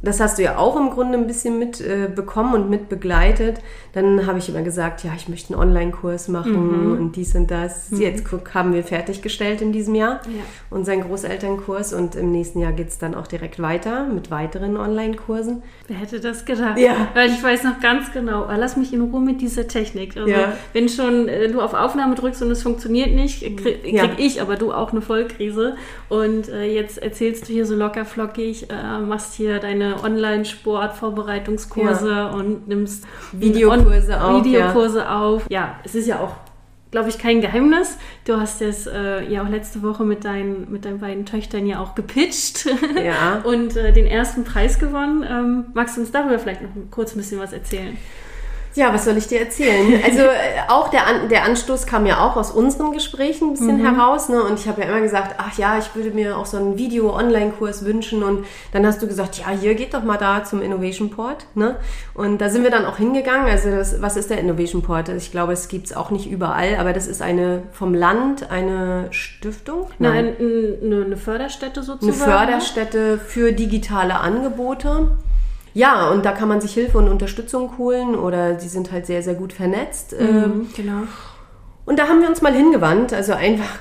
das 0.05 0.19
hast 0.19 0.37
du 0.37 0.43
ja 0.43 0.57
auch 0.57 0.75
im 0.77 0.89
Grunde 0.91 1.17
ein 1.17 1.27
bisschen 1.27 1.59
mit 1.59 1.81
äh, 1.81 2.07
und 2.53 2.69
mit 2.69 2.89
begleitet. 2.89 3.59
Dann 3.93 4.25
habe 4.27 4.39
ich 4.39 4.49
immer 4.49 4.61
gesagt, 4.61 5.03
ja, 5.03 5.11
ich 5.15 5.29
möchte 5.29 5.53
einen 5.53 5.61
Online-Kurs 5.61 6.27
machen 6.27 6.91
und 6.97 7.15
dies 7.15 7.35
und 7.35 7.49
das. 7.49 7.89
Jetzt 7.91 8.25
guck, 8.29 8.53
haben 8.53 8.73
wir 8.73 8.83
fertiggestellt 8.83 9.61
in 9.61 9.71
diesem 9.71 9.95
Jahr 9.95 10.21
Ja. 10.25 10.43
unseren 10.69 11.01
Großelternkurs 11.01 11.93
und 11.93 12.15
im 12.15 12.31
nächsten 12.31 12.59
Jahr 12.59 12.71
geht 12.73 12.89
es 12.89 12.97
dann 12.97 13.15
auch 13.15 13.27
direkt 13.27 13.61
weiter 13.61 14.05
mit 14.05 14.31
weiteren 14.31 14.77
Online-Kursen. 14.77 15.63
Wer 15.87 15.97
hätte 15.97 16.19
das 16.19 16.45
gedacht? 16.45 16.77
Ja. 16.77 17.07
Weil 17.13 17.29
ich 17.29 17.41
weiß 17.41 17.63
noch 17.63 17.79
ganz 17.79 18.11
genau, 18.11 18.43
ah, 18.43 18.55
lass 18.57 18.75
mich 18.77 18.93
in 18.93 19.01
Ruhe 19.01 19.21
mit 19.21 19.41
dieser 19.41 19.67
Technik. 19.67 20.17
Also, 20.17 20.29
Ja. 20.29 20.53
wenn 20.73 20.89
schon 20.89 21.27
äh, 21.27 21.49
du 21.49 21.61
auf 21.61 21.73
Aufnahme 21.73 22.15
drückst 22.15 22.41
und 22.41 22.51
es 22.51 22.63
funktioniert 22.63 23.11
nicht, 23.13 23.41
krieg, 23.41 23.83
krieg 23.83 23.93
Ja. 23.93 24.09
ich, 24.17 24.41
aber 24.41 24.55
du 24.55 24.71
auch 24.73 24.91
eine 24.91 25.01
Vollkrise. 25.01 25.75
Und 26.09 26.49
äh, 26.49 26.65
jetzt 26.65 26.97
erzählst 26.97 27.47
du 27.47 27.53
hier 27.53 27.65
so 27.65 27.75
locker 27.75 28.05
flockig, 28.05 28.67
äh, 28.69 28.99
machst 28.99 29.35
hier 29.35 29.59
deine 29.59 29.94
Online-Sport-Vorbereitungskurse 30.03 32.27
und 32.29 32.67
nimmst 32.67 33.05
Videokurse 33.31 34.13
on- 34.15 34.21
auch, 34.21 34.43
Videokurse 34.43 35.09
auf. 35.09 35.45
Ja, 35.49 35.75
es 35.83 35.95
ist 35.95 36.07
ja 36.07 36.19
auch 36.19 36.35
glaube 36.91 37.09
ich, 37.09 37.17
kein 37.17 37.41
Geheimnis. 37.41 37.97
Du 38.23 38.39
hast 38.39 38.61
es 38.61 38.87
äh, 38.87 39.21
ja 39.25 39.43
auch 39.43 39.49
letzte 39.49 39.83
Woche 39.83 40.05
mit, 40.05 40.23
deinen 40.23 40.71
mit 40.71 40.85
deinen 40.85 40.99
beiden 40.99 41.25
Töchtern 41.25 41.67
ja 41.67 41.81
auch 41.81 41.93
gepitcht 41.93 42.67
Ja. 43.03 43.41
und 43.43 43.75
äh, 43.75 43.91
den 43.91 44.05
ersten 44.05 44.45
Preis 44.45 44.79
gewonnen. 44.79 45.25
Ähm, 45.29 45.65
magst 45.73 45.97
du 45.97 46.01
uns 46.01 46.11
darüber 46.13 46.39
vielleicht 46.39 46.61
noch 46.61 46.69
kurz 46.91 47.13
ein 47.13 47.17
bisschen 47.17 47.41
was 47.41 47.51
erzählen? 47.51 47.97
Ja, 48.75 48.93
was 48.93 49.05
soll 49.05 49.17
ich 49.17 49.27
dir 49.27 49.39
erzählen? 49.39 50.01
Also 50.05 50.21
äh, 50.21 50.33
auch 50.67 50.89
der, 50.89 51.07
An 51.07 51.29
der 51.29 51.43
Anstoß 51.43 51.85
kam 51.85 52.05
ja 52.05 52.25
auch 52.25 52.35
aus 52.35 52.51
unseren 52.51 52.91
Gesprächen 52.91 53.49
ein 53.49 53.53
bisschen 53.53 53.79
heraus. 53.79 54.27
Ne? 54.29 54.43
Und 54.43 54.59
ich 54.59 54.67
habe 54.67 54.81
ja 54.81 54.87
immer 54.89 55.01
gesagt, 55.01 55.35
ach 55.37 55.57
ja, 55.57 55.77
ich 55.77 55.95
würde 55.95 56.11
mir 56.11 56.37
auch 56.37 56.45
so 56.45 56.57
einen 56.57 56.77
Video-Online-Kurs 56.77 57.85
wünschen. 57.85 58.21
Und 58.21 58.45
dann 58.73 58.85
hast 58.85 59.01
du 59.01 59.07
gesagt, 59.07 59.37
ja, 59.37 59.49
hier 59.49 59.75
geht 59.75 59.93
doch 59.93 60.03
mal 60.03 60.17
da 60.17 60.43
zum 60.43 60.61
Innovation 60.61 61.09
Port. 61.09 61.45
Ne? 61.55 61.77
Und 62.13 62.39
da 62.39 62.49
sind 62.49 62.63
wir 62.63 62.71
dann 62.71 62.85
auch 62.85 62.97
hingegangen. 62.97 63.47
Also 63.47 63.71
das, 63.71 64.01
was 64.01 64.17
ist 64.17 64.29
der 64.29 64.39
Innovation 64.39 64.81
Port? 64.81 65.09
Also 65.09 65.17
ich 65.17 65.31
glaube, 65.31 65.53
es 65.53 65.69
gibt 65.69 65.87
es 65.87 65.95
auch 65.95 66.11
nicht 66.11 66.29
überall, 66.29 66.75
aber 66.75 66.91
das 66.91 67.07
ist 67.07 67.21
eine 67.21 67.63
vom 67.71 67.93
Land, 67.93 68.51
eine 68.51 69.07
Stiftung? 69.11 69.87
Nein, 69.99 70.35
eine, 70.37 71.05
eine 71.05 71.17
Förderstätte 71.17 71.79
eine 71.79 71.85
sozusagen. 71.85 72.31
Förderstätte 72.31 73.17
für 73.19 73.53
digitale 73.53 74.15
Angebote. 74.15 75.11
Ja, 75.75 76.09
und 76.09 76.25
da 76.25 76.31
kann 76.31 76.47
man 76.47 76.61
sich 76.61 76.73
Hilfe 76.73 76.97
und 76.97 77.07
Unterstützung 77.09 77.77
holen 77.77 78.15
oder 78.15 78.53
die 78.53 78.67
sind 78.69 78.91
halt 78.91 79.05
sehr, 79.05 79.21
sehr 79.21 79.35
gut 79.35 79.53
vernetzt. 79.53 80.15
Ähm, 80.17 80.25
Mhm, 80.27 80.67
genau. 80.75 81.01
Und 81.85 81.99
da 81.99 82.07
haben 82.07 82.21
wir 82.21 82.29
uns 82.29 82.41
mal 82.41 82.53
hingewandt, 82.53 83.13
also 83.13 83.33
einfach 83.33 83.77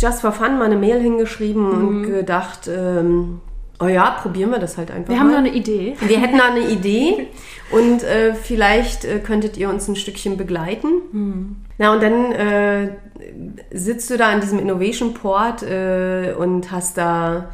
just 0.00 0.20
for 0.22 0.32
fun 0.32 0.58
mal 0.58 0.64
eine 0.66 0.76
Mail 0.76 1.00
hingeschrieben 1.00 1.68
und 1.70 2.02
gedacht, 2.04 2.68
ähm, 2.68 3.40
oh 3.80 3.86
ja, 3.88 4.10
probieren 4.22 4.50
wir 4.50 4.58
das 4.60 4.78
halt 4.78 4.90
einfach 4.92 5.08
Wir 5.10 5.16
mal. 5.16 5.24
haben 5.24 5.30
noch 5.32 5.38
eine 5.38 5.52
Idee. 5.52 5.96
Wir 6.00 6.20
hätten 6.20 6.38
da 6.38 6.44
eine 6.46 6.60
Idee 6.70 7.26
und 7.72 8.02
äh, 8.04 8.34
vielleicht 8.34 9.04
äh, 9.04 9.18
könntet 9.18 9.56
ihr 9.56 9.68
uns 9.68 9.88
ein 9.88 9.96
Stückchen 9.96 10.36
begleiten. 10.36 11.56
Na 11.78 11.92
und 11.92 12.02
dann 12.02 12.32
äh, 12.32 12.90
sitzt 13.72 14.08
du 14.10 14.16
da 14.16 14.28
an 14.28 14.40
diesem 14.40 14.58
Innovation 14.60 15.14
Port 15.14 15.62
äh, 15.64 16.32
und 16.38 16.70
hast 16.70 16.96
da 16.96 17.50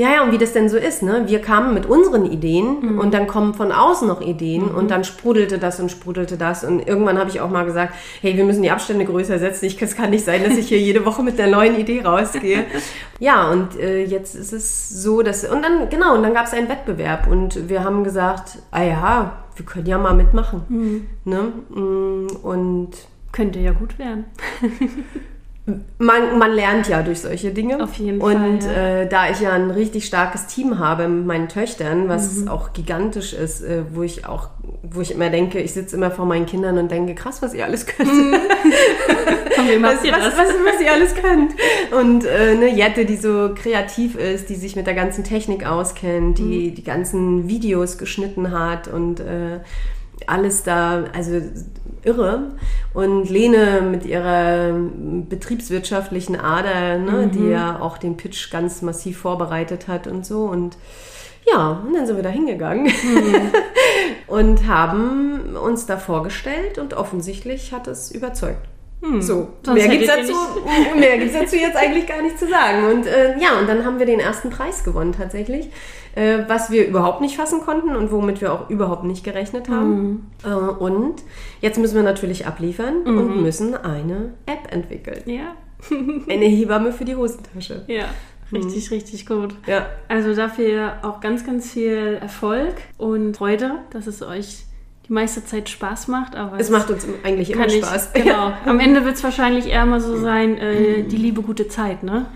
ja, 0.00 0.14
ja, 0.14 0.22
und 0.22 0.32
wie 0.32 0.38
das 0.38 0.54
denn 0.54 0.70
so 0.70 0.78
ist, 0.78 1.02
ne? 1.02 1.24
Wir 1.26 1.42
kamen 1.42 1.74
mit 1.74 1.84
unseren 1.84 2.24
Ideen 2.24 2.98
und 2.98 3.12
dann 3.12 3.26
kommen 3.26 3.52
von 3.52 3.70
außen 3.70 4.08
noch 4.08 4.22
Ideen 4.22 4.70
und 4.70 4.90
dann 4.90 5.04
sprudelte 5.04 5.58
das 5.58 5.78
und 5.78 5.90
sprudelte 5.90 6.38
das 6.38 6.64
und 6.64 6.80
irgendwann 6.88 7.18
habe 7.18 7.28
ich 7.28 7.42
auch 7.42 7.50
mal 7.50 7.66
gesagt, 7.66 7.92
hey, 8.22 8.34
wir 8.34 8.44
müssen 8.44 8.62
die 8.62 8.70
Abstände 8.70 9.04
größer 9.04 9.38
setzen. 9.38 9.66
Ich, 9.66 9.80
es 9.82 9.94
kann 9.94 10.08
nicht 10.08 10.24
sein, 10.24 10.42
dass 10.42 10.56
ich 10.56 10.68
hier 10.68 10.78
jede 10.78 11.04
Woche 11.04 11.22
mit 11.22 11.38
einer 11.38 11.54
neuen 11.54 11.78
Idee 11.78 12.00
rausgehe. 12.00 12.64
ja, 13.18 13.50
und 13.50 13.78
äh, 13.78 14.02
jetzt 14.04 14.34
ist 14.34 14.54
es 14.54 14.88
so, 14.88 15.20
dass 15.20 15.44
und 15.44 15.60
dann 15.60 15.90
genau 15.90 16.14
und 16.14 16.22
dann 16.22 16.32
gab 16.32 16.46
es 16.46 16.54
einen 16.54 16.70
Wettbewerb 16.70 17.26
und 17.26 17.68
wir 17.68 17.84
haben 17.84 18.02
gesagt, 18.02 18.56
ah 18.70 18.82
ja, 18.82 19.32
wir 19.54 19.66
können 19.66 19.84
ja 19.84 19.98
mal 19.98 20.14
mitmachen, 20.14 21.08
ne? 21.26 21.52
Mm, 21.68 22.26
Und 22.42 22.92
Könnte 23.32 23.58
ja 23.60 23.72
gut 23.72 23.98
werden. 23.98 24.24
man, 25.98 26.38
man 26.38 26.52
lernt 26.52 26.88
ja 26.88 27.02
durch 27.02 27.20
solche 27.20 27.52
Dinge. 27.52 27.82
Auf 27.82 27.94
jeden 27.94 28.20
und, 28.20 28.64
Fall, 28.64 28.72
ja. 28.74 29.00
äh, 29.02 29.08
da 29.08 29.30
ich 29.30 29.40
ja 29.40 29.52
ein 29.52 29.70
richtig 29.70 30.04
starkes 30.06 30.46
Team 30.46 30.78
habe 30.78 31.06
mit 31.06 31.26
meinen 31.26 31.48
Töchtern, 31.48 32.08
was 32.08 32.36
Mhm. 32.38 32.48
auch 32.48 32.72
gigantisch 32.72 33.32
ist, 33.34 33.62
äh, 33.62 33.82
wo 33.92 34.02
ich 34.02 34.26
auch, 34.26 34.48
wo 34.82 35.00
ich 35.00 35.12
immer 35.12 35.30
denke, 35.30 35.60
ich 35.60 35.72
sitze 35.72 35.96
immer 35.96 36.10
vor 36.10 36.26
meinen 36.26 36.46
Kindern 36.46 36.76
und 36.78 36.90
denke, 36.90 37.14
krass, 37.14 37.40
was 37.42 37.54
ihr 37.54 37.64
alles 37.64 37.86
könnt. 37.86 38.08
Von 39.54 39.68
wem 39.68 39.82
was, 39.82 40.02
ihr 40.02 40.12
was, 40.12 40.24
das? 40.24 40.38
was, 40.38 40.48
was 40.48 40.80
ihr 40.80 40.92
alles 40.92 41.14
könnt. 41.14 41.52
Und 42.00 42.24
äh, 42.24 42.54
ne, 42.54 42.68
Jette, 42.74 43.04
die 43.04 43.16
so 43.16 43.50
kreativ 43.54 44.16
ist, 44.16 44.48
die 44.48 44.54
sich 44.56 44.74
mit 44.74 44.86
der 44.86 44.94
ganzen 44.94 45.22
Technik 45.24 45.66
auskennt, 45.66 46.38
die 46.38 46.70
Mhm. 46.70 46.74
die 46.74 46.84
ganzen 46.84 47.48
Videos 47.48 47.98
geschnitten 47.98 48.50
hat 48.50 48.88
und 48.88 49.20
äh, 49.20 49.60
alles 50.26 50.62
da, 50.62 51.04
also 51.14 51.40
irre. 52.04 52.50
Und 52.94 53.28
Lene 53.30 53.82
mit 53.82 54.04
ihrer 54.06 54.72
betriebswirtschaftlichen 55.28 56.36
Ader, 56.38 56.98
ne, 56.98 57.26
Mhm. 57.26 57.30
die 57.32 57.48
ja 57.48 57.80
auch 57.80 57.98
den 57.98 58.16
Pitch 58.16 58.50
ganz 58.50 58.82
massiv 58.82 59.18
vorbereitet 59.18 59.88
hat 59.88 60.06
und 60.06 60.24
so. 60.26 60.44
Und 60.44 60.76
ja, 61.50 61.82
und 61.86 61.94
dann 61.94 62.06
sind 62.06 62.16
wir 62.16 62.22
da 62.22 62.28
hingegangen 62.28 62.84
Mhm. 62.84 63.50
und 64.26 64.66
haben 64.66 65.56
uns 65.56 65.86
da 65.86 65.96
vorgestellt 65.96 66.78
und 66.78 66.94
offensichtlich 66.94 67.72
hat 67.72 67.86
es 67.88 68.10
überzeugt. 68.10 68.68
So, 69.00 69.08
Hm. 69.08 69.22
Sonst 69.22 69.66
mehr 69.66 69.88
gibt's, 69.88 70.06
dazu, 70.08 70.32
mehr 70.98 71.18
gibt's 71.18 71.34
dazu 71.34 71.56
jetzt 71.56 71.76
eigentlich 71.76 72.06
gar 72.06 72.20
nicht 72.20 72.38
zu 72.38 72.46
sagen. 72.46 72.84
Und 72.92 73.06
äh, 73.06 73.38
ja, 73.38 73.58
und 73.58 73.66
dann 73.68 73.84
haben 73.84 73.98
wir 73.98 74.06
den 74.06 74.20
ersten 74.20 74.50
Preis 74.50 74.84
gewonnen 74.84 75.12
tatsächlich, 75.12 75.70
äh, 76.14 76.40
was 76.48 76.70
wir 76.70 76.86
überhaupt 76.86 77.22
nicht 77.22 77.36
fassen 77.36 77.60
konnten 77.62 77.96
und 77.96 78.12
womit 78.12 78.40
wir 78.42 78.52
auch 78.52 78.68
überhaupt 78.68 79.04
nicht 79.04 79.24
gerechnet 79.24 79.68
haben. 79.70 80.30
Äh, 80.44 80.48
und 80.50 81.14
jetzt 81.62 81.78
müssen 81.78 81.94
wir 81.96 82.02
natürlich 82.02 82.46
abliefern 82.46 83.02
und 83.06 83.42
müssen 83.42 83.74
eine 83.74 84.34
App 84.46 84.70
entwickeln. 84.70 85.22
Ja, 85.24 85.54
Eine 86.28 86.44
Hebamme 86.44 86.92
für 86.92 87.04
die 87.06 87.16
Hosentasche. 87.16 87.84
ja. 87.86 88.04
Richtig, 88.52 88.90
richtig 88.90 89.26
gut. 89.26 89.54
Ja. 89.68 89.86
Also 90.08 90.34
dafür 90.34 90.94
auch 91.02 91.20
ganz, 91.20 91.46
ganz 91.46 91.70
viel 91.70 92.18
Erfolg 92.20 92.74
und 92.98 93.36
Freude, 93.36 93.76
dass 93.92 94.08
es 94.08 94.22
euch 94.22 94.64
die 95.10 95.14
meiste 95.14 95.44
Zeit 95.44 95.68
Spaß 95.68 96.06
macht. 96.08 96.36
Aber 96.36 96.58
Es 96.58 96.70
macht 96.70 96.88
uns 96.90 97.04
eigentlich 97.24 97.50
immer 97.50 97.66
ich, 97.66 97.84
Spaß. 97.84 98.12
Genau. 98.14 98.52
Am 98.64 98.78
Ende 98.78 99.04
wird 99.04 99.16
es 99.16 99.24
wahrscheinlich 99.24 99.66
eher 99.66 99.84
mal 99.84 100.00
so 100.00 100.16
sein, 100.16 100.56
äh, 100.56 101.02
die 101.02 101.16
liebe 101.16 101.42
gute 101.42 101.66
Zeit, 101.66 102.04
ne? 102.04 102.26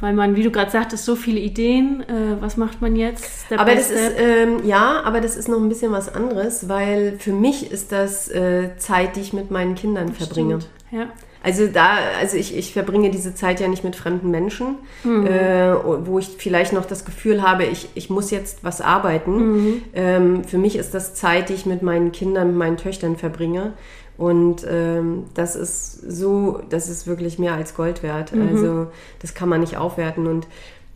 Weil 0.00 0.14
man, 0.14 0.34
wie 0.34 0.42
du 0.42 0.50
gerade 0.50 0.70
sagtest, 0.70 1.04
so 1.04 1.16
viele 1.16 1.38
Ideen, 1.38 2.02
äh, 2.02 2.40
was 2.40 2.56
macht 2.56 2.80
man 2.82 2.96
jetzt? 2.96 3.44
Step 3.46 3.60
Aber 3.60 3.74
das 3.74 3.86
step. 3.86 3.98
ist, 3.98 4.14
ähm, 4.18 4.64
ja, 4.64 5.02
aber 5.04 5.20
das 5.20 5.36
ist 5.36 5.48
noch 5.48 5.58
ein 5.58 5.68
bisschen 5.68 5.92
was 5.92 6.12
anderes, 6.12 6.68
weil 6.68 7.16
für 7.18 7.32
mich 7.32 7.70
ist 7.70 7.92
das 7.92 8.28
äh, 8.30 8.70
Zeit, 8.78 9.16
die 9.16 9.20
ich 9.20 9.32
mit 9.34 9.50
meinen 9.50 9.74
Kindern 9.74 10.12
verbringe. 10.12 10.60
Stimmt. 10.60 10.68
Ja. 10.90 11.06
Also 11.44 11.66
da, 11.68 11.98
also 12.18 12.36
ich, 12.36 12.56
ich 12.56 12.72
verbringe 12.72 13.10
diese 13.10 13.34
Zeit 13.34 13.60
ja 13.60 13.68
nicht 13.68 13.84
mit 13.84 13.94
fremden 13.96 14.30
Menschen, 14.30 14.76
Mhm. 15.04 15.26
äh, 15.26 15.74
wo 16.06 16.18
ich 16.18 16.28
vielleicht 16.38 16.72
noch 16.72 16.86
das 16.86 17.04
Gefühl 17.04 17.42
habe, 17.42 17.64
ich, 17.64 17.90
ich 17.94 18.08
muss 18.08 18.30
jetzt 18.30 18.64
was 18.64 18.80
arbeiten. 18.80 19.36
Mhm. 19.36 19.82
Ähm, 19.94 20.44
für 20.44 20.58
mich 20.58 20.74
ist 20.76 20.94
das 20.94 21.14
Zeit, 21.14 21.50
die 21.50 21.54
ich 21.54 21.66
mit 21.66 21.82
meinen 21.82 22.10
Kindern, 22.12 22.48
mit 22.48 22.56
meinen 22.56 22.76
Töchtern 22.78 23.16
verbringe. 23.16 23.74
Und 24.16 24.64
ähm, 24.68 25.24
das 25.34 25.54
ist 25.54 26.00
so, 26.10 26.60
das 26.70 26.88
ist 26.88 27.06
wirklich 27.06 27.38
mehr 27.38 27.54
als 27.54 27.74
Gold 27.74 28.02
wert. 28.02 28.32
Mhm. 28.34 28.48
Also 28.48 28.86
das 29.20 29.34
kann 29.34 29.48
man 29.48 29.60
nicht 29.60 29.76
aufwerten. 29.76 30.26
Und 30.26 30.46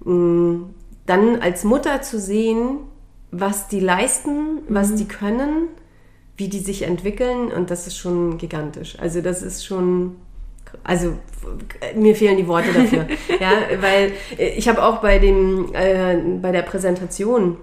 mh, 0.05 0.67
dann 1.07 1.41
als 1.43 1.65
Mutter 1.65 2.01
zu 2.03 2.19
sehen, 2.19 2.79
was 3.31 3.69
die 3.69 3.81
leisten, 3.81 4.61
was 4.69 4.95
die 4.95 5.07
können, 5.07 5.69
wie 6.37 6.49
die 6.49 6.61
sich 6.61 6.83
entwickeln 6.83 7.51
und 7.51 7.71
das 7.71 7.87
ist 7.87 7.99
schon 7.99 8.39
gigantisch. 8.39 8.97
Also 9.01 9.21
das 9.21 9.43
ist 9.43 9.67
schon, 9.67 10.17
also 10.85 11.15
mir 11.95 12.15
fehlen 12.15 12.37
die 12.37 12.47
Worte 12.47 12.73
dafür. 12.73 13.07
ja, 13.41 13.53
weil 13.81 14.13
äh, 14.39 14.51
ich 14.57 14.69
habe 14.69 14.83
auch 14.83 14.99
bei 14.99 15.19
dem, 15.19 15.75
äh, 15.75 16.17
bei 16.41 16.53
der 16.53 16.63
Präsentation 16.63 17.57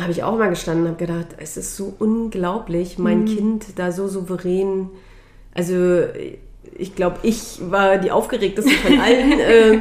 habe 0.00 0.10
ich 0.10 0.24
auch 0.24 0.36
mal 0.36 0.50
gestanden 0.50 0.84
und 0.84 0.90
habe 0.90 1.06
gedacht, 1.06 1.36
es 1.38 1.56
ist 1.56 1.76
so 1.76 1.94
unglaublich, 1.98 2.98
mein 2.98 3.24
Kind 3.24 3.78
da 3.78 3.92
so 3.92 4.08
souverän, 4.08 4.88
also 5.54 6.02
ich 6.76 6.96
glaube, 6.96 7.18
ich 7.22 7.60
war 7.70 7.98
die 7.98 8.10
aufgeregteste 8.10 8.72
von 8.72 9.00
allen. 9.00 9.32
äh, 9.38 9.80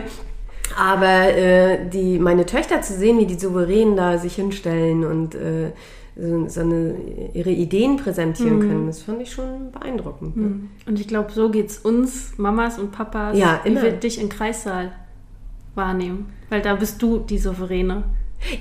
aber 0.78 1.36
äh, 1.36 1.90
die, 1.90 2.20
meine 2.20 2.46
Töchter 2.46 2.82
zu 2.82 2.94
sehen, 2.94 3.20
wie 3.20 3.26
die 3.26 3.40
souverän 3.40 3.96
da 3.96 4.18
sich 4.18 4.36
hinstellen 4.36 5.06
und 5.06 5.36
äh, 5.36 5.72
so, 6.18 6.48
so 6.48 6.62
eine, 6.62 6.96
ihre 7.34 7.50
Ideen 7.52 7.98
präsentieren 7.98 8.60
können, 8.62 8.88
das 8.88 9.02
fand 9.04 9.22
ich 9.22 9.32
schon 9.32 9.72
beeindruckend. 9.72 10.38
ne? 10.38 10.60
Und 10.86 11.00
ich 11.00 11.08
glaube, 11.08 11.32
so 11.32 11.50
geht 11.50 11.70
es 11.70 11.78
uns, 11.80 12.38
Mamas 12.38 12.80
und 12.80 12.92
Papas, 12.92 13.38
Ja, 13.38 13.60
wie 13.64 13.70
immer. 13.70 13.82
wir 13.84 13.92
dich 13.92 14.20
im 14.22 14.30
Kreissaal 14.30 14.94
wahrnehmen. 15.76 16.32
Weil 16.50 16.62
da 16.62 16.76
bist 16.76 17.02
du 17.02 17.20
die 17.20 17.38
Souveräne. 17.38 18.04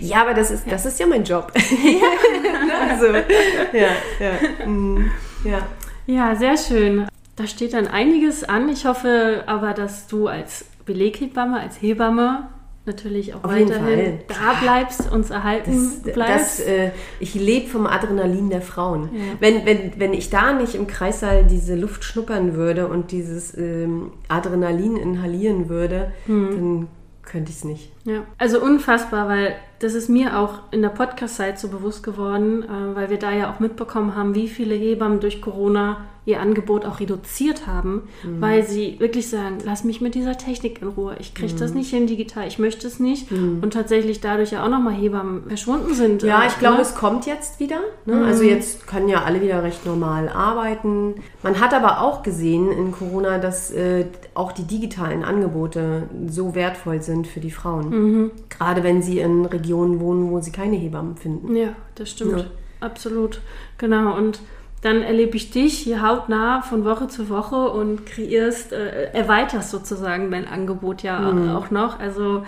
Ja, 0.01 0.23
aber 0.23 0.35
das 0.35 0.51
ist, 0.51 0.65
das 0.71 0.87
ist 0.87 0.99
ja 0.99 1.07
mein 1.07 1.25
Job. 1.25 1.53
also, 2.91 3.07
ja, 3.07 3.89
ja, 4.19 4.67
mm, 4.67 5.11
ja. 5.45 5.59
Ja, 6.07 6.35
sehr 6.37 6.57
schön. 6.57 7.07
Da 7.37 7.47
steht 7.47 7.73
dann 7.75 7.87
einiges 7.87 8.45
an. 8.45 8.69
Ich 8.69 8.87
hoffe 8.87 9.43
aber, 9.47 9.75
dass 9.75 10.07
du 10.07 10.29
als 10.29 10.65
Beleghebamme, 10.87 11.59
als 11.61 11.81
Hebamme 11.81 12.49
natürlich 12.87 13.35
auch 13.35 13.45
Auf 13.45 13.51
weiterhin 13.51 14.19
da 14.29 14.61
bleibst, 14.61 15.11
uns 15.11 15.31
erhalten 15.31 15.73
Das, 16.05 16.15
bleibst. 16.15 16.61
das, 16.61 16.67
äh, 16.67 16.91
ich 17.21 17.35
lebe 17.35 17.69
vom 17.69 17.87
Adrenalin 17.87 18.51
der 18.51 18.61
Frauen. 18.63 19.09
Ja. 19.15 19.21
Wenn, 19.41 19.65
wenn, 19.65 19.93
wenn 19.99 20.13
ich 20.13 20.31
da 20.31 20.53
nicht 20.53 20.75
im 20.75 20.87
Kreissaal 20.87 21.45
diese 21.45 21.75
Luft 21.77 22.05
schnuppern 22.05 22.55
würde 22.55 22.89
und 22.89 23.11
dieses 23.11 23.57
ähm, 23.57 24.13
Adrenalin 24.29 24.97
inhalieren 24.97 25.69
würde, 25.69 26.13
Hm. 26.27 26.51
dann 26.51 26.89
könnte 27.23 27.51
ich 27.51 27.57
es 27.57 27.65
nicht. 27.65 27.91
Ja, 28.05 28.25
also 28.37 28.61
unfassbar, 28.63 29.29
weil 29.29 29.55
das 29.79 29.95
ist 29.95 30.11
mir 30.11 30.39
auch 30.39 30.61
in 30.71 30.83
der 30.83 30.91
Podcast-Zeit 30.91 31.59
so 31.59 31.69
bewusst 31.69 32.03
geworden, 32.03 32.63
äh, 32.65 32.95
weil 32.95 33.09
wir 33.09 33.19
da 33.19 33.33
ja 33.33 33.51
auch 33.53 33.61
mitbekommen 33.61 34.15
haben, 34.15 34.35
wie 34.35 34.49
viele 34.49 34.75
Hebammen 34.75 35.21
durch 35.21 35.41
Corona 35.41 36.05
ihr 36.27 36.41
Angebot 36.41 36.85
auch 36.87 37.01
reduziert 37.01 37.67
haben, 37.67 38.03
Mhm. 38.25 38.41
weil 38.41 38.67
sie 38.67 38.99
wirklich 38.99 39.29
sagen, 39.29 39.59
lass 39.65 39.85
mich 39.85 40.01
mit 40.01 40.15
dieser 40.15 40.39
Technik 40.39 40.81
in 40.81 40.89
Ruhe, 40.89 41.17
ich 41.21 41.35
kriege 41.35 41.53
Mhm. 41.53 41.59
das 41.59 41.75
nicht 41.75 41.91
hin 41.91 42.07
digital, 42.07 42.47
ich 42.49 42.59
möchte 42.59 42.87
es 42.87 42.99
nicht 42.99 43.31
und 43.31 43.71
tatsächlich 43.73 44.21
dadurch 44.21 44.53
ja 44.53 44.65
auch 44.65 44.71
nochmal 44.71 44.95
Hebammen 44.95 45.45
verschwunden 45.49 45.93
sind. 45.95 46.23
Ja, 46.23 46.47
ich 46.47 46.59
glaube, 46.59 46.77
ne? 46.77 46.83
es 46.83 46.95
kommt 46.95 47.27
jetzt 47.27 47.61
wieder. 47.61 47.81
Ne? 48.07 48.25
Also 48.25 48.43
jetzt 48.43 48.87
können 48.87 49.09
ja 49.09 49.23
alle 49.25 49.43
wieder 49.43 49.63
recht 49.63 49.85
normal 49.85 50.29
arbeiten. 50.31 51.15
Man 51.43 51.61
hat 51.61 51.75
aber 51.75 52.01
auch 52.01 52.23
gesehen 52.23 52.71
in 52.73 52.93
Corona, 52.93 53.39
dass 53.39 53.71
äh, 53.71 54.07
auch 54.35 54.53
die 54.53 54.65
digitalen 54.65 55.25
Angebote 55.25 56.05
so 56.29 56.55
wertvoll 56.55 57.03
sind 57.03 57.27
für 57.27 57.41
die 57.41 57.51
Frauen. 57.51 58.31
Gerade 58.49 58.83
wenn 58.83 59.03
sie 59.03 59.19
in 59.19 59.45
Regionen 59.45 60.01
wohnen, 60.01 60.31
wo 60.31 60.41
sie 60.41 60.53
keine 60.53 60.77
Hebammen 60.77 61.17
finden. 61.17 61.55
Ja, 61.55 61.71
das 61.97 62.11
stimmt. 62.11 62.39
Ja. 62.39 62.45
Absolut. 62.81 63.41
Genau. 63.79 64.17
Und 64.17 64.41
dann 64.85 65.03
erlebe 65.03 65.37
ich 65.37 65.51
dich 65.51 65.79
hier 65.79 66.03
hautnah 66.07 66.63
von 66.63 66.85
Woche 66.85 67.09
zu 67.09 67.29
Woche 67.29 67.71
und 67.71 68.05
kreierst, 68.07 68.73
äh, 68.73 69.11
erweiterst 69.13 69.71
sozusagen 69.71 70.31
dein 70.31 70.47
Angebot 70.47 71.03
ja 71.03 71.19
Mhm. 71.21 71.51
auch 71.57 71.71
noch. 71.71 71.99
Also 71.99 72.45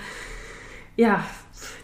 ja, 0.97 1.25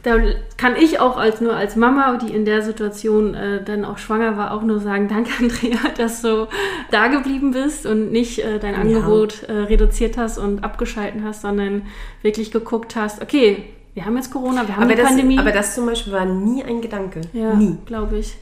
da 0.02 0.16
kann 0.58 0.76
ich 0.76 1.00
auch 1.00 1.16
als 1.16 1.40
nur 1.40 1.54
als 1.56 1.76
Mama, 1.76 2.18
die 2.18 2.34
in 2.34 2.44
der 2.44 2.60
Situation 2.62 3.34
äh, 3.34 3.62
dann 3.64 3.84
auch 3.84 3.98
schwanger 3.98 4.36
war, 4.36 4.52
auch 4.52 4.62
nur 4.62 4.80
sagen, 4.80 5.08
danke 5.08 5.30
Andrea, 5.40 5.78
dass 5.96 6.22
du 6.22 6.48
da 6.90 7.08
geblieben 7.08 7.52
bist 7.52 7.86
und 7.86 8.10
nicht 8.12 8.40
äh, 8.40 8.58
dein 8.58 8.74
Angebot 8.74 9.44
äh, 9.44 9.52
reduziert 9.52 10.18
hast 10.18 10.38
und 10.38 10.64
abgeschalten 10.64 11.24
hast, 11.24 11.42
sondern 11.42 11.82
wirklich 12.22 12.50
geguckt 12.50 12.96
hast, 12.96 13.22
okay, 13.22 13.64
wir 13.94 14.04
haben 14.06 14.16
jetzt 14.16 14.32
Corona, 14.32 14.66
wir 14.66 14.76
haben 14.76 14.84
Aber 14.84 14.92
die 14.94 15.00
das, 15.00 15.08
Pandemie. 15.10 15.38
aber 15.38 15.52
das 15.52 15.74
zum 15.74 15.86
Beispiel 15.86 16.12
war 16.12 16.24
nie 16.24 16.64
ein 16.64 16.80
Gedanke. 16.80 17.20
ja, 17.32 17.54
Nie. 17.54 17.76
glaube 17.86 18.18
ich. 18.18 18.34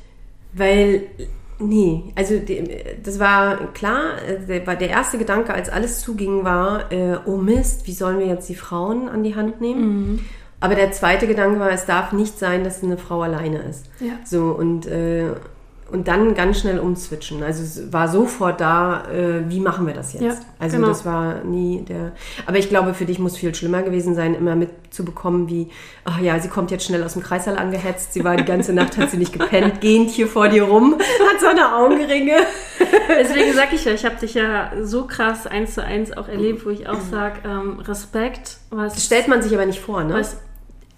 Weil, 0.53 1.03
nee, 1.61 2.13
also 2.17 2.35
das 3.03 3.19
war 3.19 3.73
klar, 3.73 4.15
der, 4.49 4.67
war 4.67 4.77
der 4.77 4.89
erste 4.89 5.19
Gedanke, 5.19 5.55
als 5.55 5.69
alles 5.69 6.01
zuging, 6.01 6.45
war, 6.45 6.91
äh, 6.91 7.19
oh 7.27 7.37
Mist, 7.37 7.87
wie 7.87 7.93
sollen 7.93 8.19
wir 8.19 8.27
jetzt 8.27 8.49
die 8.49 8.55
Frauen 8.55 9.09
an 9.09 9.23
die 9.23 9.35
Hand 9.35 9.61
nehmen? 9.61 10.25
Aber 10.61 10.75
der 10.75 10.93
zweite 10.93 11.27
Gedanke 11.27 11.59
war, 11.59 11.71
es 11.71 11.87
darf 11.87 12.13
nicht 12.13 12.39
sein, 12.39 12.65
dass 12.65 12.83
eine 12.83 12.99
Frau 12.99 13.23
alleine 13.23 13.59
ist. 13.63 13.87
Ja. 13.99 14.13
So, 14.25 14.51
und, 14.51 14.87
äh, 14.87 15.31
und 15.91 16.09
dann 16.09 16.35
ganz 16.35 16.61
schnell 16.61 16.79
umswitchen. 16.79 17.43
Also 17.43 17.63
es 17.63 17.93
war 17.93 18.09
sofort 18.09 18.61
da, 18.61 19.05
äh, 19.11 19.49
wie 19.49 19.61
machen 19.61 19.87
wir 19.87 19.95
das 19.95 20.13
jetzt? 20.13 20.23
Ja, 20.23 20.35
also 20.59 20.77
genau. 20.77 20.89
das 20.89 21.05
war 21.05 21.43
nie 21.45 21.85
der. 21.89 22.13
Aber 22.47 22.59
ich 22.59 22.69
glaube, 22.69 22.95
für 22.95 23.05
dich 23.05 23.19
muss 23.19 23.37
viel 23.37 23.55
schlimmer 23.55 23.83
gewesen 23.83 24.15
sein, 24.15 24.35
immer 24.35 24.57
mitzubekommen, 24.57 25.49
wie, 25.49 25.69
ach 26.05 26.21
ja, 26.21 26.39
sie 26.39 26.49
kommt 26.49 26.71
jetzt 26.71 26.85
schnell 26.85 27.03
aus 27.03 27.15
dem 27.15 27.23
Kreissaal 27.23 27.59
angehetzt, 27.59 28.13
sie 28.13 28.25
war 28.25 28.37
die 28.37 28.45
ganze 28.45 28.73
Nacht, 28.73 28.97
hat 28.97 29.11
sie 29.11 29.17
nicht 29.17 29.33
gepennt, 29.33 29.81
gehend 29.81 30.11
hier 30.11 30.29
vor 30.29 30.49
dir 30.49 30.65
rum, 30.65 30.95
hat 30.99 31.41
so 31.41 31.47
eine 31.47 31.75
Augenringe. 31.75 32.37
Deswegen 33.09 33.53
sage 33.55 33.75
ich 33.75 33.85
ja, 33.85 33.93
ich 33.93 34.05
habe 34.05 34.17
dich 34.17 34.35
ja 34.35 34.73
so 34.83 35.07
krass 35.07 35.47
eins 35.47 35.75
zu 35.75 35.85
eins 35.85 36.17
auch 36.17 36.29
erlebt, 36.29 36.65
wo 36.65 36.71
ich 36.71 36.89
auch 36.89 37.01
sage, 37.01 37.41
ähm, 37.45 37.81
Respekt, 37.81 38.59
was 38.71 38.95
Das 38.95 39.05
stellt 39.05 39.29
man 39.29 39.43
sich 39.43 39.53
aber 39.55 39.67
nicht 39.67 39.81
vor, 39.81 40.05
ne? 40.05 40.15
was, 40.15 40.37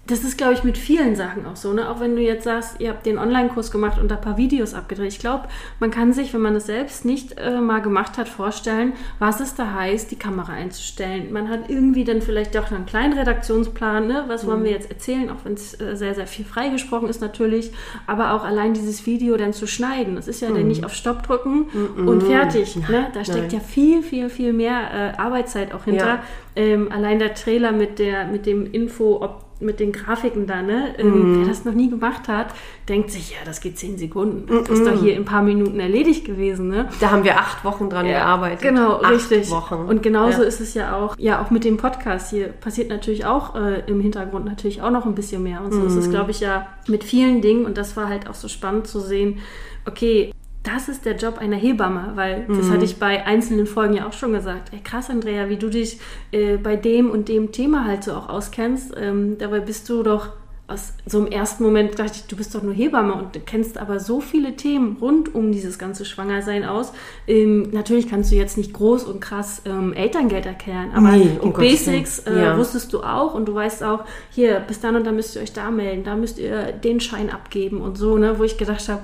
das 0.05 0.25
ist, 0.25 0.37
glaube 0.37 0.53
ich, 0.53 0.65
mit 0.65 0.77
vielen 0.77 1.15
Sachen 1.15 1.45
auch 1.45 1.55
so. 1.55 1.71
Ne? 1.71 1.89
Auch 1.89 2.01
wenn 2.01 2.17
du 2.17 2.21
jetzt 2.21 2.43
sagst, 2.43 2.81
ihr 2.81 2.89
habt 2.89 3.05
den 3.05 3.17
Online-Kurs 3.17 3.71
gemacht 3.71 3.97
und 4.01 4.11
da 4.11 4.15
ein 4.15 4.21
paar 4.21 4.37
Videos 4.37 4.73
abgedreht. 4.73 5.13
Ich 5.13 5.19
glaube, 5.19 5.47
man 5.79 5.91
kann 5.91 6.11
sich, 6.11 6.33
wenn 6.33 6.41
man 6.41 6.53
das 6.53 6.65
selbst 6.65 7.05
nicht 7.05 7.39
äh, 7.39 7.61
mal 7.61 7.81
gemacht 7.81 8.17
hat, 8.17 8.27
vorstellen, 8.27 8.93
was 9.19 9.39
es 9.39 9.55
da 9.55 9.73
heißt, 9.73 10.11
die 10.11 10.17
Kamera 10.17 10.51
einzustellen. 10.51 11.31
Man 11.31 11.47
hat 11.47 11.69
irgendwie 11.69 12.03
dann 12.03 12.21
vielleicht 12.21 12.53
doch 12.55 12.69
einen 12.69 12.85
kleinen 12.85 13.17
Redaktionsplan. 13.17 14.05
Ne? 14.07 14.25
Was 14.27 14.45
wollen 14.45 14.65
wir 14.65 14.71
jetzt 14.71 14.91
erzählen? 14.91 15.29
Auch 15.29 15.45
wenn 15.45 15.53
es 15.53 15.79
äh, 15.79 15.95
sehr, 15.95 16.13
sehr 16.13 16.27
viel 16.27 16.43
freigesprochen 16.43 17.07
ist 17.07 17.21
natürlich. 17.21 17.71
Aber 18.05 18.33
auch 18.33 18.43
allein 18.43 18.73
dieses 18.73 19.05
Video 19.05 19.37
dann 19.37 19.53
zu 19.53 19.67
schneiden. 19.67 20.17
Das 20.17 20.27
ist 20.27 20.41
ja 20.41 20.51
dann 20.51 20.67
nicht 20.67 20.83
auf 20.83 20.93
Stopp 20.93 21.23
drücken 21.23 21.67
und 21.95 22.23
fertig. 22.23 22.75
Ne? 22.89 23.07
Da 23.13 23.23
steckt 23.23 23.39
nein. 23.39 23.51
ja 23.51 23.59
viel, 23.61 24.03
viel, 24.03 24.29
viel 24.29 24.51
mehr 24.51 25.13
äh, 25.15 25.17
Arbeitszeit 25.17 25.73
auch 25.73 25.85
hinter. 25.85 26.05
Ja. 26.05 26.23
Ähm, 26.57 26.91
allein 26.91 27.19
der 27.19 27.33
Trailer 27.35 27.71
mit, 27.71 27.99
der, 27.99 28.27
mit 28.27 28.45
dem 28.45 28.69
Info, 28.71 29.21
ob 29.21 29.52
mit 29.63 29.79
den 29.79 29.91
Grafiken 29.91 30.47
da, 30.47 30.61
ne? 30.61 30.93
Ähm, 30.97 31.39
Wer 31.39 31.47
das 31.47 31.65
noch 31.65 31.73
nie 31.73 31.89
gemacht 31.89 32.27
hat, 32.27 32.47
denkt 32.89 33.11
sich, 33.11 33.31
ja, 33.31 33.37
das 33.45 33.61
geht 33.61 33.77
zehn 33.77 33.97
Sekunden. 33.97 34.45
Das 34.47 34.69
ist 34.69 34.85
doch 34.85 34.99
hier 35.01 35.13
in 35.13 35.21
ein 35.23 35.25
paar 35.25 35.41
Minuten 35.41 35.79
erledigt 35.79 36.25
gewesen, 36.25 36.67
ne? 36.67 36.89
Da 36.99 37.11
haben 37.11 37.23
wir 37.23 37.37
acht 37.37 37.63
Wochen 37.63 37.89
dran 37.89 38.05
gearbeitet. 38.07 38.61
Genau, 38.61 39.01
acht 39.01 39.11
richtig. 39.11 39.49
Wochen. 39.49 39.75
Und 39.75 40.03
genauso 40.03 40.41
Ja. 40.41 40.47
ist 40.47 40.59
es 40.59 40.73
ja 40.73 40.95
auch, 40.95 41.15
ja, 41.17 41.41
auch 41.41 41.49
mit 41.51 41.63
dem 41.63 41.77
Podcast 41.77 42.29
hier 42.29 42.47
passiert 42.49 42.89
natürlich 42.89 43.25
auch 43.25 43.55
äh, 43.55 43.83
im 43.87 43.99
Hintergrund 44.01 44.45
natürlich 44.45 44.81
auch 44.81 44.91
noch 44.91 45.05
ein 45.05 45.15
bisschen 45.15 45.43
mehr. 45.43 45.61
Und 45.63 45.73
so 45.73 45.85
ist 45.85 45.95
es, 45.95 46.09
glaube 46.09 46.31
ich, 46.31 46.39
ja 46.39 46.67
mit 46.87 47.03
vielen 47.03 47.41
Dingen. 47.41 47.65
Und 47.65 47.77
das 47.77 47.95
war 47.97 48.09
halt 48.09 48.29
auch 48.29 48.33
so 48.35 48.47
spannend 48.47 48.87
zu 48.87 48.99
sehen, 48.99 49.39
okay, 49.85 50.31
das 50.63 50.87
ist 50.87 51.05
der 51.05 51.17
Job 51.17 51.37
einer 51.39 51.57
Hebamme, 51.57 52.13
weil 52.15 52.45
das 52.47 52.69
hatte 52.69 52.85
ich 52.85 52.97
bei 52.97 53.25
einzelnen 53.25 53.67
Folgen 53.67 53.95
ja 53.95 54.07
auch 54.07 54.13
schon 54.13 54.31
gesagt. 54.31 54.71
Ey, 54.71 54.79
krass, 54.81 55.09
Andrea, 55.09 55.49
wie 55.49 55.57
du 55.57 55.69
dich 55.69 55.99
äh, 56.31 56.55
bei 56.57 56.77
dem 56.77 57.11
und 57.11 57.27
dem 57.27 57.51
Thema 57.51 57.85
halt 57.85 58.03
so 58.05 58.13
auch 58.13 58.29
auskennst. 58.29 58.93
Ähm, 58.97 59.37
dabei 59.37 59.59
bist 59.59 59.89
du 59.89 60.03
doch 60.03 60.29
aus 60.65 60.93
so 61.05 61.19
im 61.19 61.27
ersten 61.27 61.61
Moment 61.63 61.99
dachte 61.99 62.13
ich, 62.15 62.27
du 62.27 62.37
bist 62.37 62.55
doch 62.55 62.63
nur 62.63 62.73
Hebamme 62.73 63.13
und 63.15 63.35
du 63.35 63.41
kennst 63.41 63.77
aber 63.77 63.99
so 63.99 64.21
viele 64.21 64.55
Themen 64.55 64.95
rund 65.01 65.35
um 65.35 65.51
dieses 65.51 65.77
ganze 65.77 66.05
Schwangersein 66.05 66.63
aus. 66.63 66.93
Ähm, 67.27 67.67
natürlich 67.73 68.09
kannst 68.09 68.31
du 68.31 68.35
jetzt 68.35 68.57
nicht 68.57 68.71
groß 68.71 69.03
und 69.03 69.19
krass 69.19 69.61
ähm, 69.65 69.91
Elterngeld 69.91 70.45
erklären, 70.45 70.91
aber 70.95 71.11
Nee, 71.11 71.31
die 71.35 71.39
um 71.45 71.51
Basics 71.51 72.19
äh, 72.19 72.41
Ja. 72.41 72.57
wusstest 72.57 72.93
du 72.93 73.01
auch 73.03 73.33
und 73.33 73.45
du 73.49 73.53
weißt 73.53 73.83
auch, 73.83 74.05
hier, 74.29 74.61
bis 74.61 74.79
dann 74.79 74.95
und 74.95 75.05
dann 75.05 75.17
müsst 75.17 75.35
ihr 75.35 75.41
euch 75.41 75.51
da 75.51 75.69
melden, 75.69 76.05
da 76.05 76.15
müsst 76.15 76.39
ihr 76.39 76.71
den 76.71 77.01
Schein 77.01 77.29
abgeben 77.29 77.81
und 77.81 77.97
so, 77.97 78.17
ne, 78.17 78.39
wo 78.39 78.43
ich 78.43 78.57
gedacht 78.57 78.87
habe, 78.87 79.01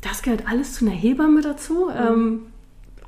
das 0.00 0.22
gehört 0.22 0.48
alles 0.48 0.74
zu 0.74 0.86
einer 0.86 0.94
Hebamme 0.94 1.40
dazu. 1.40 1.90
Ähm, 1.90 2.46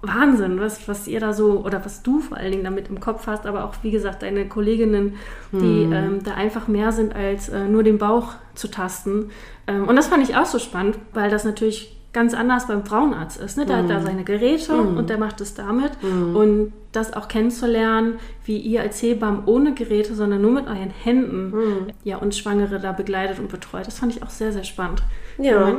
Wahnsinn, 0.03 0.59
was, 0.61 0.89
was 0.89 1.07
ihr 1.07 1.21
da 1.21 1.33
so, 1.33 1.63
oder 1.65 1.85
was 1.85 2.03
du 2.03 2.21
vor 2.21 2.39
allen 2.39 2.53
Dingen 2.53 2.65
damit 2.65 2.89
im 2.89 3.01
Kopf 3.01 3.27
hast, 3.27 3.47
aber 3.47 3.65
auch, 3.65 3.75
wie 3.83 3.91
gesagt, 3.91 4.23
deine 4.23 4.49
Kolleginnen, 4.49 5.17
die 5.53 5.83
ähm, 5.83 6.23
da 6.25 6.35
einfach 6.35 6.69
mehr 6.69 6.91
sind, 6.93 7.15
als 7.15 7.51
äh, 7.51 7.69
nur 7.69 7.83
den 7.83 7.99
Bauch 7.99 8.35
zu 8.55 8.69
tasten. 8.69 9.31
Ähm, 9.67 9.87
und 9.87 9.97
das 9.97 10.09
fand 10.09 10.23
ich 10.23 10.37
auch 10.37 10.47
so 10.47 10.59
spannend, 10.59 10.99
weil 11.13 11.31
das 11.31 11.45
natürlich 11.45 11.99
ganz 12.15 12.35
anders 12.35 12.67
beim 12.67 12.85
Frauenarzt 12.85 13.41
ist. 13.41 13.57
Ne? 13.59 13.67
Der 13.67 13.77
hat 13.77 13.91
da 13.91 14.01
seine 14.01 14.25
Geräte 14.25 14.75
und 14.75 15.09
der 15.11 15.17
macht 15.17 15.41
es 15.41 15.55
damit. 15.55 15.93
Und 16.03 16.73
das 16.91 17.13
auch 17.13 17.29
kennenzulernen, 17.29 18.19
wie 18.45 18.59
ihr 18.59 18.81
als 18.81 19.01
Hebammen 19.01 19.45
ohne 19.47 19.75
Geräte, 19.75 20.17
sondern 20.17 20.43
nur 20.43 20.51
mit 20.51 20.67
euren 20.67 20.91
Händen 20.91 21.55
ja, 22.03 22.17
uns 22.17 22.37
Schwangere 22.37 22.81
da 22.81 22.91
begleitet 22.91 23.39
und 23.39 23.49
betreut. 23.49 23.87
Das 23.87 24.01
fand 24.01 24.17
ich 24.17 24.25
auch 24.25 24.31
sehr, 24.31 24.51
sehr 24.51 24.65
spannend. 24.65 25.05
Ja. 25.39 25.77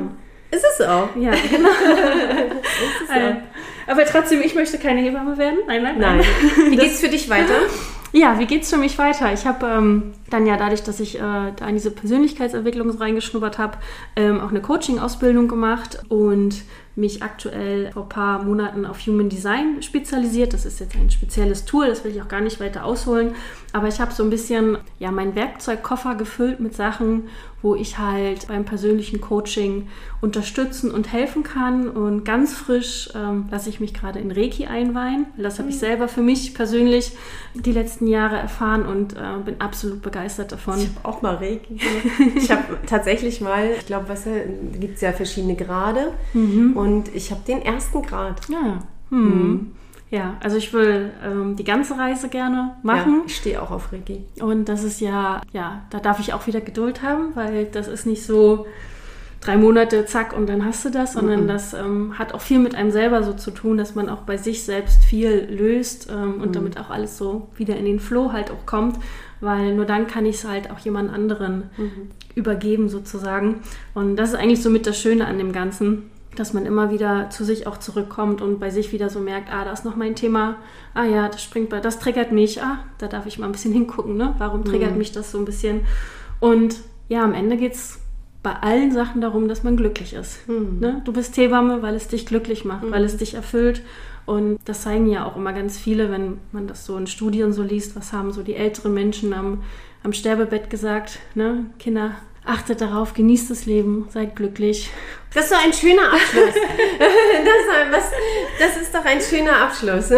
Ist 0.51 0.65
es 0.73 0.85
auch. 0.85 1.09
ja, 1.15 1.31
genau. 1.49 1.69
Äh, 3.09 3.35
Aber 3.87 4.05
trotzdem, 4.05 4.41
ich 4.41 4.55
möchte 4.55 4.77
keine 4.77 5.01
Hebamme 5.01 5.37
werden. 5.37 5.59
Nein, 5.67 5.83
nein, 5.83 5.99
nein. 5.99 6.17
Nein. 6.17 6.71
Wie 6.71 6.75
geht's 6.75 6.99
für 6.99 7.09
dich 7.09 7.29
weiter? 7.29 7.53
Ja, 8.13 8.39
wie 8.39 8.45
geht's 8.45 8.69
für 8.69 8.77
mich 8.77 8.97
weiter? 8.97 9.31
Ich 9.33 9.45
habe 9.45 9.65
ähm, 9.65 10.13
dann 10.29 10.45
ja 10.45 10.57
dadurch, 10.57 10.83
dass 10.83 10.99
ich 10.99 11.15
äh, 11.15 11.19
da 11.19 11.67
in 11.67 11.75
diese 11.75 11.91
Persönlichkeitsentwicklung 11.91 12.89
reingeschnuppert 12.91 13.57
habe, 13.57 13.77
ähm, 14.17 14.41
auch 14.41 14.49
eine 14.49 14.61
Coaching-Ausbildung 14.61 15.47
gemacht 15.47 15.99
und 16.09 16.63
mich 16.95 17.23
aktuell 17.23 17.91
vor 17.91 18.03
ein 18.03 18.09
paar 18.09 18.43
Monaten 18.43 18.85
auf 18.85 19.05
Human 19.05 19.29
Design 19.29 19.81
spezialisiert. 19.81 20.53
Das 20.53 20.65
ist 20.65 20.79
jetzt 20.79 20.95
ein 20.95 21.09
spezielles 21.09 21.65
Tool, 21.65 21.87
das 21.87 22.03
will 22.03 22.11
ich 22.11 22.21
auch 22.21 22.27
gar 22.27 22.41
nicht 22.41 22.59
weiter 22.59 22.83
ausholen. 22.83 23.33
Aber 23.73 23.87
ich 23.87 24.01
habe 24.01 24.11
so 24.11 24.23
ein 24.23 24.29
bisschen 24.29 24.77
ja, 24.99 25.11
meinen 25.11 25.35
Werkzeugkoffer 25.35 26.15
gefüllt 26.15 26.59
mit 26.59 26.75
Sachen, 26.75 27.29
wo 27.61 27.75
ich 27.75 27.97
halt 27.97 28.47
beim 28.47 28.65
persönlichen 28.65 29.21
Coaching 29.21 29.87
unterstützen 30.19 30.91
und 30.91 31.13
helfen 31.13 31.43
kann. 31.43 31.87
Und 31.87 32.25
ganz 32.25 32.53
frisch 32.53 33.09
ähm, 33.15 33.45
lasse 33.51 33.69
ich 33.69 33.79
mich 33.79 33.93
gerade 33.93 34.19
in 34.19 34.31
Reiki 34.31 34.65
einweihen. 34.65 35.27
Das 35.37 35.59
habe 35.59 35.69
ich 35.69 35.79
selber 35.79 36.07
für 36.07 36.21
mich 36.21 36.53
persönlich 36.53 37.13
die 37.53 37.71
letzten 37.71 38.07
Jahre 38.07 38.37
erfahren 38.37 38.85
und 38.85 39.13
äh, 39.13 39.19
bin 39.45 39.61
absolut 39.61 40.01
begeistert 40.01 40.51
davon. 40.51 40.79
Ich 40.79 40.89
habe 40.95 41.07
auch 41.07 41.21
mal 41.21 41.35
Reiki. 41.35 41.77
Ich 42.35 42.49
habe 42.49 42.77
tatsächlich 42.87 43.41
mal, 43.41 43.71
ich 43.77 43.85
glaube, 43.85 44.09
was 44.09 44.25
gibt 44.79 44.95
es 44.95 45.01
ja 45.01 45.11
verschiedene 45.11 45.55
Grade 45.55 46.13
und 46.81 47.13
ich 47.15 47.31
habe 47.31 47.41
den 47.47 47.61
ersten 47.61 48.01
Grad. 48.01 48.47
Ja. 48.49 48.79
Hm. 49.09 49.71
Ja, 50.09 50.35
also 50.41 50.57
ich 50.57 50.73
will 50.73 51.09
ähm, 51.23 51.55
die 51.55 51.63
ganze 51.63 51.97
Reise 51.97 52.27
gerne 52.27 52.75
machen. 52.83 53.19
Ja, 53.19 53.23
ich 53.27 53.35
stehe 53.37 53.61
auch 53.61 53.71
auf 53.71 53.93
Reiki. 53.93 54.25
Und 54.41 54.65
das 54.65 54.83
ist 54.83 54.99
ja, 54.99 55.41
ja, 55.53 55.83
da 55.89 55.99
darf 55.99 56.19
ich 56.19 56.33
auch 56.33 56.47
wieder 56.47 56.59
Geduld 56.59 57.01
haben, 57.01 57.33
weil 57.33 57.65
das 57.65 57.87
ist 57.87 58.05
nicht 58.05 58.25
so 58.25 58.65
drei 59.39 59.55
Monate, 59.55 60.05
zack, 60.05 60.33
und 60.33 60.47
dann 60.47 60.65
hast 60.65 60.83
du 60.83 60.89
das, 60.89 61.13
sondern 61.13 61.47
das 61.47 61.73
ähm, 61.73 62.19
hat 62.19 62.33
auch 62.33 62.41
viel 62.41 62.59
mit 62.59 62.75
einem 62.75 62.91
selber 62.91 63.23
so 63.23 63.33
zu 63.33 63.51
tun, 63.51 63.77
dass 63.77 63.95
man 63.95 64.09
auch 64.09 64.23
bei 64.23 64.37
sich 64.37 64.63
selbst 64.63 65.03
viel 65.03 65.47
löst 65.49 66.09
ähm, 66.11 66.41
und 66.41 66.55
damit 66.55 66.77
auch 66.77 66.89
alles 66.89 67.17
so 67.17 67.47
wieder 67.55 67.77
in 67.77 67.85
den 67.85 67.99
Flow 67.99 68.33
halt 68.33 68.51
auch 68.51 68.65
kommt, 68.65 68.97
weil 69.39 69.73
nur 69.73 69.85
dann 69.85 70.07
kann 70.07 70.25
ich 70.25 70.35
es 70.35 70.47
halt 70.47 70.69
auch 70.69 70.79
jemand 70.79 71.11
anderen 71.11 71.71
übergeben 72.35 72.89
sozusagen. 72.89 73.61
Und 73.93 74.17
das 74.17 74.29
ist 74.29 74.35
eigentlich 74.35 74.61
so 74.61 74.69
mit 74.69 74.85
das 74.85 74.99
Schöne 74.99 75.25
an 75.25 75.37
dem 75.37 75.53
Ganzen 75.53 76.11
dass 76.35 76.53
man 76.53 76.65
immer 76.65 76.91
wieder 76.91 77.29
zu 77.29 77.43
sich 77.43 77.67
auch 77.67 77.77
zurückkommt 77.77 78.41
und 78.41 78.59
bei 78.59 78.69
sich 78.69 78.93
wieder 78.93 79.09
so 79.09 79.19
merkt, 79.19 79.51
ah, 79.51 79.65
da 79.65 79.71
ist 79.71 79.85
noch 79.85 79.95
mein 79.95 80.15
Thema, 80.15 80.57
ah 80.93 81.03
ja, 81.03 81.27
das 81.27 81.43
springt 81.43 81.69
bei, 81.69 81.79
das 81.79 81.99
triggert 81.99 82.31
mich, 82.31 82.61
ah, 82.61 82.79
da 82.97 83.07
darf 83.07 83.25
ich 83.25 83.37
mal 83.37 83.47
ein 83.47 83.51
bisschen 83.51 83.73
hingucken, 83.73 84.17
ne? 84.17 84.35
Warum 84.37 84.63
triggert 84.63 84.95
mich 84.95 85.11
das 85.11 85.31
so 85.31 85.37
ein 85.37 85.45
bisschen? 85.45 85.81
Und 86.39 86.77
ja, 87.09 87.23
am 87.23 87.33
Ende 87.33 87.57
geht 87.57 87.73
es 87.73 87.99
bei 88.43 88.53
allen 88.53 88.91
Sachen 88.91 89.21
darum, 89.21 89.47
dass 89.47 89.63
man 89.63 89.77
glücklich 89.77 90.13
ist. 90.13 90.47
Ne? 90.47 91.01
Du 91.05 91.13
bist 91.13 91.37
Hebamme, 91.37 91.81
weil 91.81 91.93
es 91.95 92.07
dich 92.07 92.25
glücklich 92.25 92.65
macht, 92.65 92.89
weil 92.89 93.03
es 93.03 93.17
dich 93.17 93.35
erfüllt. 93.35 93.83
Und 94.25 94.57
das 94.65 94.81
zeigen 94.81 95.07
ja 95.07 95.25
auch 95.25 95.35
immer 95.35 95.53
ganz 95.53 95.77
viele, 95.77 96.11
wenn 96.11 96.39
man 96.51 96.67
das 96.67 96.85
so 96.85 96.97
in 96.97 97.07
Studien 97.07 97.53
so 97.53 97.63
liest, 97.63 97.95
was 97.95 98.13
haben 98.13 98.31
so 98.31 98.41
die 98.41 98.55
älteren 98.55 98.93
Menschen 98.93 99.33
am, 99.33 99.61
am 100.03 100.13
Sterbebett 100.13 100.69
gesagt, 100.69 101.19
ne? 101.35 101.65
Kinder, 101.77 102.15
achtet 102.45 102.81
darauf, 102.81 103.13
genießt 103.13 103.51
das 103.51 103.65
Leben, 103.65 104.07
seid 104.09 104.35
glücklich. 104.35 104.89
Das 105.33 105.45
ist 105.45 105.53
doch 105.53 105.63
ein 105.63 105.73
schöner 105.73 106.13
Abschluss. 106.13 106.53
das, 106.99 108.03
ist, 108.03 108.11
das 108.59 108.81
ist 108.81 108.95
doch 108.95 109.05
ein 109.05 109.21
schöner 109.21 109.61
Abschluss. 109.63 110.11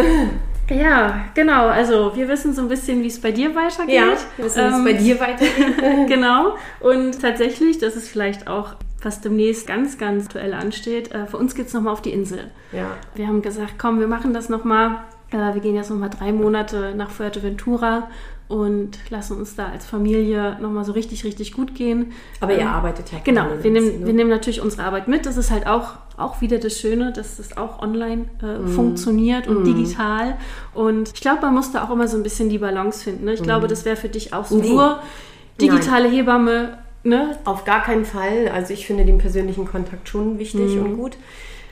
Ja, 0.70 1.26
genau. 1.34 1.68
Also 1.68 2.12
wir 2.14 2.28
wissen 2.28 2.54
so 2.54 2.62
ein 2.62 2.68
bisschen, 2.68 3.02
wie 3.02 3.08
es 3.08 3.20
bei 3.20 3.32
dir 3.32 3.54
weitergeht. 3.54 3.94
Ja, 3.94 4.16
wir 4.36 4.44
wissen, 4.46 4.62
wie 4.62 4.66
es 4.66 4.74
Ähm, 4.74 4.84
bei 4.84 4.92
dir 4.94 5.20
weitergeht. 5.20 6.08
genau. 6.08 6.56
Und 6.80 7.20
tatsächlich, 7.20 7.78
das 7.78 7.96
ist 7.96 8.08
vielleicht 8.08 8.48
auch, 8.48 8.74
was 9.02 9.20
demnächst 9.20 9.66
ganz, 9.66 9.98
ganz 9.98 10.24
aktuell 10.24 10.54
ansteht, 10.54 11.12
äh, 11.12 11.26
für 11.26 11.36
uns 11.36 11.54
geht 11.54 11.66
es 11.66 11.74
nochmal 11.74 11.92
auf 11.92 12.02
die 12.02 12.12
Insel. 12.12 12.50
Ja. 12.72 12.96
Wir 13.14 13.28
haben 13.28 13.42
gesagt, 13.42 13.74
komm, 13.78 14.00
wir 14.00 14.08
machen 14.08 14.32
das 14.32 14.48
nochmal. 14.48 15.04
Äh, 15.30 15.54
wir 15.54 15.60
gehen 15.60 15.74
jetzt 15.74 15.90
nochmal 15.90 16.10
drei 16.10 16.32
Monate 16.32 16.94
nach 16.96 17.10
Fuerteventura 17.10 18.08
und 18.48 18.98
lassen 19.10 19.38
uns 19.38 19.56
da 19.56 19.68
als 19.68 19.86
Familie 19.86 20.58
nochmal 20.60 20.84
so 20.84 20.92
richtig, 20.92 21.24
richtig 21.24 21.52
gut 21.52 21.74
gehen. 21.74 22.12
Aber 22.40 22.52
ihr 22.52 22.60
Ähm, 22.60 22.66
arbeitet 22.68 23.10
ja 23.12 23.18
Genau, 23.24 23.46
wir 23.62 23.70
nehmen, 23.70 24.00
ne? 24.00 24.06
wir 24.06 24.12
nehmen 24.12 24.30
natürlich 24.30 24.60
unsere 24.60 24.82
Arbeit 24.84 25.08
mit. 25.08 25.24
Das 25.26 25.36
ist 25.36 25.50
halt 25.50 25.66
auch, 25.66 25.92
auch 26.18 26.40
wieder 26.40 26.58
das 26.58 26.78
Schöne, 26.78 27.12
dass 27.12 27.38
das 27.38 27.56
auch 27.56 27.80
online 27.82 28.26
äh, 28.42 28.58
Mhm. 28.58 28.68
funktioniert 28.68 29.48
und 29.48 29.64
digital. 29.64 30.36
Und 30.74 31.12
ich 31.14 31.20
glaube, 31.22 31.40
man 31.42 31.54
muss 31.54 31.72
da 31.72 31.84
auch 31.84 31.90
immer 31.90 32.06
so 32.06 32.16
ein 32.16 32.22
bisschen 32.22 32.48
die 32.50 32.58
Balance 32.58 33.02
finden. 33.04 33.24
Ne? 33.24 33.32
Ich 33.34 33.42
glaube, 33.42 33.66
das 33.66 33.84
wäre 33.84 33.96
für 33.96 34.08
dich 34.10 34.32
auch 34.34 34.44
so 34.44 34.56
Mhm. 34.56 34.60
Nee. 34.62 34.68
nur 34.70 34.98
digitale 35.60 36.08
Hebamme. 36.08 36.78
Ne? 37.02 37.36
Auf 37.44 37.64
gar 37.64 37.82
keinen 37.82 38.04
Fall. 38.04 38.48
Also 38.52 38.72
ich 38.72 38.86
finde 38.86 39.04
den 39.04 39.18
persönlichen 39.18 39.66
Kontakt 39.66 40.08
schon 40.08 40.38
wichtig 40.38 40.78
und 40.78 40.96
gut. 40.96 41.16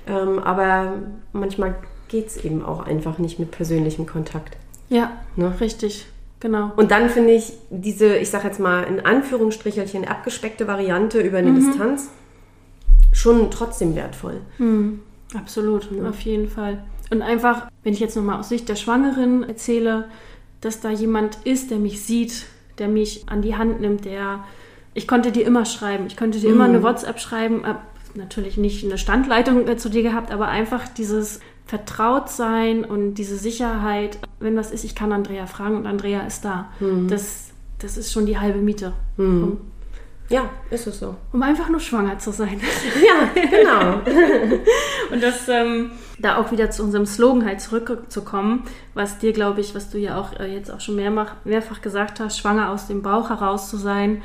Ähm, 0.06 0.38
aber 0.38 0.94
manchmal 1.32 1.74
geht 2.08 2.26
es 2.26 2.36
eben 2.44 2.62
auch 2.64 2.84
einfach 2.86 3.18
nicht 3.18 3.38
mit 3.38 3.50
persönlichem 3.50 4.06
Kontakt. 4.06 4.56
Ja, 4.90 5.10
Ne? 5.36 5.54
richtig. 5.60 6.06
Genau. 6.42 6.72
Und 6.74 6.90
dann 6.90 7.08
finde 7.08 7.34
ich 7.34 7.52
diese, 7.70 8.16
ich 8.16 8.28
sage 8.28 8.48
jetzt 8.48 8.58
mal 8.58 8.82
in 8.82 8.98
Anführungsstrichelchen, 8.98 10.08
abgespeckte 10.08 10.66
Variante 10.66 11.20
über 11.20 11.38
eine 11.38 11.52
Distanz 11.54 12.10
schon 13.12 13.48
trotzdem 13.52 13.94
wertvoll. 13.94 14.40
Absolut, 15.38 15.88
auf 16.04 16.20
jeden 16.22 16.48
Fall. 16.48 16.82
Und 17.12 17.22
einfach, 17.22 17.68
wenn 17.84 17.92
ich 17.92 18.00
jetzt 18.00 18.16
nochmal 18.16 18.40
aus 18.40 18.48
Sicht 18.48 18.68
der 18.68 18.74
Schwangeren 18.74 19.44
erzähle, 19.44 20.08
dass 20.60 20.80
da 20.80 20.90
jemand 20.90 21.38
ist, 21.44 21.70
der 21.70 21.78
mich 21.78 22.02
sieht, 22.02 22.46
der 22.78 22.88
mich 22.88 23.22
an 23.28 23.40
die 23.42 23.54
Hand 23.54 23.80
nimmt, 23.80 24.04
der 24.04 24.42
ich 24.94 25.06
konnte 25.06 25.30
dir 25.30 25.46
immer 25.46 25.64
schreiben, 25.64 26.06
ich 26.08 26.16
konnte 26.16 26.40
dir 26.40 26.50
immer 26.50 26.64
eine 26.64 26.82
WhatsApp 26.82 27.20
schreiben, 27.20 27.64
hab 27.64 27.82
natürlich 28.16 28.56
nicht 28.56 28.84
eine 28.84 28.98
Standleitung 28.98 29.68
äh, 29.68 29.76
zu 29.76 29.90
dir 29.90 30.02
gehabt, 30.02 30.32
aber 30.32 30.48
einfach 30.48 30.88
dieses 30.88 31.38
Vertrautsein 31.72 32.84
und 32.84 33.14
diese 33.14 33.38
Sicherheit, 33.38 34.18
wenn 34.40 34.54
was 34.58 34.70
ist, 34.72 34.84
ich 34.84 34.94
kann 34.94 35.10
Andrea 35.10 35.46
fragen 35.46 35.74
und 35.74 35.86
Andrea 35.86 36.20
ist 36.26 36.44
da. 36.44 36.68
Das, 37.08 37.48
das 37.78 37.96
ist 37.96 38.12
schon 38.12 38.26
die 38.26 38.38
halbe 38.38 38.58
Miete. 38.58 38.92
Um, 39.16 39.58
Ja, 40.28 40.50
ist 40.68 40.86
es 40.86 40.98
so. 40.98 41.16
um 41.32 41.42
einfach 41.42 41.70
nur 41.70 41.80
schwanger 41.80 42.18
zu 42.18 42.30
sein. 42.30 42.60
Ja, 43.08 43.30
genau. 43.34 44.00
Und 45.12 45.22
das, 45.22 45.48
ähm, 45.48 45.92
da 46.18 46.36
auch 46.36 46.52
wieder 46.52 46.70
zu 46.70 46.82
unserem 46.82 47.06
Slogan 47.06 47.46
halt 47.46 47.62
zurückzukommen, 47.62 48.64
was 48.92 49.16
dir, 49.18 49.32
glaube 49.32 49.62
ich, 49.62 49.74
was 49.74 49.88
du 49.88 49.98
ja 49.98 50.20
auch 50.20 50.38
äh, 50.38 50.52
jetzt 50.54 50.70
auch 50.70 50.80
schon 50.80 50.96
mehrfach, 50.96 51.36
mehrfach 51.44 51.80
gesagt 51.80 52.20
hast, 52.20 52.38
schwanger 52.38 52.70
aus 52.70 52.86
dem 52.86 53.00
Bauch 53.00 53.30
heraus 53.30 53.70
zu 53.70 53.78
sein, 53.78 54.20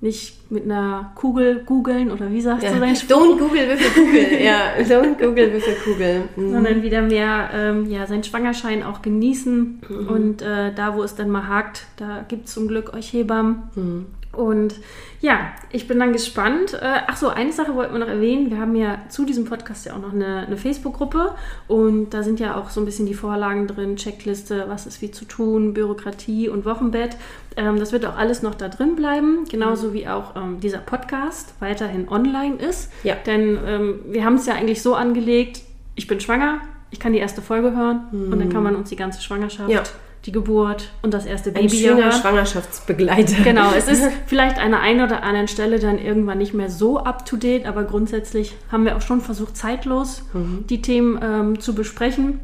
nicht 0.00 0.50
mit 0.50 0.64
einer 0.64 1.10
Kugel 1.16 1.64
googeln 1.64 2.12
oder 2.12 2.30
wie 2.30 2.40
sagst 2.40 2.64
ja. 2.64 2.72
du 2.72 2.78
dein 2.78 2.94
Spruch, 2.94 3.16
Don't 3.16 3.38
Google 3.38 3.68
with 3.68 3.80
a 3.84 3.90
Kugel. 3.94 4.42
Ja, 4.44 4.72
don't 4.78 5.18
Google 5.18 5.52
with 5.52 5.64
a 5.66 5.84
Kugel. 5.84 6.22
Mhm. 6.36 6.52
sondern 6.52 6.82
wieder 6.82 7.02
mehr 7.02 7.50
ähm, 7.52 7.90
ja, 7.90 8.06
seinen 8.06 8.22
Schwangerschein 8.22 8.84
auch 8.84 9.02
genießen 9.02 9.80
und 10.08 10.42
äh, 10.42 10.72
da, 10.72 10.94
wo 10.94 11.02
es 11.02 11.16
dann 11.16 11.30
mal 11.30 11.48
hakt, 11.48 11.86
da 11.96 12.24
gibt 12.28 12.46
es 12.46 12.54
zum 12.54 12.68
Glück 12.68 12.94
euch 12.94 13.12
Hebammen. 13.12 14.06
Und 14.38 14.76
ja, 15.20 15.52
ich 15.72 15.88
bin 15.88 15.98
dann 15.98 16.12
gespannt. 16.12 16.72
Äh, 16.74 17.00
ach 17.08 17.16
so, 17.16 17.28
eine 17.28 17.52
Sache 17.52 17.74
wollten 17.74 17.92
wir 17.92 17.98
noch 17.98 18.06
erwähnen. 18.08 18.52
Wir 18.52 18.60
haben 18.60 18.76
ja 18.76 19.00
zu 19.08 19.24
diesem 19.24 19.46
Podcast 19.46 19.84
ja 19.84 19.94
auch 19.94 19.98
noch 20.00 20.12
eine, 20.12 20.46
eine 20.46 20.56
Facebook-Gruppe 20.56 21.34
und 21.66 22.10
da 22.10 22.22
sind 22.22 22.38
ja 22.38 22.56
auch 22.56 22.70
so 22.70 22.80
ein 22.80 22.84
bisschen 22.84 23.06
die 23.06 23.14
Vorlagen 23.14 23.66
drin, 23.66 23.96
Checkliste, 23.96 24.66
was 24.68 24.86
ist 24.86 25.02
wie 25.02 25.10
zu 25.10 25.24
tun, 25.24 25.74
Bürokratie 25.74 26.48
und 26.48 26.64
Wochenbett. 26.64 27.16
Ähm, 27.56 27.80
das 27.80 27.90
wird 27.90 28.06
auch 28.06 28.16
alles 28.16 28.42
noch 28.42 28.54
da 28.54 28.68
drin 28.68 28.94
bleiben, 28.94 29.44
genauso 29.50 29.92
wie 29.92 30.06
auch 30.06 30.36
ähm, 30.36 30.60
dieser 30.60 30.78
Podcast 30.78 31.54
weiterhin 31.58 32.08
online 32.08 32.54
ist. 32.54 32.92
Ja. 33.02 33.16
Denn 33.26 33.58
ähm, 33.66 34.00
wir 34.06 34.24
haben 34.24 34.36
es 34.36 34.46
ja 34.46 34.54
eigentlich 34.54 34.82
so 34.82 34.94
angelegt, 34.94 35.62
ich 35.96 36.06
bin 36.06 36.20
schwanger, 36.20 36.60
ich 36.92 37.00
kann 37.00 37.12
die 37.12 37.18
erste 37.18 37.42
Folge 37.42 37.76
hören 37.76 38.06
und 38.12 38.38
dann 38.38 38.50
kann 38.50 38.62
man 38.62 38.76
uns 38.76 38.88
die 38.88 38.96
ganze 38.96 39.20
Schwangerschaft, 39.20 39.68
Ja. 39.68 39.82
Die 40.24 40.32
Geburt 40.32 40.90
und 41.02 41.14
das 41.14 41.26
erste 41.26 41.50
Ein 41.50 41.54
Baby 41.54 41.76
schöner 41.76 42.04
hören. 42.04 42.12
Schwangerschaftsbegleiter. 42.12 43.42
Genau, 43.44 43.72
es 43.76 43.88
ist 43.88 44.02
vielleicht 44.26 44.58
an 44.58 44.72
der 44.72 44.80
einen 44.80 45.00
oder 45.02 45.22
anderen 45.22 45.48
Stelle 45.48 45.78
dann 45.78 45.98
irgendwann 45.98 46.38
nicht 46.38 46.54
mehr 46.54 46.70
so 46.70 46.98
up-to-date, 46.98 47.66
aber 47.66 47.84
grundsätzlich 47.84 48.54
haben 48.70 48.84
wir 48.84 48.96
auch 48.96 49.02
schon 49.02 49.20
versucht, 49.20 49.56
zeitlos 49.56 50.22
Mhm. 50.32 50.64
die 50.68 50.82
Themen 50.82 51.18
ähm, 51.22 51.60
zu 51.60 51.74
besprechen. 51.74 52.40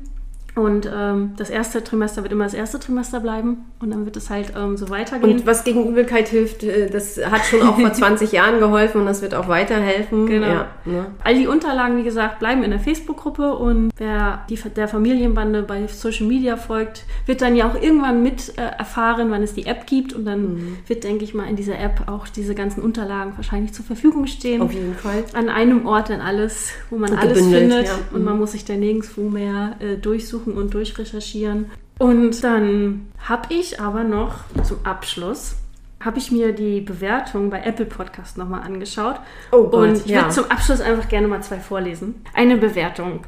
Und 0.57 0.89
ähm, 0.95 1.33
das 1.37 1.51
erste 1.51 1.83
Trimester 1.83 2.23
wird 2.23 2.33
immer 2.33 2.45
das 2.45 2.55
erste 2.55 2.79
Trimester 2.79 3.19
bleiben 3.19 3.65
und 3.81 3.91
dann 3.91 4.05
wird 4.05 4.17
es 4.17 4.31
halt 4.31 4.53
ähm, 4.57 4.77
so 4.77 4.89
weitergehen. 4.89 5.39
Und 5.39 5.47
was 5.47 5.65
gegen 5.65 5.89
Übelkeit 5.89 6.29
hilft, 6.29 6.63
äh, 6.63 6.89
das 6.89 7.19
hat 7.29 7.45
schon 7.45 7.63
auch 7.63 7.77
vor 7.79 7.93
20 7.93 8.31
Jahren 8.31 8.61
geholfen 8.61 9.01
und 9.01 9.07
das 9.07 9.21
wird 9.21 9.35
auch 9.35 9.49
weiterhelfen. 9.49 10.27
Genau. 10.27 10.47
Ja, 10.47 10.69
ne? 10.85 11.07
All 11.25 11.35
die 11.35 11.49
Unterlagen, 11.49 11.97
wie 11.97 12.05
gesagt, 12.05 12.39
bleiben 12.39 12.63
in 12.63 12.71
der 12.71 12.79
Facebook-Gruppe 12.79 13.55
und 13.57 13.91
wer 13.97 14.45
die, 14.49 14.55
der 14.77 14.87
Familienbande 14.87 15.63
bei 15.63 15.89
Social 15.89 16.27
Media 16.29 16.57
folgt, 16.57 17.05
wird 17.27 17.43
dann 17.43 17.57
ja 17.57 17.69
auch 17.69 17.75
irgendwann 17.75 18.23
mit 18.23 18.57
äh, 18.57 18.63
erfahren, 18.79 19.33
wann 19.33 19.43
es 19.43 19.55
die 19.55 19.67
App 19.67 19.87
gibt 19.89 20.13
und 20.13 20.25
dann 20.25 20.45
Mhm. 20.55 20.77
wird, 20.87 21.03
denke 21.05 21.25
ich 21.25 21.35
mal, 21.35 21.49
in 21.49 21.57
dieser 21.57 21.79
App 21.81 22.03
auch 22.07 22.29
diese 22.29 22.55
ganzen 22.55 22.83
Unterlagen 22.83 23.33
wahrscheinlich 23.37 23.73
zur 23.73 23.85
Verfügung 23.85 24.27
stehen. 24.29 24.63
Auf 24.63 24.73
jeden 24.73 24.95
Fall. 24.95 25.25
an 25.33 25.49
einem 25.49 25.87
Ort 25.87 26.11
dann 26.11 26.21
alles, 26.21 26.71
wo 26.91 26.97
man 26.97 27.11
Und 27.11 27.19
alles 27.19 27.39
findet 27.39 27.87
ja. 27.87 27.99
und 28.13 28.25
man 28.25 28.39
muss 28.39 28.53
sich 28.53 28.65
da 28.65 28.75
nirgendwo 28.75 29.23
mehr 29.29 29.77
äh, 29.81 29.97
durchsuchen 29.97 30.44
und 30.53 30.75
durchrecherchieren. 30.75 31.71
Und 31.99 32.43
dann 32.45 33.07
habe 33.19 33.55
ich 33.55 33.81
aber 33.81 34.05
noch 34.05 34.41
zum 34.65 34.85
Abschluss 34.85 35.57
habe 36.05 36.19
ich 36.19 36.31
mir 36.31 36.53
die 36.53 36.81
Bewertung 36.81 37.49
bei 37.51 37.63
Apple 37.63 37.87
Podcast 37.87 38.37
nochmal 38.37 38.63
angeschaut. 38.63 39.17
Oh 39.53 39.65
Gott, 39.65 39.75
und 39.75 39.97
ich 39.97 40.07
ja. 40.07 40.23
würde 40.23 40.35
zum 40.35 40.51
Abschluss 40.51 40.81
einfach 40.81 41.09
gerne 41.09 41.29
mal 41.29 41.43
zwei 41.43 41.59
vorlesen. 41.59 42.23
Eine 42.35 42.59
Bewertung. 42.59 43.21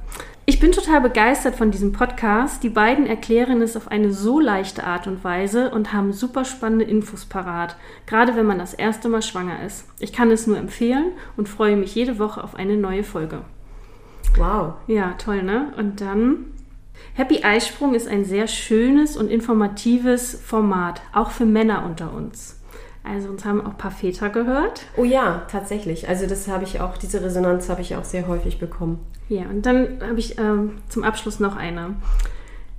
Ich 0.44 0.60
bin 0.60 0.72
total 0.72 1.00
begeistert 1.00 1.56
von 1.56 1.70
diesem 1.70 1.92
Podcast. 1.92 2.62
Die 2.62 2.68
beiden 2.68 3.06
erklären 3.06 3.62
es 3.62 3.76
auf 3.76 3.88
eine 3.88 4.12
so 4.12 4.38
leichte 4.38 4.84
Art 4.84 5.06
und 5.06 5.24
Weise 5.24 5.70
und 5.70 5.92
haben 5.92 6.12
super 6.12 6.44
spannende 6.44 6.84
Infos 6.84 7.24
parat, 7.24 7.76
gerade 8.06 8.36
wenn 8.36 8.46
man 8.46 8.58
das 8.58 8.74
erste 8.74 9.08
Mal 9.08 9.22
schwanger 9.22 9.64
ist. 9.64 9.86
Ich 9.98 10.12
kann 10.12 10.30
es 10.30 10.46
nur 10.46 10.58
empfehlen 10.58 11.12
und 11.36 11.48
freue 11.48 11.76
mich 11.76 11.94
jede 11.94 12.18
Woche 12.18 12.44
auf 12.44 12.54
eine 12.54 12.76
neue 12.76 13.02
Folge. 13.02 13.40
Wow. 14.36 14.74
Ja, 14.86 15.14
toll, 15.18 15.42
ne? 15.42 15.72
Und 15.78 16.00
dann 16.00 16.52
Happy 17.14 17.42
Eisprung 17.42 17.94
ist 17.94 18.08
ein 18.08 18.24
sehr 18.24 18.46
schönes 18.46 19.16
und 19.16 19.30
informatives 19.30 20.40
Format, 20.44 21.00
auch 21.12 21.30
für 21.30 21.46
Männer 21.46 21.84
unter 21.86 22.12
uns. 22.12 22.60
Also 23.04 23.28
uns 23.28 23.44
haben 23.44 23.60
auch 23.60 23.70
ein 23.70 23.78
paar 23.78 23.92
Väter 23.92 24.30
gehört. 24.30 24.82
Oh 24.96 25.04
ja, 25.04 25.46
tatsächlich. 25.50 26.08
Also 26.08 26.26
das 26.26 26.48
habe 26.48 26.64
ich 26.64 26.80
auch, 26.80 26.98
diese 26.98 27.22
Resonanz 27.22 27.68
habe 27.68 27.80
ich 27.80 27.94
auch 27.94 28.04
sehr 28.04 28.26
häufig 28.26 28.58
bekommen. 28.58 28.98
Ja, 29.28 29.42
und 29.42 29.64
dann 29.64 30.00
habe 30.02 30.18
ich 30.18 30.38
ähm, 30.38 30.72
zum 30.88 31.04
Abschluss 31.04 31.40
noch 31.40 31.56
eine. 31.56 31.94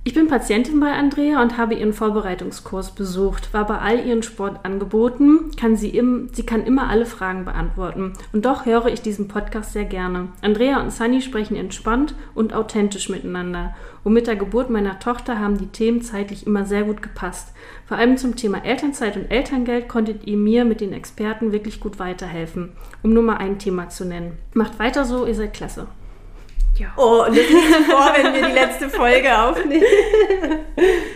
Ich 0.04 0.14
bin 0.14 0.28
Patientin 0.28 0.80
bei 0.80 0.92
Andrea 0.92 1.42
und 1.42 1.58
habe 1.58 1.74
ihren 1.74 1.92
Vorbereitungskurs 1.92 2.92
besucht, 2.92 3.52
war 3.52 3.66
bei 3.66 3.78
all 3.78 4.06
ihren 4.06 4.22
Sportangeboten, 4.22 5.50
kann 5.58 5.76
sie, 5.76 5.90
im, 5.90 6.30
sie 6.32 6.46
kann 6.46 6.64
immer 6.64 6.88
alle 6.88 7.04
Fragen 7.04 7.44
beantworten. 7.44 8.14
Und 8.32 8.46
doch 8.46 8.64
höre 8.64 8.86
ich 8.86 9.02
diesen 9.02 9.28
Podcast 9.28 9.74
sehr 9.74 9.84
gerne. 9.84 10.28
Andrea 10.40 10.80
und 10.80 10.92
Sunny 10.92 11.20
sprechen 11.20 11.56
entspannt 11.56 12.14
und 12.34 12.54
authentisch 12.54 13.10
miteinander. 13.10 13.74
Und 14.04 14.12
mit 14.12 14.26
der 14.26 14.36
Geburt 14.36 14.70
meiner 14.70 14.98
Tochter 14.98 15.38
haben 15.38 15.58
die 15.58 15.66
Themen 15.66 16.02
zeitlich 16.02 16.46
immer 16.46 16.64
sehr 16.64 16.84
gut 16.84 17.02
gepasst. 17.02 17.52
Vor 17.86 17.96
allem 17.96 18.16
zum 18.16 18.36
Thema 18.36 18.64
Elternzeit 18.64 19.16
und 19.16 19.30
Elterngeld 19.30 19.88
konntet 19.88 20.26
ihr 20.26 20.36
mir 20.36 20.64
mit 20.64 20.80
den 20.80 20.92
Experten 20.92 21.52
wirklich 21.52 21.80
gut 21.80 21.98
weiterhelfen, 21.98 22.72
um 23.02 23.12
nur 23.12 23.22
mal 23.22 23.36
ein 23.36 23.58
Thema 23.58 23.88
zu 23.88 24.04
nennen. 24.04 24.38
Macht 24.54 24.78
weiter 24.78 25.04
so, 25.04 25.26
ihr 25.26 25.34
seid 25.34 25.54
klasse. 25.54 25.86
Ja. 26.78 26.92
Oh, 26.96 27.24
und 27.26 27.36
das 27.36 27.44
ist 27.44 27.90
vor, 27.90 28.12
wenn 28.14 28.34
wir 28.34 28.46
die 28.46 28.54
letzte 28.54 28.88
Folge 28.88 29.36
aufnehmen. 29.36 29.84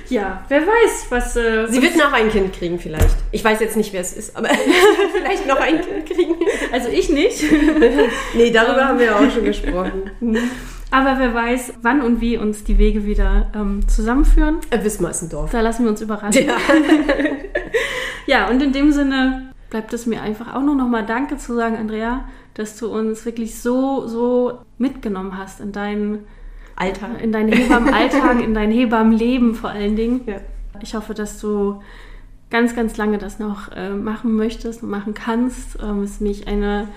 Ja, 0.09 0.45
wer 0.49 0.61
weiß, 0.61 1.07
was. 1.09 1.37
Äh, 1.37 1.69
Sie 1.69 1.81
wird 1.81 1.97
noch 1.97 2.13
ein 2.13 2.29
Kind 2.29 2.53
kriegen 2.53 2.79
vielleicht. 2.79 3.17
Ich 3.31 3.43
weiß 3.43 3.61
jetzt 3.61 3.77
nicht, 3.77 3.95
wer 3.95 4.03
es 4.03 4.13
ist, 4.13 4.37
aber 4.37 4.49
vielleicht 5.15 5.47
noch 5.47 5.59
ein 5.59 5.81
Kind 5.81 6.07
kriegen. 6.07 6.35
also 6.71 6.89
ich 6.89 7.09
nicht. 7.09 7.43
Nee, 8.35 8.51
darüber 8.51 8.89
haben 8.89 8.99
wir 8.99 9.07
ja 9.07 9.17
auch 9.17 9.31
schon 9.31 9.45
gesprochen. 9.45 10.11
Aber 10.93 11.19
wer 11.19 11.35
weiß, 11.35 11.75
wann 11.83 12.03
und 12.03 12.21
wie 12.21 12.37
uns 12.37 12.65
die 12.65 12.79
Wege 12.79 13.05
wieder 13.05 13.51
ähm, 13.55 13.89
zusammenführen. 13.89 14.59
Äh, 14.71 14.85
Wismarsendorf. 14.85 15.51
Da 15.51 15.61
lassen 15.61 15.85
wir 15.85 15.91
uns 15.91 16.01
überraschen. 16.01 16.47
Ja. 16.47 16.57
Ja, 18.27 18.49
und 18.49 18.63
in 18.63 18.73
dem 18.73 18.93
Sinne 18.93 19.53
bleibt 19.71 19.93
es 19.93 20.07
mir 20.07 20.23
einfach 20.23 20.55
auch 20.55 20.63
nur 20.63 20.75
noch 20.75 20.89
mal 20.89 21.05
Danke 21.05 21.37
zu 21.37 21.55
sagen, 21.55 21.77
Andrea, 21.77 22.25
dass 22.55 22.79
du 22.79 22.89
uns 22.89 23.25
wirklich 23.25 23.59
so, 23.61 24.07
so 24.07 24.59
mitgenommen 24.79 25.37
hast 25.37 25.61
in 25.61 25.73
deinen, 25.73 26.21
Alter. 26.77 27.19
in 27.21 27.33
deinen 27.33 27.53
Hebammenalltag, 27.53 28.43
in 28.43 28.55
dein 28.55 28.71
Hebammenleben 28.71 29.55
vor 29.55 29.71
allen 29.71 29.97
Dingen. 29.97 30.23
Ja. 30.27 30.37
Ich 30.81 30.95
hoffe, 30.95 31.15
dass 31.15 31.41
du 31.41 31.83
ganz, 32.51 32.77
ganz 32.77 32.97
lange 32.97 33.19
das 33.19 33.39
noch 33.39 33.73
äh, 33.73 33.91
machen 33.91 34.37
möchtest 34.37 34.83
und 34.83 34.91
machen 34.91 35.15
kannst. 35.15 35.79
Ähm, 35.83 36.03
es 36.03 36.13
ist 36.13 36.21
mich 36.21 36.47
eine 36.47 36.89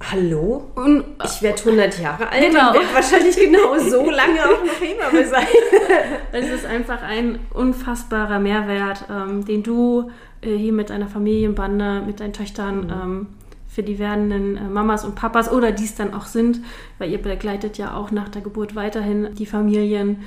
Hallo? 0.00 0.70
un 0.76 1.04
Ich 1.24 1.42
werde 1.42 1.58
100 1.64 1.98
Jahre 2.00 2.28
alt 2.30 2.40
Genau. 2.40 2.68
und 2.68 2.74
werde 2.74 2.94
wahrscheinlich 2.94 3.36
genau 3.36 3.76
so 3.78 4.08
lange 4.10 4.44
auch 4.44 4.64
noch 4.64 4.80
Hebamme 4.80 5.26
sein. 5.26 5.46
Es 6.32 6.48
ist 6.50 6.66
einfach 6.66 7.02
ein 7.02 7.40
unfassbarer 7.52 8.38
Mehrwert, 8.38 9.04
ähm, 9.10 9.44
den 9.44 9.62
du 9.62 10.10
äh, 10.40 10.54
hier 10.56 10.72
mit 10.72 10.90
deiner 10.90 11.08
Familienbande, 11.08 12.02
mit 12.06 12.20
deinen 12.20 12.32
Töchtern 12.32 12.92
ähm, 12.92 13.26
für 13.66 13.82
die 13.82 13.98
werdenden 13.98 14.56
äh, 14.56 14.60
Mamas 14.68 15.04
und 15.04 15.14
Papas 15.16 15.50
oder 15.50 15.72
die 15.72 15.84
es 15.84 15.96
dann 15.96 16.14
auch 16.14 16.26
sind, 16.26 16.60
weil 16.98 17.10
ihr 17.10 17.20
begleitet 17.20 17.76
ja 17.76 17.94
auch 17.94 18.10
nach 18.12 18.28
der 18.28 18.42
Geburt 18.42 18.76
weiterhin 18.76 19.34
die 19.34 19.46
Familien. 19.46 20.22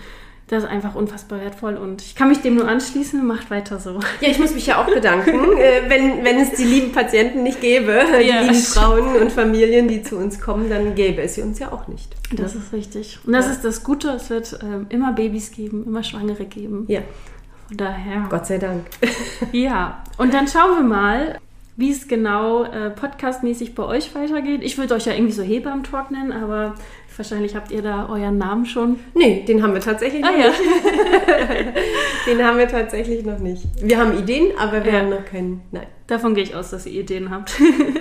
Das 0.52 0.64
ist 0.64 0.70
einfach 0.70 0.96
unfassbar 0.96 1.40
wertvoll 1.40 1.76
und 1.78 2.02
ich 2.02 2.14
kann 2.14 2.28
mich 2.28 2.40
dem 2.42 2.56
nur 2.56 2.68
anschließen. 2.68 3.26
Macht 3.26 3.50
weiter 3.50 3.80
so. 3.80 4.00
Ja, 4.20 4.28
ich 4.30 4.38
muss 4.38 4.54
mich 4.54 4.68
ja 4.68 4.82
auch 4.82 4.86
bedanken, 4.94 5.30
äh, 5.58 5.84
wenn, 5.90 6.26
wenn 6.26 6.40
es 6.40 6.52
die 6.52 6.66
lieben 6.66 6.92
Patienten 6.92 7.42
nicht 7.42 7.62
gäbe, 7.62 8.04
die 8.22 8.28
Ja. 8.28 8.42
lieben 8.42 8.56
Frauen 8.56 9.16
und 9.16 9.32
Familien, 9.32 9.88
die 9.88 10.04
zu 10.04 10.18
uns 10.18 10.42
kommen, 10.42 10.70
dann 10.70 10.94
gäbe 10.94 11.22
es 11.22 11.36
sie 11.36 11.42
uns 11.42 11.58
ja 11.60 11.72
auch 11.72 11.88
nicht. 11.88 12.14
Das 12.34 12.54
ist 12.54 12.74
richtig. 12.74 13.20
Und 13.26 13.32
das 13.32 13.46
Ja. 13.46 13.54
ist 13.54 13.64
das 13.64 13.82
Gute. 13.84 14.10
Es 14.10 14.30
wird 14.30 14.60
ähm, 14.62 14.88
immer 14.90 15.14
Babys 15.14 15.52
geben, 15.52 15.86
immer 15.86 16.04
Schwangere 16.04 16.44
geben. 16.44 16.84
Ja, 16.90 17.00
Von 17.70 17.78
daher. 17.78 18.28
Gott 18.30 18.46
sei 18.46 18.58
Dank. 18.58 18.86
Ja, 19.54 20.04
und 20.18 20.34
dann 20.34 20.50
schauen 20.50 20.76
wir 20.80 20.84
mal, 20.84 21.40
wie 21.78 21.92
es 21.92 22.10
genau 22.10 22.64
äh, 22.66 22.90
podcastmäßig 22.90 23.74
bei 23.74 23.84
euch 23.84 24.14
weitergeht. 24.14 24.62
Ich 24.64 24.78
würde 24.78 24.96
euch 24.96 25.06
ja 25.06 25.14
irgendwie 25.14 25.32
so 25.32 25.42
Hebammen-Talk 25.44 26.12
nennen, 26.12 26.34
aber 26.34 26.76
wahrscheinlich 27.22 27.56
habt 27.56 27.72
ihr 27.72 27.82
da 27.84 28.10
euren 28.10 28.38
Namen 28.40 28.66
schon. 28.66 29.00
Nee, 29.14 29.44
den 29.48 29.62
haben 29.62 29.74
wir 29.74 29.82
tatsächlich 29.82 30.22
noch 30.22 30.30
Ah 30.30 30.38
ja. 30.38 30.48
nicht. 30.48 30.60
Den 32.28 32.44
haben 32.46 32.58
wir 32.58 32.68
tatsächlich 32.68 33.26
noch 33.26 33.40
nicht. 33.40 33.64
Wir 33.82 33.98
haben 33.98 34.18
Ideen, 34.18 34.52
aber 34.58 34.84
wir 34.86 34.92
Ja. 34.94 35.00
haben 35.00 35.10
noch 35.10 35.26
keinen. 35.26 35.62
Nein. 35.72 35.88
Davon 36.08 36.36
gehe 36.36 36.44
ich 36.44 36.56
aus, 36.56 36.70
dass 36.72 36.86
ihr 36.86 37.02
Ideen 37.02 37.30
habt. 37.32 37.52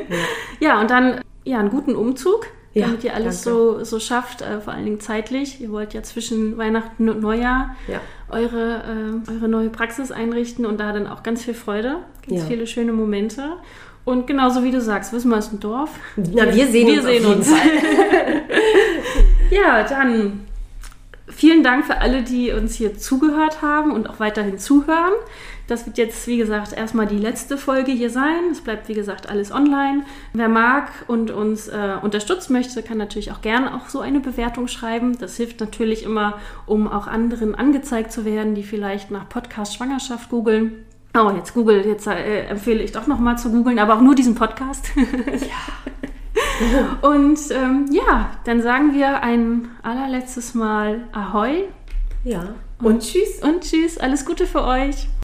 ja, 0.61 0.81
und 0.81 0.91
dann 0.91 1.21
ja, 1.45 1.59
einen 1.59 1.71
guten 1.71 1.95
Umzug, 1.95 2.47
Ja, 2.75 2.87
damit 2.87 3.03
ihr 3.05 3.14
alles 3.14 3.43
danke. 3.43 3.59
so, 3.59 3.85
so 3.85 3.99
schafft, 4.01 4.43
äh, 4.43 4.61
vor 4.61 4.73
allen 4.75 4.85
Dingen 4.85 5.01
zeitlich. 5.01 5.61
Ihr 5.61 5.71
wollt 5.71 5.95
ja 5.95 6.03
zwischen 6.03 6.59
Weihnachten 6.59 7.09
und 7.09 7.21
Neujahr 7.21 7.77
Ja. 7.89 8.01
eure, 8.29 8.83
äh, 9.29 9.31
eure 9.33 9.49
neue 9.49 9.71
Praxis 9.71 10.12
einrichten 10.12 10.66
und 10.66 10.79
da 10.81 10.93
dann 10.93 11.07
auch 11.07 11.23
ganz 11.23 11.45
viel 11.45 11.55
Freude, 11.55 11.97
ganz 12.29 12.43
Ja. 12.43 12.47
viele 12.47 12.66
schöne 12.66 12.93
Momente. 12.93 13.55
Und 14.11 14.26
genauso 14.26 14.64
wie 14.64 14.72
du 14.72 14.80
sagst, 14.80 15.12
Wismar 15.12 15.38
ist 15.38 15.52
ein 15.52 15.61
Dorf. 15.61 15.90
Na, 16.16 16.52
wir 16.52 16.66
sehen 16.66 16.88
wir 16.88 16.96
uns 16.96 17.04
sehen 17.04 17.26
uns. 17.26 17.48
Ja, 19.50 19.82
dann 19.84 20.46
vielen 21.28 21.62
Dank 21.62 21.84
für 21.84 21.98
alle, 21.98 22.22
die 22.22 22.52
uns 22.52 22.74
hier 22.74 22.96
zugehört 22.96 23.62
haben 23.62 23.92
und 23.92 24.08
auch 24.08 24.18
weiterhin 24.18 24.58
zuhören. 24.58 25.12
Das 25.68 25.86
wird 25.86 25.98
jetzt, 25.98 26.26
wie 26.26 26.38
gesagt, 26.38 26.72
erstmal 26.72 27.06
die 27.06 27.18
letzte 27.18 27.56
Folge 27.56 27.92
hier 27.92 28.11
sein. 28.11 28.50
Es 28.50 28.61
bleibt, 28.61 28.88
wie 28.88 28.94
gesagt, 28.94 29.28
alles 29.28 29.52
online. 29.52 30.02
Wer 30.32 30.48
mag 30.48 30.88
und 31.06 31.30
uns 31.30 31.68
äh, 31.68 31.96
unterstützen 32.02 32.52
möchte, 32.52 32.82
kann 32.82 32.98
natürlich 32.98 33.30
auch 33.30 33.42
gerne 33.42 33.74
auch 33.76 33.88
so 33.88 34.00
eine 34.00 34.18
Bewertung 34.18 34.66
schreiben. 34.66 35.18
Das 35.18 35.36
hilft 35.36 35.61
natürlich 35.61 36.02
immer, 36.02 36.38
um 36.66 36.88
auch 36.88 37.06
anderen 37.06 37.54
angezeigt 37.54 38.11
zu 38.11 38.24
werden, 38.24 38.56
die 38.56 38.64
vielleicht 38.64 39.12
nach 39.12 39.28
Podcast 39.28 39.76
Schwangerschaft 39.76 40.30
googeln. 40.30 40.84
Oh, 41.16 41.30
jetzt 41.36 41.54
Google, 41.54 41.84
jetzt 41.86 42.06
äh, 42.06 42.44
empfehle 42.46 42.82
ich 42.82 42.92
doch 42.92 43.06
nochmal 43.06 43.36
zu 43.36 43.50
googeln, 43.50 43.78
aber 43.78 43.96
auch 43.96 44.00
nur 44.00 44.14
diesen 44.14 44.34
Podcast. 44.36 44.90
Und 47.02 47.38
ähm, 47.50 47.86
ja, 47.90 48.30
dann 48.44 48.62
sagen 48.62 48.94
wir 48.94 49.22
ein 49.22 49.68
allerletztes 49.82 50.54
Mal 50.54 51.00
Ahoi 51.12 51.64
Ja. 52.22 52.54
Und 52.82 53.00
tschüss. 53.02 53.40
und 53.42 53.62
Tschüss, 53.62 53.98
alles 53.98 54.24
Gute 54.24 54.46
für 54.46 54.64
euch. 54.64 55.08